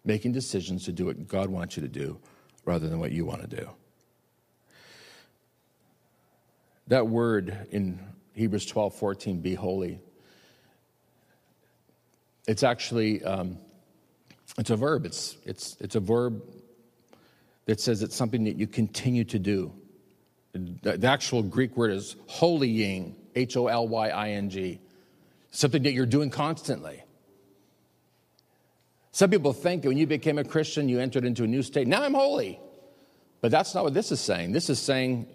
making 0.03 0.31
decisions 0.33 0.85
to 0.85 0.91
do 0.91 1.05
what 1.05 1.27
God 1.27 1.49
wants 1.49 1.77
you 1.77 1.81
to 1.81 1.89
do 1.89 2.19
rather 2.65 2.89
than 2.89 2.99
what 2.99 3.11
you 3.11 3.25
want 3.25 3.41
to 3.41 3.55
do. 3.55 3.69
That 6.87 7.07
word 7.07 7.67
in 7.71 7.99
Hebrews 8.33 8.65
12 8.65 8.95
14, 8.95 9.39
be 9.41 9.55
holy. 9.55 9.99
It's 12.47 12.63
actually 12.63 13.23
um, 13.23 13.57
it's 14.57 14.69
a 14.69 14.75
verb. 14.75 15.05
It's, 15.05 15.37
it's, 15.45 15.77
it's 15.79 15.95
a 15.95 15.99
verb 15.99 16.43
that 17.65 17.79
says 17.79 18.03
it's 18.03 18.15
something 18.15 18.43
that 18.43 18.57
you 18.57 18.67
continue 18.67 19.23
to 19.25 19.39
do. 19.39 19.73
The, 20.53 20.97
the 20.97 21.07
actual 21.07 21.41
Greek 21.41 21.75
word 21.75 21.91
is 21.91 22.15
holying, 22.27 23.15
H 23.35 23.57
O 23.57 23.67
L 23.67 23.87
Y 23.87 24.09
I 24.09 24.29
N 24.31 24.49
G, 24.49 24.79
something 25.49 25.81
that 25.83 25.93
you're 25.93 26.05
doing 26.05 26.29
constantly. 26.29 27.03
Some 29.11 29.29
people 29.29 29.53
think 29.53 29.83
that 29.83 29.89
when 29.89 29.97
you 29.97 30.07
became 30.07 30.37
a 30.37 30.43
Christian, 30.43 30.89
you 30.89 30.99
entered 30.99 31.25
into 31.25 31.43
a 31.43 31.47
new 31.47 31.63
state. 31.63 31.87
Now 31.87 32.03
I'm 32.03 32.13
holy. 32.13 32.59
But 33.41 33.51
that's 33.51 33.73
not 33.75 33.83
what 33.83 33.93
this 33.93 34.11
is 34.11 34.19
saying. 34.19 34.51
This 34.53 34.69
is 34.69 34.79
saying, 34.79 35.27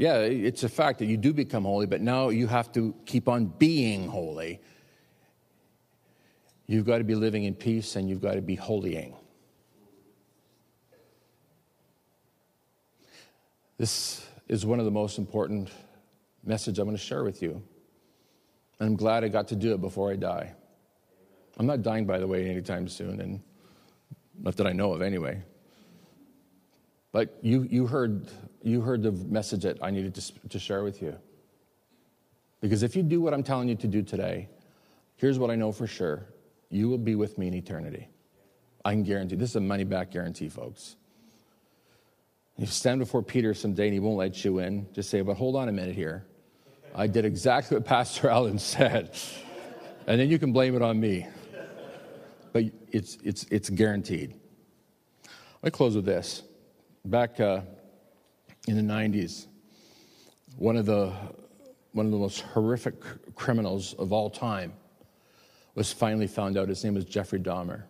yeah, 0.00 0.20
it's 0.20 0.62
a 0.62 0.68
fact 0.70 0.98
that 1.00 1.06
you 1.06 1.18
do 1.18 1.34
become 1.34 1.64
holy, 1.64 1.84
but 1.84 2.00
now 2.00 2.30
you 2.30 2.46
have 2.46 2.72
to 2.72 2.94
keep 3.04 3.28
on 3.28 3.44
being 3.44 4.08
holy. 4.08 4.58
You've 6.66 6.86
got 6.86 6.98
to 6.98 7.04
be 7.04 7.14
living 7.14 7.44
in 7.44 7.54
peace 7.54 7.96
and 7.96 8.08
you've 8.08 8.22
got 8.22 8.36
to 8.36 8.40
be 8.40 8.54
holying. 8.54 9.14
This 13.76 14.26
is 14.48 14.64
one 14.64 14.78
of 14.78 14.86
the 14.86 14.90
most 14.90 15.18
important 15.18 15.68
message 16.44 16.78
I'm 16.78 16.86
going 16.86 16.96
to 16.96 17.02
share 17.02 17.22
with 17.22 17.42
you. 17.42 17.62
And 18.78 18.88
I'm 18.88 18.96
glad 18.96 19.22
I 19.22 19.28
got 19.28 19.48
to 19.48 19.54
do 19.54 19.74
it 19.74 19.82
before 19.82 20.10
I 20.10 20.16
die. 20.16 20.54
I'm 21.58 21.66
not 21.66 21.82
dying, 21.82 22.06
by 22.06 22.18
the 22.18 22.26
way, 22.26 22.48
anytime 22.48 22.88
soon, 22.88 23.20
and 23.20 23.40
not 24.38 24.56
that 24.56 24.66
I 24.66 24.72
know 24.72 24.94
of 24.94 25.02
anyway. 25.02 25.42
But 27.12 27.36
you, 27.42 27.64
you, 27.64 27.86
heard, 27.86 28.30
you 28.62 28.80
heard 28.80 29.02
the 29.02 29.12
message 29.12 29.62
that 29.62 29.78
I 29.82 29.90
needed 29.90 30.14
to, 30.14 30.48
to 30.48 30.58
share 30.58 30.82
with 30.82 31.02
you. 31.02 31.16
Because 32.60 32.82
if 32.82 32.94
you 32.94 33.02
do 33.02 33.20
what 33.20 33.32
I'm 33.32 33.42
telling 33.42 33.68
you 33.68 33.74
to 33.76 33.86
do 33.86 34.02
today, 34.02 34.48
here's 35.16 35.38
what 35.38 35.50
I 35.50 35.56
know 35.56 35.72
for 35.72 35.86
sure 35.86 36.26
you 36.70 36.88
will 36.88 36.98
be 36.98 37.16
with 37.16 37.36
me 37.36 37.48
in 37.48 37.54
eternity. 37.54 38.08
I 38.84 38.92
can 38.92 39.02
guarantee. 39.02 39.34
This 39.36 39.50
is 39.50 39.56
a 39.56 39.60
money 39.60 39.84
back 39.84 40.12
guarantee, 40.12 40.48
folks. 40.48 40.96
You 42.56 42.66
stand 42.66 43.00
before 43.00 43.22
Peter 43.22 43.54
someday 43.54 43.86
and 43.86 43.92
he 43.94 44.00
won't 44.00 44.18
let 44.18 44.44
you 44.44 44.58
in. 44.60 44.86
Just 44.92 45.10
say, 45.10 45.20
but 45.22 45.34
hold 45.34 45.56
on 45.56 45.68
a 45.68 45.72
minute 45.72 45.94
here. 45.94 46.26
I 46.94 47.06
did 47.06 47.24
exactly 47.24 47.76
what 47.76 47.86
Pastor 47.86 48.28
Alan 48.28 48.58
said. 48.58 49.16
And 50.06 50.20
then 50.20 50.28
you 50.28 50.38
can 50.38 50.52
blame 50.52 50.76
it 50.76 50.82
on 50.82 51.00
me. 51.00 51.26
But 52.52 52.64
it's, 52.92 53.16
it's, 53.24 53.44
it's 53.44 53.70
guaranteed. 53.70 54.34
Me 55.62 55.70
close 55.70 55.94
with 55.94 56.04
this 56.04 56.42
back 57.04 57.40
uh, 57.40 57.62
in 58.70 58.86
the 58.86 58.92
90s, 58.92 59.46
one 60.56 60.76
of 60.76 60.86
the, 60.86 61.12
one 61.92 62.06
of 62.06 62.12
the 62.12 62.18
most 62.18 62.40
horrific 62.40 62.94
criminals 63.34 63.94
of 63.94 64.12
all 64.12 64.30
time 64.30 64.72
was 65.74 65.92
finally 65.92 66.26
found 66.26 66.56
out. 66.56 66.68
His 66.68 66.82
name 66.84 66.94
was 66.94 67.04
Jeffrey 67.04 67.40
Dahmer. 67.40 67.82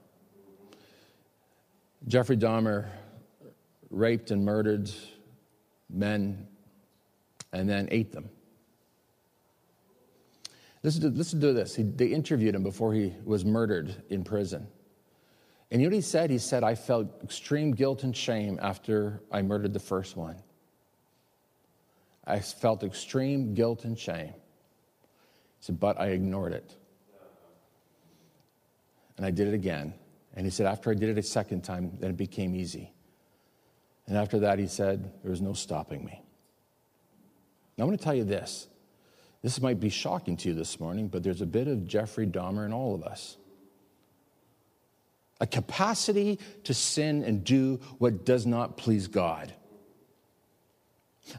Jeffrey 2.09 2.37
Dahmer 2.37 2.89
raped 3.91 4.31
and 4.31 4.45
murdered 4.45 4.91
men 5.91 6.47
and 7.53 7.69
then 7.69 7.89
ate 7.91 8.13
them. 8.13 8.31
Listen 10.83 11.03
to, 11.03 11.09
listen 11.09 11.41
to 11.41 11.53
this. 11.53 11.77
He, 11.77 11.83
they 11.83 12.07
interviewed 12.07 12.55
him 12.55 12.63
before 12.63 12.95
he 12.95 13.13
was 13.25 13.45
murdered 13.45 14.03
in 14.09 14.25
prison. 14.25 14.67
And 15.71 15.83
you 15.83 15.89
know 15.89 15.91
what 15.91 15.97
he 15.97 16.01
said? 16.01 16.31
He 16.31 16.39
said, 16.39 16.65
I 16.65 16.75
felt 16.75 17.23
extreme 17.23 17.73
guilt 17.73 18.03
and 18.03 18.17
shame 18.17 18.59
after 18.63 19.21
I 19.31 19.43
murdered 19.43 19.75
the 19.75 19.81
first 19.81 20.17
one. 20.17 20.37
I 22.25 22.41
felt 22.41 22.83
extreme 22.83 23.55
guilt 23.55 23.85
and 23.85 23.99
shame. 23.99 24.29
He 24.29 25.65
said, 25.67 25.81
but 25.81 26.01
I 26.01 26.09
ignored 26.09 26.53
it. 26.53 26.77
And 29.17 29.27
I 29.27 29.31
did 29.31 29.49
it 29.49 29.55
again. 29.55 29.95
And 30.35 30.47
he 30.47 30.51
said, 30.51 30.67
after 30.67 30.91
I 30.91 30.95
did 30.95 31.11
it 31.11 31.19
a 31.19 31.23
second 31.23 31.63
time, 31.63 31.93
then 31.99 32.11
it 32.11 32.17
became 32.17 32.55
easy. 32.55 32.93
And 34.07 34.17
after 34.17 34.41
that, 34.41 34.59
he 34.59 34.67
said, 34.67 35.13
there 35.23 35.31
was 35.31 35.43
no 35.43 35.53
stopping 35.53 36.05
me. 36.05 36.23
Now, 37.77 37.85
I'm 37.85 37.89
going 37.89 37.99
to 37.99 38.05
tell 38.05 38.15
you 38.15 38.25
this. 38.25 38.69
This 39.43 39.61
might 39.61 39.81
be 39.81 39.89
shocking 39.89 40.37
to 40.39 40.49
you 40.49 40.55
this 40.55 40.79
morning, 40.79 41.09
but 41.09 41.23
there's 41.23 41.41
a 41.41 41.47
bit 41.47 41.69
of 41.69 41.87
Jeffrey 41.87 42.27
Dahmer 42.27 42.67
in 42.67 42.73
all 42.73 42.95
of 42.95 43.03
us 43.03 43.37
a 45.41 45.47
capacity 45.47 46.39
to 46.65 46.75
sin 46.75 47.25
and 47.25 47.43
do 47.43 47.81
what 47.99 48.25
does 48.25 48.47
not 48.47 48.77
please 48.77 49.09
God. 49.09 49.53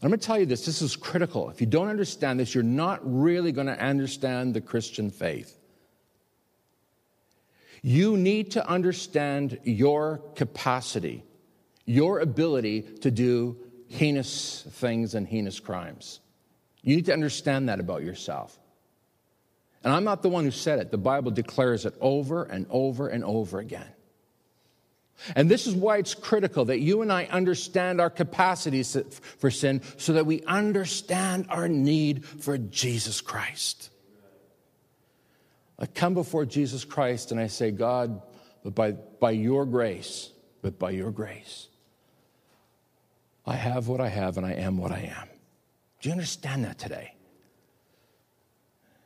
I'm 0.01 0.09
going 0.09 0.19
to 0.19 0.25
tell 0.25 0.39
you 0.39 0.45
this 0.45 0.65
this 0.65 0.81
is 0.81 0.95
critical. 0.95 1.49
If 1.49 1.59
you 1.59 1.67
don't 1.67 1.89
understand 1.89 2.39
this, 2.39 2.53
you're 2.55 2.63
not 2.63 2.99
really 3.03 3.51
going 3.51 3.67
to 3.67 3.79
understand 3.79 4.53
the 4.53 4.61
Christian 4.61 5.09
faith. 5.09 5.57
You 7.81 8.15
need 8.15 8.51
to 8.51 8.67
understand 8.67 9.59
your 9.63 10.21
capacity, 10.35 11.23
your 11.85 12.19
ability 12.19 12.83
to 13.01 13.09
do 13.09 13.57
heinous 13.87 14.63
things 14.69 15.15
and 15.15 15.27
heinous 15.27 15.59
crimes. 15.59 16.19
You 16.83 16.95
need 16.95 17.05
to 17.05 17.13
understand 17.13 17.69
that 17.69 17.79
about 17.79 18.03
yourself. 18.03 18.57
And 19.83 19.93
I'm 19.93 20.03
not 20.03 20.21
the 20.21 20.29
one 20.29 20.45
who 20.45 20.51
said 20.51 20.79
it. 20.79 20.91
The 20.91 20.97
Bible 20.97 21.31
declares 21.31 21.85
it 21.85 21.95
over 21.99 22.43
and 22.43 22.67
over 22.69 23.07
and 23.07 23.23
over 23.23 23.59
again. 23.59 23.87
And 25.35 25.49
this 25.49 25.67
is 25.67 25.75
why 25.75 25.97
it's 25.97 26.13
critical 26.13 26.65
that 26.65 26.79
you 26.79 27.01
and 27.01 27.11
I 27.11 27.25
understand 27.25 28.01
our 28.01 28.09
capacities 28.09 28.97
for 29.39 29.51
sin 29.51 29.81
so 29.97 30.13
that 30.13 30.25
we 30.25 30.43
understand 30.43 31.47
our 31.49 31.67
need 31.67 32.25
for 32.25 32.57
Jesus 32.57 33.21
Christ. 33.21 33.89
I 35.77 35.85
come 35.85 36.13
before 36.13 36.45
Jesus 36.45 36.85
Christ 36.85 37.31
and 37.31 37.39
I 37.39 37.47
say, 37.47 37.71
God, 37.71 38.21
but 38.63 38.75
by, 38.75 38.91
by 38.91 39.31
your 39.31 39.65
grace, 39.65 40.31
but 40.61 40.77
by 40.77 40.91
your 40.91 41.11
grace, 41.11 41.67
I 43.45 43.55
have 43.55 43.87
what 43.87 43.99
I 43.99 44.09
have 44.09 44.37
and 44.37 44.45
I 44.45 44.53
am 44.53 44.77
what 44.77 44.91
I 44.91 45.11
am. 45.17 45.27
Do 46.01 46.09
you 46.09 46.13
understand 46.13 46.65
that 46.65 46.77
today? 46.77 47.15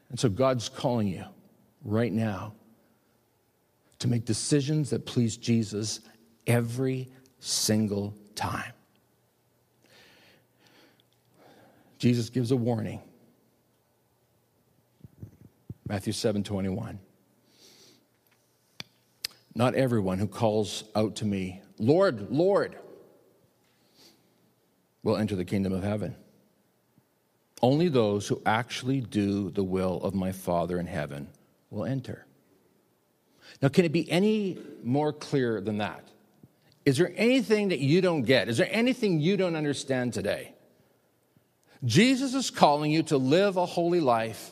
And 0.09 0.19
so 0.19 0.29
God's 0.29 0.69
calling 0.69 1.07
you 1.07 1.23
right 1.83 2.11
now 2.11 2.53
to 4.05 4.11
make 4.11 4.23
decisions 4.23 4.91
that 4.91 5.03
please 5.03 5.35
Jesus 5.35 5.99
every 6.45 7.09
single 7.39 8.15
time. 8.35 8.71
Jesus 11.97 12.29
gives 12.29 12.51
a 12.51 12.55
warning. 12.55 13.01
Matthew 15.87 16.13
7 16.13 16.43
21. 16.43 16.99
Not 19.55 19.73
everyone 19.73 20.19
who 20.19 20.27
calls 20.27 20.83
out 20.95 21.15
to 21.17 21.25
me, 21.25 21.63
Lord, 21.79 22.29
Lord, 22.29 22.77
will 25.01 25.17
enter 25.17 25.35
the 25.35 25.45
kingdom 25.45 25.73
of 25.73 25.81
heaven. 25.81 26.15
Only 27.59 27.87
those 27.87 28.27
who 28.27 28.39
actually 28.45 29.01
do 29.01 29.49
the 29.49 29.63
will 29.63 29.99
of 30.03 30.13
my 30.13 30.31
Father 30.31 30.79
in 30.79 30.85
heaven 30.85 31.27
will 31.71 31.85
enter. 31.85 32.24
Now, 33.65 33.69
can 33.69 33.83
it 33.83 33.91
be 33.91 34.07
any 34.11 34.59
more 34.83 35.11
clear 35.11 35.59
than 35.59 35.79
that? 35.79 36.07
Is 36.85 36.97
there 36.97 37.11
anything 37.15 37.69
that 37.69 37.79
you 37.79 37.99
don't 37.99 38.21
get? 38.21 38.47
Is 38.47 38.57
there 38.57 38.69
anything 38.69 39.19
you 39.19 39.37
don't 39.37 39.55
understand 39.55 40.13
today? 40.13 40.53
Jesus 41.83 42.35
is 42.35 42.51
calling 42.51 42.91
you 42.91 43.01
to 43.01 43.17
live 43.17 43.57
a 43.57 43.65
holy 43.65 44.01
life. 44.01 44.51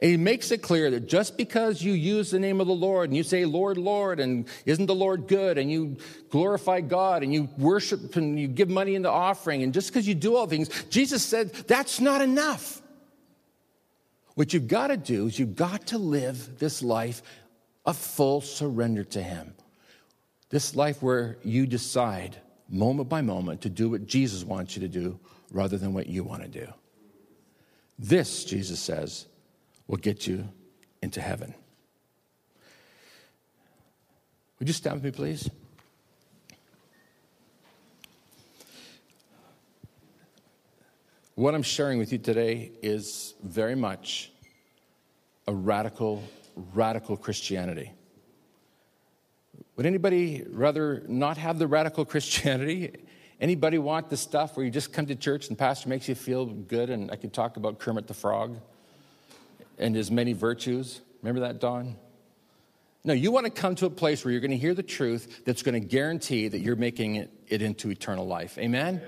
And 0.00 0.10
he 0.10 0.16
makes 0.16 0.50
it 0.50 0.62
clear 0.62 0.90
that 0.92 1.08
just 1.08 1.36
because 1.36 1.82
you 1.82 1.92
use 1.92 2.30
the 2.30 2.38
name 2.38 2.58
of 2.58 2.66
the 2.68 2.72
Lord 2.72 3.10
and 3.10 3.16
you 3.18 3.22
say, 3.22 3.44
Lord, 3.44 3.76
Lord, 3.76 4.18
and 4.18 4.48
isn't 4.64 4.86
the 4.86 4.94
Lord 4.94 5.28
good, 5.28 5.58
and 5.58 5.70
you 5.70 5.98
glorify 6.30 6.80
God 6.80 7.22
and 7.22 7.34
you 7.34 7.50
worship 7.58 8.16
and 8.16 8.40
you 8.40 8.48
give 8.48 8.70
money 8.70 8.94
in 8.94 9.02
the 9.02 9.10
offering, 9.10 9.62
and 9.62 9.74
just 9.74 9.88
because 9.88 10.08
you 10.08 10.14
do 10.14 10.36
all 10.36 10.46
things, 10.46 10.70
Jesus 10.88 11.22
said 11.22 11.52
that's 11.52 12.00
not 12.00 12.22
enough. 12.22 12.80
What 14.36 14.54
you've 14.54 14.68
got 14.68 14.86
to 14.86 14.96
do 14.96 15.26
is 15.26 15.38
you've 15.38 15.56
got 15.56 15.88
to 15.88 15.98
live 15.98 16.58
this 16.58 16.82
life 16.82 17.20
a 17.86 17.94
full 17.94 18.40
surrender 18.40 19.04
to 19.04 19.22
Him. 19.22 19.54
This 20.50 20.74
life 20.74 21.02
where 21.02 21.38
you 21.42 21.66
decide 21.66 22.36
moment 22.68 23.08
by 23.08 23.20
moment 23.20 23.62
to 23.62 23.68
do 23.68 23.88
what 23.88 24.06
Jesus 24.06 24.44
wants 24.44 24.76
you 24.76 24.82
to 24.82 24.88
do 24.88 25.18
rather 25.52 25.78
than 25.78 25.94
what 25.94 26.06
you 26.06 26.24
want 26.24 26.42
to 26.42 26.48
do. 26.48 26.66
This, 27.98 28.44
Jesus 28.44 28.80
says, 28.80 29.26
will 29.86 29.96
get 29.96 30.26
you 30.26 30.48
into 31.02 31.20
heaven. 31.20 31.54
Would 34.58 34.68
you 34.68 34.74
stand 34.74 34.96
with 34.96 35.04
me, 35.04 35.10
please? 35.10 35.48
What 41.34 41.54
I'm 41.54 41.62
sharing 41.62 41.98
with 41.98 42.12
you 42.12 42.18
today 42.18 42.72
is 42.82 43.34
very 43.42 43.74
much 43.74 44.32
a 45.46 45.52
radical 45.52 46.22
radical 46.56 47.16
Christianity. 47.16 47.92
Would 49.76 49.86
anybody 49.86 50.44
rather 50.48 51.04
not 51.06 51.36
have 51.36 51.58
the 51.58 51.66
radical 51.66 52.04
Christianity? 52.12 52.92
Anybody 53.40 53.78
want 53.78 54.08
the 54.08 54.16
stuff 54.16 54.56
where 54.56 54.64
you 54.64 54.72
just 54.72 54.92
come 54.92 55.06
to 55.06 55.14
church 55.14 55.48
and 55.48 55.58
pastor 55.58 55.88
makes 55.88 56.08
you 56.08 56.14
feel 56.14 56.46
good 56.46 56.90
and 56.90 57.10
I 57.10 57.16
could 57.16 57.32
talk 57.32 57.56
about 57.56 57.78
Kermit 57.78 58.06
the 58.06 58.14
Frog 58.14 58.58
and 59.78 59.94
his 59.94 60.10
many 60.10 60.32
virtues? 60.32 61.02
Remember 61.22 61.40
that, 61.40 61.60
Don? 61.60 61.96
No, 63.04 63.12
you 63.12 63.30
want 63.30 63.44
to 63.44 63.52
come 63.52 63.74
to 63.76 63.86
a 63.86 63.90
place 63.90 64.24
where 64.24 64.32
you're 64.32 64.40
going 64.40 64.50
to 64.50 64.56
hear 64.56 64.74
the 64.74 64.82
truth 64.82 65.44
that's 65.44 65.62
going 65.62 65.80
to 65.80 65.86
guarantee 65.86 66.48
that 66.48 66.58
you're 66.60 66.76
making 66.76 67.16
it, 67.16 67.30
it 67.46 67.62
into 67.62 67.90
eternal 67.90 68.26
life. 68.26 68.58
Amen? 68.58 69.00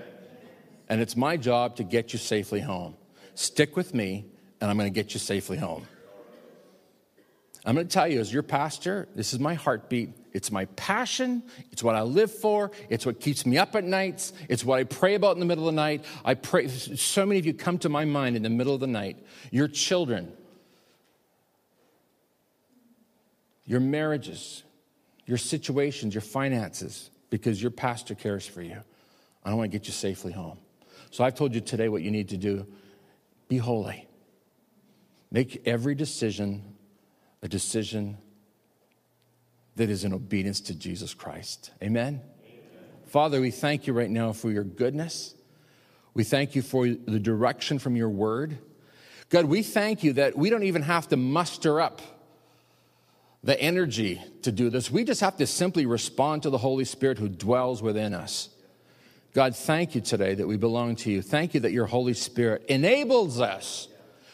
and 0.88 1.00
it's 1.00 1.16
my 1.16 1.36
job 1.36 1.76
to 1.76 1.84
get 1.84 2.12
you 2.12 2.18
safely 2.18 2.60
home. 2.60 2.96
Stick 3.34 3.76
with 3.76 3.94
me, 3.94 4.26
and 4.60 4.70
I'm 4.70 4.76
going 4.76 4.92
to 4.92 4.94
get 4.94 5.14
you 5.14 5.20
safely 5.20 5.58
home. 5.58 5.86
I'm 7.68 7.74
going 7.74 7.86
to 7.86 7.92
tell 7.92 8.08
you, 8.08 8.18
as 8.18 8.32
your 8.32 8.42
pastor, 8.42 9.08
this 9.14 9.34
is 9.34 9.40
my 9.40 9.52
heartbeat. 9.52 10.08
It's 10.32 10.50
my 10.50 10.64
passion. 10.64 11.42
It's 11.70 11.82
what 11.82 11.94
I 11.96 12.00
live 12.00 12.32
for. 12.32 12.70
It's 12.88 13.04
what 13.04 13.20
keeps 13.20 13.44
me 13.44 13.58
up 13.58 13.76
at 13.76 13.84
nights. 13.84 14.32
It's 14.48 14.64
what 14.64 14.78
I 14.78 14.84
pray 14.84 15.16
about 15.16 15.36
in 15.36 15.40
the 15.40 15.44
middle 15.44 15.68
of 15.68 15.74
the 15.74 15.76
night. 15.76 16.06
I 16.24 16.32
pray, 16.32 16.68
so 16.68 17.26
many 17.26 17.38
of 17.38 17.44
you 17.44 17.52
come 17.52 17.76
to 17.80 17.90
my 17.90 18.06
mind 18.06 18.36
in 18.36 18.42
the 18.42 18.48
middle 18.48 18.72
of 18.72 18.80
the 18.80 18.86
night. 18.86 19.18
Your 19.50 19.68
children, 19.68 20.32
your 23.66 23.80
marriages, 23.80 24.62
your 25.26 25.36
situations, 25.36 26.14
your 26.14 26.22
finances, 26.22 27.10
because 27.28 27.60
your 27.60 27.70
pastor 27.70 28.14
cares 28.14 28.46
for 28.46 28.62
you. 28.62 28.78
I 29.44 29.52
want 29.52 29.70
to 29.70 29.78
get 29.78 29.86
you 29.86 29.92
safely 29.92 30.32
home. 30.32 30.56
So 31.10 31.22
I've 31.22 31.34
told 31.34 31.54
you 31.54 31.60
today 31.60 31.90
what 31.90 32.00
you 32.00 32.10
need 32.10 32.30
to 32.30 32.38
do 32.38 32.66
be 33.46 33.58
holy. 33.58 34.08
Make 35.30 35.66
every 35.66 35.94
decision 35.94 36.77
a 37.42 37.48
decision 37.48 38.18
that 39.76 39.90
is 39.90 40.04
in 40.04 40.12
obedience 40.12 40.60
to 40.62 40.74
Jesus 40.74 41.14
Christ. 41.14 41.70
Amen? 41.82 42.20
Amen? 42.44 42.60
Father, 43.06 43.40
we 43.40 43.50
thank 43.50 43.86
you 43.86 43.92
right 43.92 44.10
now 44.10 44.32
for 44.32 44.50
your 44.50 44.64
goodness. 44.64 45.34
We 46.14 46.24
thank 46.24 46.56
you 46.56 46.62
for 46.62 46.88
the 46.88 47.20
direction 47.20 47.78
from 47.78 47.94
your 47.94 48.08
word. 48.08 48.58
God, 49.30 49.44
we 49.44 49.62
thank 49.62 50.02
you 50.02 50.14
that 50.14 50.36
we 50.36 50.50
don't 50.50 50.64
even 50.64 50.82
have 50.82 51.08
to 51.08 51.16
muster 51.16 51.80
up 51.80 52.00
the 53.44 53.60
energy 53.60 54.20
to 54.42 54.50
do 54.50 54.68
this. 54.68 54.90
We 54.90 55.04
just 55.04 55.20
have 55.20 55.36
to 55.36 55.46
simply 55.46 55.86
respond 55.86 56.42
to 56.42 56.50
the 56.50 56.58
Holy 56.58 56.84
Spirit 56.84 57.18
who 57.18 57.28
dwells 57.28 57.82
within 57.82 58.14
us. 58.14 58.48
God, 59.32 59.54
thank 59.54 59.94
you 59.94 60.00
today 60.00 60.34
that 60.34 60.46
we 60.46 60.56
belong 60.56 60.96
to 60.96 61.10
you. 61.10 61.22
Thank 61.22 61.54
you 61.54 61.60
that 61.60 61.72
your 61.72 61.86
Holy 61.86 62.14
Spirit 62.14 62.64
enables 62.68 63.40
us. 63.40 63.88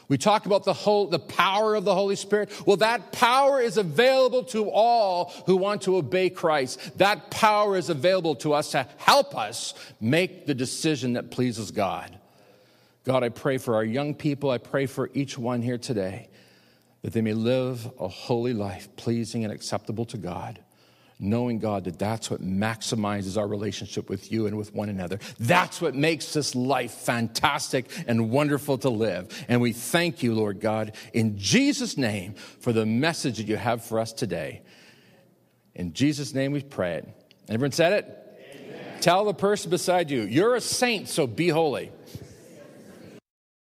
We 0.09 0.19
talk 0.19 0.47
about 0.47 0.65
the 0.65 0.73
whole, 0.73 1.07
the 1.07 1.19
power 1.19 1.75
of 1.75 1.85
the 1.85 1.95
Holy 1.95 2.17
Spirit. 2.17 2.51
Well, 2.67 2.77
that 2.79 3.13
power 3.13 3.61
is 3.61 3.77
available 3.77 4.45
to 4.45 4.69
all 4.71 5.33
who 5.47 5.57
want 5.57 5.83
to 5.83 5.97
obey 5.97 6.31
Christ. 6.31 6.99
That 6.99 7.31
power 7.31 7.77
is 7.77 7.89
available 7.89 8.35
to 8.37 8.53
us 8.53 8.73
to 8.73 8.87
help 8.99 9.37
us 9.37 9.75
make 10.01 10.47
the 10.47 10.55
decision 10.55 11.15
that 11.15 11.31
pleases 11.31 11.71
God. 11.71 12.19
God, 13.05 13.23
I 13.23 13.29
pray 13.29 13.59
for 13.59 13.75
our 13.75 13.85
young 13.85 14.15
people. 14.15 14.51
I 14.51 14.59
pray 14.59 14.87
for 14.87 15.11
each 15.15 15.39
one 15.39 15.63
here 15.63 15.79
today 15.79 16.29
that 17.03 17.13
they 17.13 17.21
may 17.21 17.35
live 17.35 17.91
a 18.01 18.09
holy 18.09 18.55
life, 18.55 18.89
pleasing 18.97 19.45
and 19.45 19.53
acceptable 19.53 20.07
to 20.07 20.17
God 20.17 20.64
knowing 21.25 21.59
God 21.59 21.85
that 21.85 21.99
that's 21.99 22.31
what 22.31 22.43
maximizes 22.43 23.37
our 23.37 23.49
relationship 23.49 24.09
with 24.09 24.31
you 24.31 24.47
and 24.47 24.57
with 24.57 24.75
one 24.75 24.89
another. 24.89 25.19
That's 25.41 25.81
what 25.81 25.95
makes 25.95 26.33
this 26.33 26.55
life 26.55 26.93
fantastic 26.93 27.91
and 28.07 28.31
wonderful 28.31 28.79
to 28.79 28.91
live. 28.91 29.45
And 29.49 29.61
we 29.61 29.73
thank 29.73 30.23
you, 30.23 30.35
Lord 30.35 30.61
God, 30.61 30.95
in 31.13 31.39
Jesus' 31.39 31.97
name 31.97 32.35
for 32.35 32.73
the 32.73 32.87
message 32.87 33.39
that 33.39 33.47
you 33.47 33.57
have 33.57 33.85
for 33.85 33.99
us 33.99 34.13
today. 34.13 34.63
In 35.75 35.93
Jesus' 35.93 36.35
name 36.35 36.53
we 36.53 36.63
pray 36.63 36.95
it. 36.97 37.09
Everyone 37.49 37.73
said 37.73 37.93
it? 37.93 38.39
Amen. 38.55 39.01
Tell 39.01 39.25
the 39.25 39.35
person 39.35 39.71
beside 39.71 40.11
you, 40.11 40.23
you're 40.23 40.55
a 40.55 40.61
saint, 40.61 41.09
so 41.09 41.27
be 41.27 41.49
holy. 41.49 41.91